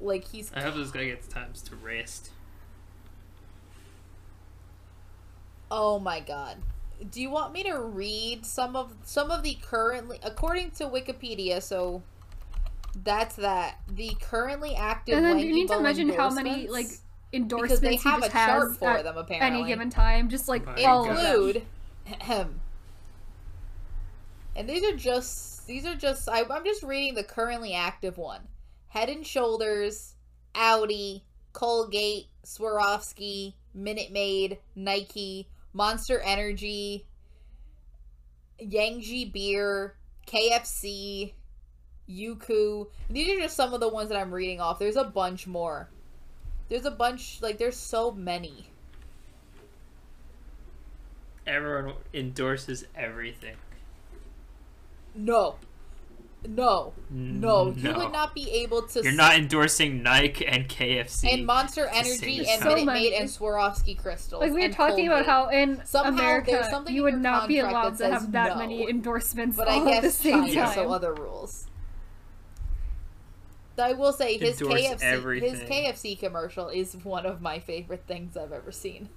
Like 0.00 0.28
he's 0.28 0.50
I 0.54 0.62
hope 0.62 0.76
this 0.76 0.90
guy 0.90 1.04
gets 1.06 1.26
times 1.26 1.62
to 1.62 1.76
rest. 1.76 2.30
Oh 5.70 5.98
my 5.98 6.20
god. 6.20 6.58
Do 7.10 7.20
you 7.20 7.30
want 7.30 7.52
me 7.52 7.62
to 7.64 7.78
read 7.78 8.44
some 8.44 8.76
of 8.76 8.92
some 9.04 9.30
of 9.30 9.42
the 9.42 9.56
currently 9.62 10.18
according 10.22 10.72
to 10.72 10.84
Wikipedia, 10.84 11.62
so 11.62 12.02
that's 13.04 13.36
that. 13.36 13.78
The 13.88 14.16
currently 14.20 14.74
active 14.74 15.16
And 15.16 15.24
then 15.24 15.38
you 15.38 15.52
need 15.52 15.68
to 15.68 15.78
imagine 15.78 16.10
how 16.10 16.30
many 16.30 16.66
endorsements 16.66 16.72
like 16.72 16.86
because 16.86 17.02
endorsements 17.32 17.80
they 17.80 17.96
he 17.96 18.08
have 18.08 18.18
a 18.18 18.22
just 18.22 18.32
chart 18.32 18.68
has 18.68 18.76
for 18.78 18.90
at 18.90 19.04
them 19.04 19.16
apparently. 19.16 19.60
any 19.60 19.68
given 19.68 19.90
time, 19.90 20.28
just 20.28 20.48
like 20.48 20.64
My 20.66 20.82
all 20.84 21.04
God. 21.04 21.10
of 21.12 21.16
them. 21.16 21.26
include 21.26 21.62
and 24.56 24.68
these 24.68 24.82
are 24.84 24.96
just 24.96 25.49
these 25.70 25.86
are 25.86 25.94
just 25.94 26.28
I, 26.28 26.42
i'm 26.50 26.64
just 26.64 26.82
reading 26.82 27.14
the 27.14 27.22
currently 27.22 27.74
active 27.74 28.18
one. 28.18 28.40
Head 28.88 29.08
and 29.08 29.24
shoulders 29.24 30.16
audi 30.52 31.24
colgate 31.52 32.26
swarovski 32.44 33.54
minute 33.72 34.10
maid 34.10 34.58
nike 34.74 35.48
monster 35.72 36.18
energy 36.18 37.06
Yanjing 38.60 39.32
beer 39.32 39.94
kfc 40.26 41.34
Youku 42.08 42.88
these 43.08 43.28
are 43.28 43.40
just 43.40 43.54
some 43.54 43.72
of 43.72 43.78
the 43.78 43.88
ones 43.88 44.08
that 44.08 44.18
i'm 44.18 44.34
reading 44.34 44.60
off. 44.60 44.80
There's 44.80 44.96
a 44.96 45.04
bunch 45.04 45.46
more. 45.46 45.88
There's 46.68 46.84
a 46.84 46.90
bunch 46.90 47.40
like 47.42 47.58
there's 47.58 47.76
so 47.76 48.10
many. 48.10 48.66
Everyone 51.46 51.94
endorses 52.12 52.86
everything. 52.96 53.54
No. 55.14 55.56
No. 56.48 56.94
Mm, 57.12 57.40
no. 57.40 57.68
You 57.76 57.82
No. 57.82 57.98
would 57.98 58.12
not 58.12 58.34
be 58.34 58.50
able 58.50 58.82
to 58.82 59.00
You're 59.02 59.10
s- 59.12 59.16
not 59.16 59.34
endorsing 59.34 60.02
Nike 60.02 60.46
and 60.46 60.66
KFC. 60.68 61.34
and 61.34 61.44
Monster 61.44 61.86
Energy 61.92 62.46
and 62.48 62.62
time. 62.62 62.68
Minute 62.68 62.86
Maid 62.86 63.10
many. 63.10 63.16
and 63.16 63.28
Swarovski 63.28 63.98
crystals. 64.00 64.40
Like 64.40 64.50
we 64.52 64.60
were 64.60 64.64
and 64.66 64.72
talking 64.74 65.06
about 65.06 65.26
how 65.26 65.48
in 65.48 65.84
Somehow 65.84 66.08
America 66.12 66.66
something 66.70 66.94
you 66.94 67.02
would 67.02 67.12
your 67.14 67.20
not 67.20 67.46
be 67.48 67.58
allowed 67.58 67.98
to 67.98 68.10
have 68.10 68.32
that 68.32 68.50
no. 68.50 68.56
many 68.56 68.88
endorsements 68.88 69.56
But 69.58 69.68
all 69.68 69.86
I 69.86 69.92
at 69.96 70.00
the 70.02 70.08
guess 70.08 70.16
same 70.16 70.46
China, 70.46 70.54
time. 70.64 70.74
so 70.74 70.90
other 70.90 71.12
rules. 71.12 71.66
I 73.78 73.92
will 73.94 74.12
say 74.12 74.36
his 74.36 74.60
Endorse 74.60 74.80
KFC 74.82 75.40
his. 75.40 75.60
KFC 75.60 76.18
commercial 76.18 76.68
is 76.68 76.94
one 77.02 77.24
of 77.24 77.40
my 77.40 77.58
favorite 77.58 78.04
things 78.06 78.36
I've 78.36 78.52
ever 78.52 78.72
seen. 78.72 79.08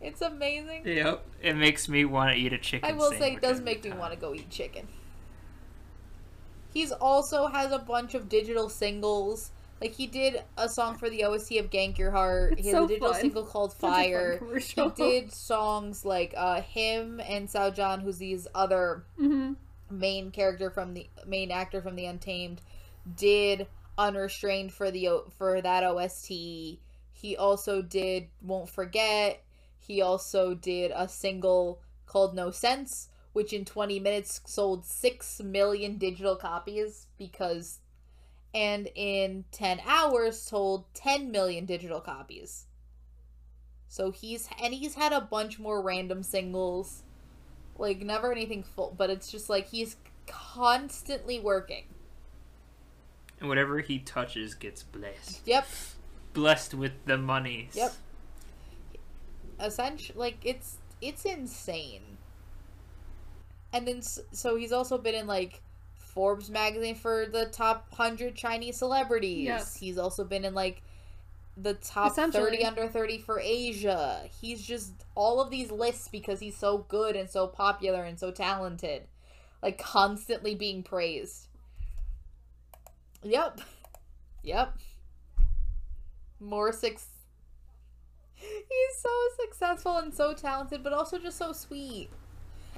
It's 0.00 0.20
amazing. 0.20 0.82
Yep. 0.86 1.24
It 1.42 1.56
makes 1.56 1.88
me 1.88 2.04
want 2.04 2.30
to 2.32 2.36
eat 2.38 2.52
a 2.52 2.58
chicken 2.58 2.88
I 2.88 2.92
will 2.92 3.12
say 3.12 3.32
it 3.34 3.40
does 3.42 3.60
make 3.60 3.84
me 3.84 3.92
want 3.92 4.12
to 4.12 4.18
go 4.18 4.34
eat 4.34 4.50
chicken. 4.50 4.88
He's 6.72 6.92
also 6.92 7.48
has 7.48 7.72
a 7.72 7.78
bunch 7.78 8.14
of 8.14 8.28
digital 8.28 8.68
singles. 8.68 9.50
Like 9.80 9.92
he 9.92 10.06
did 10.06 10.42
a 10.56 10.68
song 10.68 10.96
for 10.96 11.08
the 11.08 11.24
OST 11.24 11.58
of 11.58 11.70
Gank 11.70 11.98
Your 11.98 12.10
Heart. 12.10 12.54
It's 12.58 12.62
he 12.62 12.68
has 12.68 12.78
so 12.78 12.84
a 12.84 12.88
digital 12.88 13.12
fun. 13.12 13.20
single 13.20 13.44
called 13.44 13.72
Such 13.72 13.98
a 13.98 14.04
fun 14.04 14.32
Fire. 14.34 14.40
He 14.74 14.88
did 14.88 15.32
songs 15.32 16.04
like 16.04 16.34
uh 16.36 16.60
him 16.62 17.20
and 17.20 17.48
Xiao 17.48 17.74
Zhan, 17.74 18.02
who's 18.02 18.18
these 18.18 18.46
other 18.54 19.04
hmm 19.16 19.52
main 19.90 20.30
character 20.30 20.70
from 20.70 20.94
the 20.94 21.08
main 21.26 21.50
actor 21.50 21.80
from 21.82 21.96
the 21.96 22.06
Untamed, 22.06 22.60
did 23.16 23.66
Unrestrained 23.96 24.72
for 24.72 24.90
the 24.90 25.08
O- 25.08 25.26
for 25.36 25.60
that 25.60 25.82
OST. 25.84 26.78
He 27.12 27.36
also 27.36 27.82
did 27.82 28.28
Won't 28.42 28.68
Forget. 28.70 29.42
He 29.78 30.00
also 30.02 30.54
did 30.54 30.92
a 30.94 31.08
single 31.08 31.80
called 32.06 32.34
No 32.34 32.50
Sense, 32.50 33.08
which 33.38 33.52
in 33.52 33.64
20 33.64 34.00
minutes 34.00 34.40
sold 34.46 34.84
6 34.84 35.42
million 35.44 35.96
digital 35.96 36.34
copies 36.34 37.06
because 37.18 37.78
and 38.52 38.88
in 38.96 39.44
10 39.52 39.80
hours 39.86 40.36
sold 40.36 40.92
10 40.94 41.30
million 41.30 41.64
digital 41.64 42.00
copies. 42.00 42.66
So 43.86 44.10
he's 44.10 44.48
and 44.60 44.74
he's 44.74 44.96
had 44.96 45.12
a 45.12 45.20
bunch 45.20 45.60
more 45.60 45.80
random 45.80 46.24
singles. 46.24 47.04
Like 47.76 48.00
never 48.00 48.32
anything 48.32 48.64
full, 48.64 48.92
but 48.98 49.08
it's 49.08 49.30
just 49.30 49.48
like 49.48 49.68
he's 49.68 49.94
constantly 50.26 51.38
working. 51.38 51.84
And 53.38 53.48
whatever 53.48 53.78
he 53.78 54.00
touches 54.00 54.56
gets 54.56 54.82
blessed. 54.82 55.42
Yep. 55.46 55.64
Blessed 56.32 56.74
with 56.74 57.04
the 57.04 57.16
monies. 57.16 57.74
Yep. 57.76 57.94
Essentially, 59.60 60.18
like 60.18 60.38
it's 60.42 60.78
it's 61.00 61.24
insane. 61.24 62.18
And 63.72 63.86
then 63.86 64.02
so 64.02 64.56
he's 64.56 64.72
also 64.72 64.98
been 64.98 65.14
in 65.14 65.26
like 65.26 65.62
Forbes 65.96 66.50
magazine 66.50 66.94
for 66.94 67.26
the 67.26 67.46
top 67.46 67.86
100 67.90 68.34
Chinese 68.34 68.76
celebrities. 68.76 69.44
Yes. 69.44 69.76
He's 69.76 69.98
also 69.98 70.24
been 70.24 70.44
in 70.44 70.54
like 70.54 70.82
the 71.56 71.74
top 71.74 72.14
30 72.14 72.64
under 72.64 72.88
30 72.88 73.18
for 73.18 73.40
Asia. 73.40 74.22
He's 74.40 74.62
just 74.62 74.92
all 75.14 75.40
of 75.40 75.50
these 75.50 75.70
lists 75.70 76.08
because 76.08 76.40
he's 76.40 76.56
so 76.56 76.78
good 76.88 77.16
and 77.16 77.28
so 77.28 77.46
popular 77.46 78.04
and 78.04 78.18
so 78.18 78.30
talented. 78.30 79.02
Like 79.62 79.78
constantly 79.78 80.54
being 80.54 80.82
praised. 80.82 81.48
Yep. 83.22 83.60
Yep. 84.44 84.78
More 86.40 86.72
six 86.72 87.08
He's 88.40 88.96
so 89.00 89.10
successful 89.40 89.98
and 89.98 90.14
so 90.14 90.32
talented, 90.32 90.82
but 90.84 90.92
also 90.92 91.18
just 91.18 91.38
so 91.38 91.52
sweet. 91.52 92.08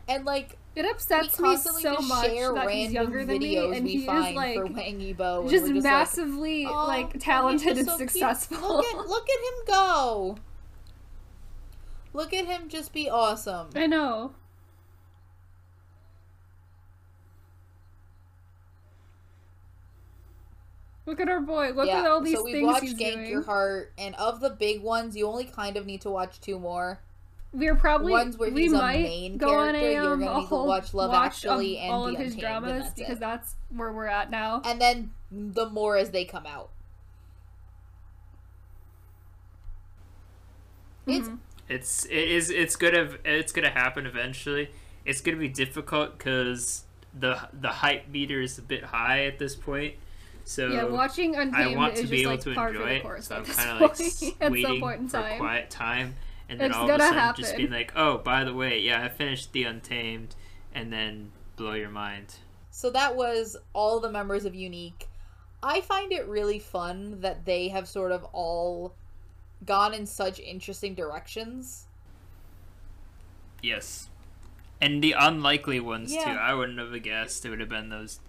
And 0.08 0.24
like 0.24 0.56
It 0.74 0.84
upsets 0.84 1.38
me 1.38 1.56
so 1.56 1.98
much 2.00 2.28
that 2.30 2.70
he's 2.70 2.92
younger 2.92 3.24
than 3.24 3.38
me, 3.38 3.56
and 3.56 3.86
he 3.86 4.02
is 4.02 4.06
like 4.06 4.54
for 4.54 4.66
Wang 4.66 5.00
Yibo. 5.00 5.48
just 5.50 5.66
like, 5.66 5.82
massively 5.82 6.66
like 6.66 7.12
he's 7.12 7.22
talented 7.22 7.78
and 7.78 7.86
so 7.86 7.96
cute. 7.96 8.10
successful. 8.10 8.76
Look 8.76 8.86
at 8.86 9.08
look 9.08 9.26
at 9.28 9.38
him 9.38 9.64
go. 9.66 10.36
Look 12.12 12.34
at 12.34 12.46
him 12.46 12.68
just 12.68 12.92
be 12.92 13.08
awesome. 13.08 13.68
I 13.74 13.86
know. 13.86 14.32
Look 21.06 21.18
at 21.18 21.28
our 21.28 21.40
boy. 21.40 21.72
Look 21.72 21.88
at 21.88 22.06
all 22.06 22.20
these 22.20 22.36
so 22.36 22.44
we 22.44 22.52
things 22.52 22.66
watched 22.66 22.82
he's 22.82 22.94
Gank 22.94 23.14
doing. 23.14 23.26
Your 23.26 23.42
Heart, 23.42 23.92
and 23.98 24.14
of 24.14 24.38
the 24.40 24.50
big 24.50 24.82
ones, 24.82 25.16
you 25.16 25.26
only 25.26 25.44
kind 25.44 25.76
of 25.76 25.84
need 25.84 26.02
to 26.02 26.10
watch 26.10 26.40
two 26.40 26.58
more. 26.58 27.00
We're 27.52 27.74
probably 27.74 28.12
Ones 28.12 28.36
where 28.38 28.50
we 28.50 28.62
he's 28.62 28.72
a 28.72 28.78
might 28.78 29.02
main 29.02 29.36
go 29.36 29.58
on 29.58 29.74
character, 29.74 29.88
a, 29.88 29.92
you're 29.92 30.12
um, 30.14 30.20
gonna 30.20 30.32
a 30.32 30.40
need 30.40 30.40
to 30.42 30.46
whole 30.46 30.66
watch 30.68 30.94
Love 30.94 31.10
watch 31.10 31.44
of 31.46 31.60
Actually 31.60 31.78
and 31.78 31.92
all 31.92 32.06
of 32.06 32.16
his 32.16 32.34
Untamed, 32.34 32.40
dramas 32.40 32.72
that's 32.84 32.94
because 32.94 33.16
it. 33.16 33.20
that's 33.20 33.54
where 33.70 33.92
we're 33.92 34.06
at 34.06 34.30
now. 34.30 34.62
And 34.64 34.80
then 34.80 35.12
the 35.32 35.68
more 35.68 35.96
as 35.96 36.10
they 36.10 36.24
come 36.24 36.46
out. 36.46 36.70
It's 41.06 41.28
Mhm. 41.28 41.38
It's 41.68 42.04
it 42.06 42.12
is 42.30 42.50
it's 42.50 42.76
gonna 42.76 43.16
it's 43.24 43.52
gonna 43.52 43.70
happen 43.70 44.06
eventually. 44.06 44.70
It's 45.04 45.20
gonna 45.20 45.36
be 45.38 45.48
difficult 45.48 46.18
because 46.18 46.84
the 47.18 47.48
the 47.52 47.68
hype 47.68 48.08
meter 48.08 48.40
is 48.40 48.58
a 48.58 48.62
bit 48.62 48.84
high 48.84 49.24
at 49.26 49.38
this 49.38 49.56
point. 49.56 49.94
So 50.44 50.68
yeah, 50.68 50.84
watching 50.84 51.36
Untamed 51.36 51.54
I 51.54 51.66
want 51.76 51.96
to 51.96 52.04
is 52.04 52.10
be 52.10 52.22
just 52.22 52.22
able 52.22 52.30
like 52.32 52.40
to 52.40 52.54
par 52.54 52.68
enjoy 52.70 52.84
the 52.88 52.94
it. 52.96 53.02
course 53.02 53.28
So 53.28 53.36
at 53.36 53.38
I'm 53.38 53.44
this 53.44 53.56
kind 53.56 53.70
of 53.70 53.80
like 53.80 53.90
point. 53.96 54.00
s- 54.00 54.32
at 54.40 54.52
waiting 54.52 54.66
some 54.66 54.80
point 54.80 55.00
in 55.00 55.08
for 55.08 55.22
time. 55.22 55.38
quiet 55.38 55.70
time, 55.70 56.16
and 56.50 56.60
then 56.60 56.70
It's 56.70 56.76
all 56.76 56.82
of 56.84 56.88
a 56.90 56.98
gonna 56.98 57.04
sudden 57.04 57.34
just 57.36 57.52
happen. 57.52 57.66
being 57.66 57.72
like, 57.72 57.92
oh, 57.96 58.18
by 58.18 58.44
the 58.44 58.52
way, 58.52 58.80
yeah, 58.80 59.02
I 59.04 59.08
finished 59.08 59.52
the 59.52 59.64
Untamed, 59.64 60.34
and 60.74 60.92
then 60.92 61.30
blow 61.56 61.72
your 61.74 61.88
mind. 61.90 62.34
So 62.72 62.90
that 62.90 63.14
was 63.16 63.56
all 63.72 64.00
the 64.00 64.10
members 64.10 64.44
of 64.44 64.52
UNIQ. 64.52 65.06
I 65.62 65.80
find 65.80 66.12
it 66.12 66.26
really 66.26 66.58
fun 66.58 67.20
that 67.20 67.44
they 67.44 67.68
have 67.68 67.86
sort 67.86 68.12
of 68.12 68.24
all 68.32 68.94
gone 69.64 69.94
in 69.94 70.06
such 70.06 70.40
interesting 70.40 70.94
directions. 70.94 71.86
Yes. 73.62 74.08
And 74.80 75.02
the 75.04 75.12
unlikely 75.12 75.80
ones 75.80 76.12
Yeah. 76.14 76.24
too. 76.24 76.30
I 76.40 76.54
wouldn't 76.54 76.78
have 76.78 77.02
guessed 77.02 77.44
it 77.44 77.50
would 77.50 77.60
have 77.60 77.68
been 77.68 77.90
those. 77.90 78.20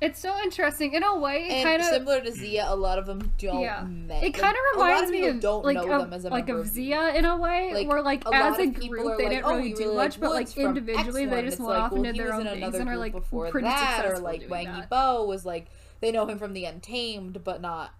It's 0.00 0.20
so 0.20 0.38
interesting 0.44 0.94
in 0.94 1.02
a 1.02 1.18
way. 1.18 1.48
It 1.48 1.64
kind 1.64 1.80
of 1.82 1.88
similar 1.88 2.20
to 2.20 2.30
ZE:A, 2.30 2.66
a 2.72 2.76
lot 2.76 2.98
of 3.00 3.06
them 3.06 3.32
don't. 3.36 3.60
yeah. 3.60 3.82
met- 3.82 4.22
It 4.22 4.32
kind 4.32 4.54
of 4.56 4.62
reminds 4.78 5.10
me 5.10 5.26
of 5.26 5.40
don't 5.40 5.64
like 5.64 5.74
know 5.74 5.90
of, 5.92 6.00
them 6.02 6.12
as 6.12 6.24
a 6.24 6.28
like 6.28 6.46
member 6.46 6.60
of 6.60 6.66
of 6.68 6.72
ZE:A 6.72 7.16
in 7.18 7.24
a 7.24 7.36
way, 7.36 7.72
Like, 7.74 7.88
where 7.88 8.00
like 8.02 8.24
a 8.24 8.32
as 8.32 8.58
a 8.58 8.66
group 8.68 9.18
they 9.18 9.24
like, 9.24 9.32
didn't 9.32 9.44
"Oh, 9.44 9.56
really 9.56 9.72
do 9.72 9.84
really 9.84 9.96
much, 9.96 10.12
like 10.12 10.20
but 10.20 10.30
like 10.30 10.56
individually 10.56 11.22
X 11.24 11.30
they 11.32 11.42
just 11.42 11.52
It's 11.54 11.58
went 11.60 11.70
like, 11.70 11.82
off 11.82 11.90
well, 11.92 12.04
and 12.04 12.14
did 12.14 12.24
their 12.24 12.32
own 12.32 12.40
in 12.42 12.46
things 12.46 12.58
another 12.62 12.78
and 12.80 12.88
are 12.90 12.96
like 12.96 13.12
before 13.12 13.50
pretty 13.50 13.66
that, 13.66 13.96
successful 13.96 14.20
or 14.20 14.22
like 14.22 14.40
doing 14.48 14.50
Wangy 14.66 14.80
that. 14.82 14.88
Bo 14.90 15.24
was 15.24 15.44
like 15.44 15.66
they 16.00 16.12
know 16.12 16.26
him 16.26 16.38
from 16.38 16.52
the 16.52 16.64
Untamed, 16.64 17.42
but 17.42 17.60
not. 17.60 17.92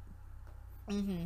Mm-hmm. 0.88 1.24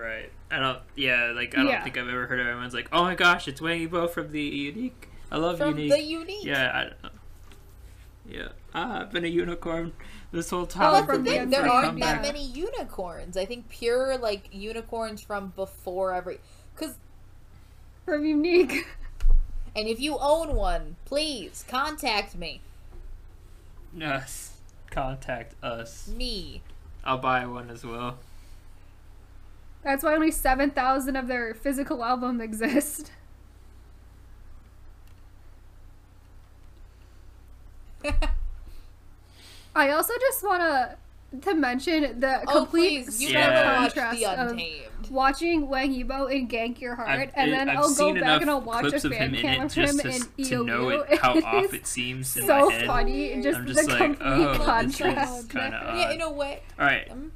Right. 0.00 0.30
I 0.50 0.58
don't. 0.58 0.78
Yeah. 0.94 1.32
Like 1.34 1.54
I 1.54 1.58
don't 1.58 1.66
Yeah. 1.68 1.84
think 1.84 1.98
I've 1.98 2.08
ever 2.08 2.26
heard 2.26 2.40
of 2.40 2.46
everyone's 2.46 2.72
like, 2.74 2.88
oh 2.92 3.02
my 3.02 3.14
gosh, 3.14 3.48
it's 3.48 3.60
Wang 3.60 3.86
Yibo 3.86 4.08
from 4.08 4.32
the 4.32 4.72
UNIQ. 4.72 4.92
I 5.30 5.36
love 5.36 5.58
From 5.58 5.74
UNIQ. 5.74 5.90
the 5.90 5.96
UNIQ. 5.98 6.44
Yeah. 6.44 6.90
I, 7.04 7.06
yeah. 8.28 8.48
Ah, 8.74 9.00
I've 9.02 9.12
been 9.12 9.24
a 9.24 9.28
unicorn 9.28 9.92
this 10.32 10.50
whole 10.50 10.66
time. 10.66 10.82
Well, 10.82 10.92
that's 10.94 11.06
from 11.06 11.24
the 11.24 11.30
the 11.30 11.36
thing. 11.38 11.50
There 11.50 11.68
aren't 11.68 11.98
yeah. 11.98 12.14
that 12.14 12.22
many 12.22 12.44
unicorns. 12.44 13.36
I 13.36 13.44
think 13.44 13.68
pure 13.68 14.18
like 14.18 14.48
unicorns 14.52 15.20
from 15.20 15.52
before 15.56 16.12
every. 16.12 16.38
Cause 16.76 16.94
from 18.04 18.22
UNIQ. 18.22 18.84
and 19.76 19.88
if 19.88 20.00
you 20.00 20.18
own 20.20 20.54
one, 20.54 20.96
please 21.04 21.64
contact 21.68 22.36
me. 22.36 22.60
Yes, 23.96 24.56
Contact 24.90 25.54
us. 25.62 26.08
Me. 26.08 26.62
I'll 27.04 27.18
buy 27.18 27.44
one 27.46 27.70
as 27.70 27.84
well. 27.84 28.18
That's 29.82 30.02
why 30.02 30.14
only 30.14 30.30
seven 30.30 30.70
thousand 30.70 31.16
of 31.16 31.28
their 31.28 31.54
physical 31.54 32.02
album 32.02 32.40
exist. 32.40 33.12
I 39.74 39.90
also 39.90 40.14
just 40.20 40.42
want 40.44 40.62
to 40.62 40.96
to 41.40 41.54
mention 41.54 42.20
the 42.20 42.40
Oh 42.46 42.60
complete 42.60 43.04
please, 43.06 43.20
you 43.20 43.28
stark 43.30 43.44
Yeah. 43.44 43.50
never 43.50 43.76
contrast 43.78 44.18
the 44.20 44.26
of 44.42 44.48
Untamed. 44.52 45.10
watching 45.10 45.68
Wang 45.68 45.92
Yibo 45.92 46.30
in 46.32 46.48
Gank 46.48 46.80
Your 46.80 46.94
Heart, 46.94 47.08
I've, 47.10 47.30
and 47.34 47.52
then 47.52 47.68
I've 47.68 47.78
I'll 47.78 47.94
go 47.94 48.14
back 48.14 48.40
and 48.40 48.50
I'll 48.50 48.60
watch 48.60 48.84
a 48.92 49.00
fan 49.00 49.34
cam 49.34 49.62
it 49.62 49.64
of 49.66 49.72
him 49.74 50.00
just 50.00 50.30
to, 50.44 50.60
in 50.60 50.66
know 50.66 50.84
EOEO. 50.86 51.10
it, 51.12 51.18
how 51.18 51.38
off 51.44 51.74
it 51.74 51.86
seems 51.86 52.34
in 52.36 52.46
so 52.46 52.66
my 52.68 52.72
head. 52.72 52.86
funny, 52.86 53.42
just, 53.42 53.58
I'm 53.58 53.66
the 53.66 53.74
just 53.74 53.88
like, 53.88 53.98
complete 54.18 54.26
oh, 54.26 54.52
this 54.52 54.64
contrast. 54.66 55.56
odd. 55.56 55.72
Yeah, 55.72 56.10
in 56.12 56.20
a 56.22 56.30
way. 56.30 56.62
All 56.78 56.86
right. 56.86 57.10
Um, 57.10 57.32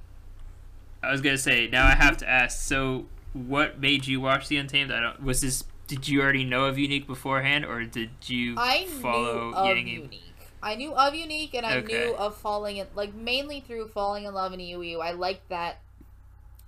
I 1.02 1.10
was 1.10 1.20
gonna 1.20 1.36
say 1.38 1.68
now 1.70 1.86
I 1.86 1.94
have 1.96 2.16
to 2.18 2.28
ask. 2.28 2.60
So, 2.60 3.06
what 3.34 3.80
made 3.80 4.06
you 4.06 4.20
watch 4.20 4.48
the 4.48 4.56
Untamed? 4.56 4.92
I 4.92 5.00
don't. 5.00 5.22
Was 5.22 5.40
this? 5.42 5.64
Did 5.88 6.08
you 6.08 6.22
already 6.22 6.44
know 6.44 6.66
of 6.66 6.76
UNIQ 6.76 7.06
beforehand, 7.06 7.64
or 7.66 7.82
did 7.84 8.10
you 8.26 8.54
I 8.56 8.86
follow 8.86 9.50
knew 9.50 9.56
of 9.56 9.66
Yang? 9.66 9.86
UNIQ. 9.86 10.18
I 10.62 10.74
knew 10.74 10.92
of 10.94 11.14
UNIQ, 11.14 11.54
and 11.54 11.66
I 11.66 11.76
Okay. 11.78 11.86
knew 11.86 12.14
of 12.14 12.36
Falling 12.36 12.76
in 12.76 12.86
like 12.94 13.14
mainly 13.14 13.60
through 13.60 13.88
Falling 13.88 14.24
in 14.24 14.34
Love 14.34 14.52
and 14.52 14.60
EOEO. 14.60 15.00
I 15.00 15.12
liked 15.12 15.48
that 15.48 15.80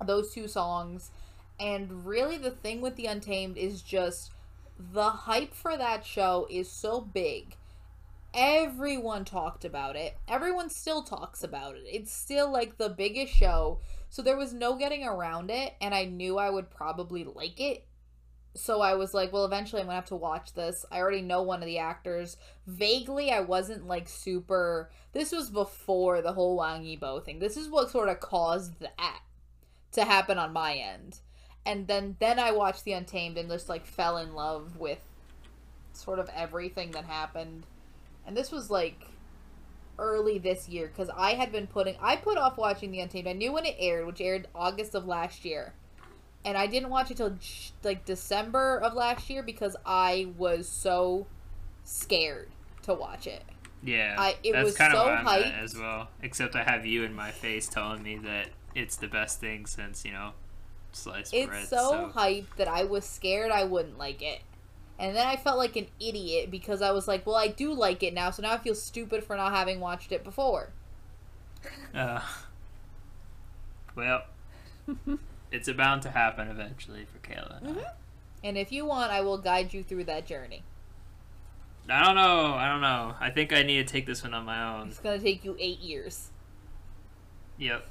those 0.04 0.32
two 0.32 0.48
songs, 0.48 1.10
and 1.60 2.06
really 2.06 2.38
the 2.38 2.50
thing 2.50 2.80
with 2.80 2.96
the 2.96 3.06
Untamed 3.06 3.56
is 3.56 3.82
just 3.82 4.32
the 4.78 5.10
hype 5.10 5.54
for 5.54 5.76
that 5.76 6.04
show 6.04 6.46
is 6.50 6.70
so 6.70 7.00
big. 7.00 7.56
Everyone 8.34 9.24
talked 9.26 9.64
about 9.64 9.94
it. 9.94 10.16
Everyone 10.26 10.70
still 10.70 11.02
talks 11.02 11.44
about 11.44 11.76
it. 11.76 11.82
It's 11.84 12.10
still 12.10 12.50
like 12.50 12.78
the 12.78 12.88
biggest 12.88 13.34
show. 13.34 13.78
So 14.08 14.22
there 14.22 14.36
was 14.36 14.52
no 14.54 14.76
getting 14.76 15.04
around 15.04 15.50
it, 15.50 15.74
and 15.80 15.94
I 15.94 16.06
knew 16.06 16.38
I 16.38 16.50
would 16.50 16.70
probably 16.70 17.24
like 17.24 17.60
it 17.60 17.84
so 18.54 18.82
I 18.82 18.94
was 18.94 19.14
like, 19.14 19.32
well, 19.32 19.44
eventually 19.44 19.80
I'm 19.80 19.86
gonna 19.86 19.96
have 19.96 20.06
to 20.06 20.16
watch 20.16 20.52
this. 20.52 20.84
I 20.92 20.98
already 20.98 21.22
know 21.22 21.42
one 21.42 21.60
of 21.62 21.66
the 21.66 21.78
actors. 21.78 22.36
Vaguely, 22.66 23.30
I 23.30 23.40
wasn't 23.40 23.86
like 23.86 24.08
super. 24.08 24.90
This 25.12 25.32
was 25.32 25.50
before 25.50 26.20
the 26.20 26.34
whole 26.34 26.56
Wang 26.56 26.82
Yibo 26.82 27.24
thing. 27.24 27.38
This 27.38 27.56
is 27.56 27.68
what 27.68 27.90
sort 27.90 28.10
of 28.10 28.20
caused 28.20 28.78
that 28.80 29.20
to 29.92 30.04
happen 30.04 30.38
on 30.38 30.52
my 30.52 30.74
end, 30.74 31.20
and 31.64 31.86
then 31.86 32.16
then 32.20 32.38
I 32.38 32.52
watched 32.52 32.84
The 32.84 32.92
Untamed 32.92 33.38
and 33.38 33.48
just 33.48 33.68
like 33.68 33.86
fell 33.86 34.18
in 34.18 34.34
love 34.34 34.78
with 34.78 35.00
sort 35.94 36.18
of 36.18 36.28
everything 36.34 36.90
that 36.92 37.04
happened. 37.04 37.64
And 38.26 38.36
this 38.36 38.52
was 38.52 38.70
like 38.70 39.06
early 39.98 40.38
this 40.38 40.68
year 40.68 40.88
because 40.88 41.10
I 41.16 41.34
had 41.34 41.52
been 41.52 41.66
putting 41.66 41.96
I 42.02 42.16
put 42.16 42.36
off 42.36 42.58
watching 42.58 42.90
The 42.90 43.00
Untamed. 43.00 43.28
I 43.28 43.32
knew 43.32 43.52
when 43.52 43.64
it 43.64 43.76
aired, 43.78 44.06
which 44.06 44.20
aired 44.20 44.48
August 44.54 44.94
of 44.94 45.06
last 45.06 45.46
year 45.46 45.72
and 46.44 46.56
I 46.56 46.66
didn't 46.66 46.90
watch 46.90 47.10
it 47.10 47.16
till 47.16 47.36
like 47.82 48.04
December 48.04 48.78
of 48.78 48.94
last 48.94 49.28
year 49.30 49.42
because 49.42 49.76
I 49.86 50.28
was 50.36 50.68
so 50.68 51.26
scared 51.84 52.48
to 52.82 52.94
watch 52.94 53.26
it. 53.26 53.42
Yeah, 53.84 54.14
I- 54.18 54.36
it 54.44 54.52
that's 54.52 54.64
was 54.64 54.76
kind 54.76 54.92
so 54.92 54.98
of 55.00 55.04
what 55.06 55.12
I'm 55.18 55.26
at 55.26 55.44
hyped. 55.44 55.62
as 55.64 55.76
well. 55.76 56.08
Except 56.22 56.54
I 56.56 56.62
have 56.62 56.86
you 56.86 57.02
in 57.04 57.14
my 57.14 57.30
face 57.30 57.66
telling 57.68 58.02
me 58.02 58.16
that 58.18 58.48
it's 58.74 58.96
the 58.96 59.08
best 59.08 59.40
thing 59.40 59.66
since 59.66 60.04
you 60.04 60.12
know 60.12 60.32
sliced 60.92 61.32
It's 61.34 61.46
bread. 61.48 61.66
so 61.68 62.10
hyped 62.14 62.56
that 62.56 62.68
I 62.68 62.84
was 62.84 63.04
scared 63.04 63.50
I 63.50 63.64
wouldn't 63.64 63.98
like 63.98 64.22
it. 64.22 64.40
And 64.98 65.16
then 65.16 65.26
I 65.26 65.36
felt 65.36 65.58
like 65.58 65.74
an 65.76 65.86
idiot 65.98 66.50
because 66.50 66.80
I 66.80 66.92
was 66.92 67.08
like, 67.08 67.26
well, 67.26 67.34
I 67.34 67.48
do 67.48 67.72
like 67.72 68.02
it 68.04 68.14
now, 68.14 68.30
so 68.30 68.42
now 68.42 68.52
I 68.52 68.58
feel 68.58 68.74
stupid 68.74 69.24
for 69.24 69.36
not 69.36 69.52
having 69.52 69.80
watched 69.80 70.12
it 70.12 70.22
before. 70.22 70.70
Uh, 71.94 72.20
well, 73.96 74.22
it's 75.52 75.68
about 75.68 76.02
to 76.02 76.10
happen 76.10 76.48
eventually 76.48 77.04
for 77.04 77.18
Kayla. 77.18 77.58
and 77.58 77.78
I. 77.78 77.82
Mhm. 77.82 77.92
And 78.44 78.58
if 78.58 78.72
you 78.72 78.84
want, 78.84 79.12
I 79.12 79.20
will 79.20 79.38
guide 79.38 79.72
you 79.72 79.84
through 79.84 80.04
that 80.04 80.26
journey. 80.26 80.64
I 81.88 82.04
don't 82.04 82.16
know. 82.16 82.54
I 82.54 82.68
don't 82.68 82.80
know. 82.80 83.14
I 83.20 83.30
think 83.30 83.52
I 83.52 83.62
need 83.62 83.86
to 83.86 83.92
take 83.92 84.06
this 84.06 84.22
one 84.22 84.34
on 84.34 84.44
my 84.44 84.80
own. 84.80 84.88
It's 84.88 84.98
going 84.98 85.18
to 85.18 85.24
take 85.24 85.44
you 85.44 85.56
eight 85.58 85.80
years. 85.80 86.30
Yep. 87.58 87.86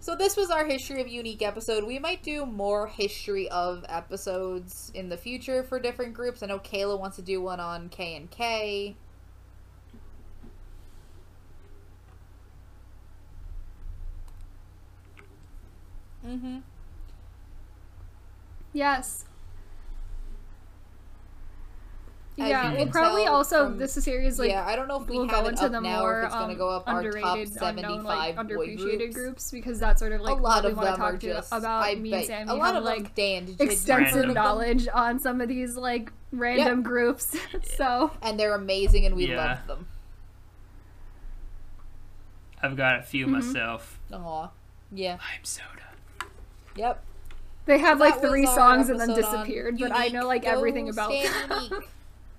So 0.00 0.14
this 0.14 0.36
was 0.36 0.50
our 0.50 0.64
history 0.64 1.00
of 1.00 1.06
UNIQ 1.08 1.42
episode. 1.42 1.84
We 1.84 1.98
might 1.98 2.22
do 2.22 2.46
more 2.46 2.86
history 2.86 3.48
of 3.50 3.84
episodes 3.88 4.90
in 4.94 5.08
the 5.08 5.16
future 5.16 5.62
for 5.62 5.80
different 5.80 6.14
groups. 6.14 6.42
I 6.42 6.46
know 6.46 6.58
Kayla 6.58 6.98
wants 6.98 7.16
to 7.16 7.22
do 7.22 7.42
one 7.42 7.60
on 7.60 7.88
KNK. 7.88 8.94
Mm-hmm. 16.26 16.58
Yes. 18.72 19.24
As 22.40 22.48
Yeah, 22.48 22.70
you 22.70 22.76
we'll 22.78 22.86
probably 22.88 23.26
also 23.26 23.64
from- 23.64 23.78
this 23.78 23.94
series 23.94 24.38
like 24.38 24.50
yeah, 24.50 24.64
I 24.64 24.76
don't 24.76 24.86
know 24.86 25.02
if 25.02 25.08
we 25.08 25.16
we'll 25.18 25.26
have 25.26 25.42
go 25.42 25.48
into 25.48 25.64
up 25.64 25.72
the 25.72 25.80
more 25.80 26.20
if 26.20 26.26
it's 26.26 26.34
going 26.36 26.46
to 26.46 26.52
um, 26.52 26.58
go 26.58 26.68
up 26.68 26.84
our 26.86 27.02
top 27.02 27.04
underrated, 27.04 27.52
seventy-five 27.52 27.88
unknown, 27.98 28.04
like 28.04 28.36
underappreciated 28.36 28.98
groups. 28.98 29.14
groups. 29.16 29.50
because 29.50 29.80
that's 29.80 29.98
sort 29.98 30.12
of 30.12 30.20
like 30.20 30.38
a 30.38 30.40
lot 30.40 30.62
what 30.62 30.64
we 30.66 30.70
of 30.70 30.76
want 30.76 30.86
to 30.86 30.92
them 30.92 31.02
are 31.02 31.10
talk 31.12 31.20
to 31.20 31.26
just 31.26 31.52
about. 31.52 31.82
I 31.84 31.94
me 31.96 32.10
bet 32.12 32.18
and 32.20 32.26
Sammy 32.28 32.50
a 32.50 32.54
lot 32.54 32.74
have 32.74 32.76
of 32.76 32.84
like 32.84 33.12
Dan, 33.16 33.56
extensive 33.58 34.14
heard 34.14 34.24
of 34.28 34.34
them? 34.34 34.34
knowledge 34.34 34.86
on 34.94 35.18
some 35.18 35.40
of 35.40 35.48
these 35.48 35.76
like 35.76 36.12
random 36.30 36.84
groups. 36.84 37.36
so 37.76 38.12
and 38.22 38.38
they're 38.38 38.54
amazing, 38.54 39.04
and 39.04 39.16
we 39.16 39.26
Yeah. 39.30 39.36
love 39.44 39.66
them. 39.66 39.88
I've 42.62 42.76
got 42.76 43.00
a 43.00 43.02
few 43.02 43.26
Mhm. 43.26 43.30
myself. 43.30 43.98
Aw, 44.12 44.48
yeah, 44.92 45.12
Lime 45.14 45.42
soda. 45.42 46.28
yep. 46.76 47.02
They 47.68 47.78
have 47.78 48.00
like 48.00 48.20
three 48.20 48.46
songs 48.46 48.88
and 48.88 48.98
then 48.98 49.14
disappeared, 49.14 49.78
but 49.78 49.92
I 49.92 50.08
know 50.08 50.26
like 50.26 50.42
Go 50.42 50.50
everything 50.50 50.88
about 50.88 51.10
them. 51.12 51.70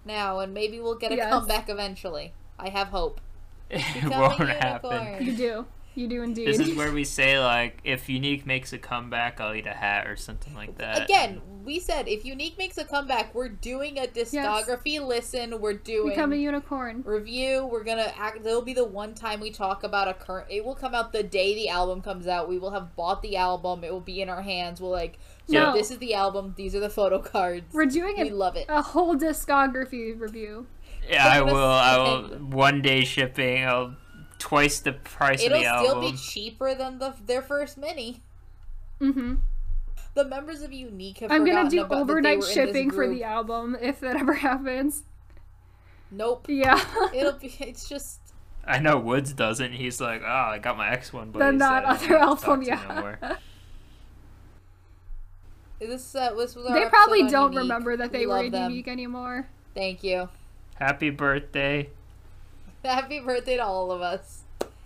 Now, 0.05 0.39
and 0.39 0.53
maybe 0.53 0.79
we'll 0.79 0.95
get 0.95 1.11
a 1.11 1.15
Yes. 1.15 1.29
comeback 1.31 1.69
eventually. 1.69 2.33
I 2.57 2.69
have 2.69 2.87
hope. 2.89 3.21
It 3.69 3.83
Become 3.93 4.09
won't 4.19 4.49
happen. 4.49 5.23
you 5.25 5.33
do, 5.37 5.65
you 5.95 6.07
do 6.07 6.21
indeed. 6.23 6.47
This 6.47 6.59
is 6.59 6.75
where 6.75 6.91
we 6.91 7.03
say 7.03 7.39
like, 7.39 7.79
if 7.83 8.07
UNIQ 8.07 8.45
makes 8.45 8.71
a 8.73 8.77
comeback, 8.77 9.41
I'll 9.41 9.53
eat 9.53 9.67
a 9.67 9.73
hat 9.73 10.07
or 10.07 10.15
something 10.15 10.53
like 10.55 10.77
that. 10.77 11.03
Again, 11.03 11.41
we 11.65 11.79
said 11.79 12.07
if 12.07 12.23
UNIQ 12.23 12.57
makes 12.57 12.77
a 12.77 12.85
comeback, 12.85 13.35
we're 13.35 13.49
doing 13.49 13.97
a 13.97 14.07
discography 14.07 15.05
listen. 15.05 15.59
We're 15.59 15.73
doing 15.73 16.09
Become 16.09 16.33
a 16.33 16.37
unicorn. 16.37 17.03
review. 17.05 17.65
We're 17.65 17.83
gonna 17.83 18.13
act. 18.17 18.43
There'll 18.43 18.61
be 18.61 18.73
the 18.73 18.85
one 18.85 19.13
time 19.13 19.39
we 19.39 19.51
talk 19.51 19.83
about 19.83 20.07
a 20.07 20.13
current. 20.13 20.47
It 20.49 20.63
will 20.63 20.75
come 20.75 20.95
out 20.95 21.11
the 21.11 21.23
day 21.23 21.53
the 21.55 21.69
album 21.69 22.01
comes 22.01 22.27
out. 22.27 22.47
We 22.47 22.57
will 22.57 22.71
have 22.71 22.95
bought 22.95 23.21
the 23.21 23.35
album. 23.37 23.83
It 23.83 23.91
will 23.91 23.99
be 23.99 24.21
in 24.21 24.29
our 24.29 24.41
hands. 24.41 24.79
We'll 24.79 24.91
like. 24.91 25.19
So 25.47 25.53
No. 25.53 25.73
this 25.73 25.91
is 25.91 25.97
the 25.97 26.13
album. 26.13 26.53
These 26.57 26.75
are 26.75 26.79
the 26.79 26.89
photo 26.89 27.19
cards. 27.19 27.73
We're 27.73 27.85
doing 27.87 28.15
we 28.17 28.29
a, 28.29 28.35
love 28.35 28.55
it. 28.55 28.65
a 28.69 28.81
whole 28.81 29.15
discography 29.15 30.17
review. 30.19 30.67
Yeah, 31.09 31.27
I 31.27 31.41
will. 31.41 31.55
I 31.57 31.97
will. 31.97 32.37
One 32.37 32.81
day 32.81 33.03
shipping. 33.03 33.65
I'll 33.65 33.95
twice 34.39 34.79
the 34.79 34.93
price 34.93 35.43
It'll 35.43 35.57
of 35.57 35.61
the 35.61 35.67
album. 35.67 35.85
It'll 35.85 36.01
still 36.01 36.11
be 36.13 36.17
cheaper 36.17 36.73
than 36.73 36.97
the 36.99 37.13
their 37.25 37.41
first 37.41 37.77
mini. 37.77 38.23
Mm-hmm. 38.99 39.35
the 40.15 40.25
members 40.25 40.61
of 40.61 40.71
UNIQ 40.71 41.19
have 41.19 41.29
been 41.29 41.31
on 41.31 41.45
the 41.45 41.51
line. 41.53 41.57
I'm 41.57 41.65
gonna 41.65 41.69
do 41.69 41.81
about 41.83 42.01
overnight 42.01 42.23
were 42.39 42.43
in 42.43 42.47
this 42.47 42.53
shipping 42.53 42.91
for 42.91 43.07
the 43.07 43.23
album 43.23 43.77
if 43.79 43.99
that 44.01 44.17
ever 44.17 44.33
happens. 44.33 45.03
Nope. 46.11 46.47
Yeah. 46.49 46.83
It'll 47.13 47.33
be. 47.33 47.53
It's 47.59 47.87
just. 47.87 48.19
I 48.65 48.79
know 48.79 48.97
Woods 48.97 49.31
doesn't. 49.33 49.71
He's 49.73 50.01
like, 50.01 50.21
oh, 50.23 50.27
I 50.27 50.59
got 50.59 50.75
my 50.77 50.89
X 50.91 51.13
one, 51.13 51.31
but 51.31 51.39
Then 51.39 51.59
that 51.59 51.85
other 51.85 52.17
album, 52.17 52.61
yeah. 52.63 52.83
No 52.89 53.01
more. 53.01 53.19
This, 55.79 56.13
uh, 56.13 56.33
this 56.33 56.57
was 56.57 56.65
our 56.65 56.77
they 56.77 56.89
probably 56.89 57.29
don't 57.29 57.53
UNIQ. 57.53 57.57
remember 57.59 57.95
that 57.95 58.11
they 58.11 58.19
We 58.19 58.27
were 58.27 58.33
love 58.35 58.45
in 58.47 58.51
them. 58.51 58.69
unique 58.71 58.89
anymore. 58.89 59.47
Thank 59.73 60.03
you. 60.03 60.27
Happy 60.75 61.09
birthday. 61.09 61.89
Happy 62.83 63.19
birthday 63.19 63.57
to 63.57 63.63
all 63.63 63.91
of 63.91 64.01
us. 64.01 64.43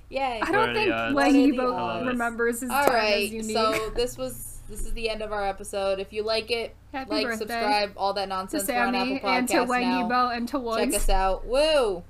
Yay. 0.10 0.40
I 0.42 0.52
don't 0.52 0.74
think 0.74 0.92
Lehibo 0.92 2.06
remembers 2.06 2.62
his 2.62 2.70
all 2.70 2.86
time 2.86 2.94
right, 2.94 3.34
as 3.34 3.48
UNIQ. 3.48 3.54
So 3.54 3.90
this 3.96 4.18
was 4.18 4.62
this 4.70 4.86
is 4.86 4.94
the 4.94 5.10
end 5.10 5.22
of 5.22 5.32
our 5.32 5.48
episode. 5.48 6.00
If 6.00 6.14
you 6.14 6.24
like 6.24 6.52
it, 6.52 6.76
Happy 6.92 7.12
like, 7.12 7.26
birthday. 7.26 7.40
subscribe, 7.40 7.94
all 7.98 8.14
that 8.14 8.30
nonsense. 8.30 8.64
To 8.64 8.68
Sammy 8.68 8.80
on 8.88 8.96
Apple 8.96 9.30
Podcasts 9.30 9.38
and 9.40 10.10
to 10.10 10.28
and 10.30 10.48
to 10.50 10.60
Woods. 10.60 10.84
Check 10.84 10.94
us 10.94 11.10
out. 11.10 11.46
Woo! 11.46 12.04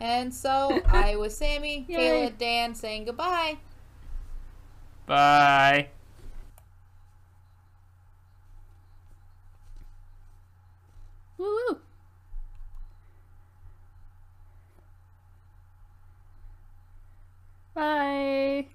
And 0.00 0.32
so 0.32 0.80
I 0.86 1.16
was 1.16 1.36
Sammy, 1.36 1.86
Kayla, 1.88 2.36
Dan 2.38 2.74
saying 2.74 3.06
goodbye. 3.06 3.58
Bye. 5.06 5.88
Woo 11.36 11.46
woo. 11.46 11.78
Bye. 17.74 18.73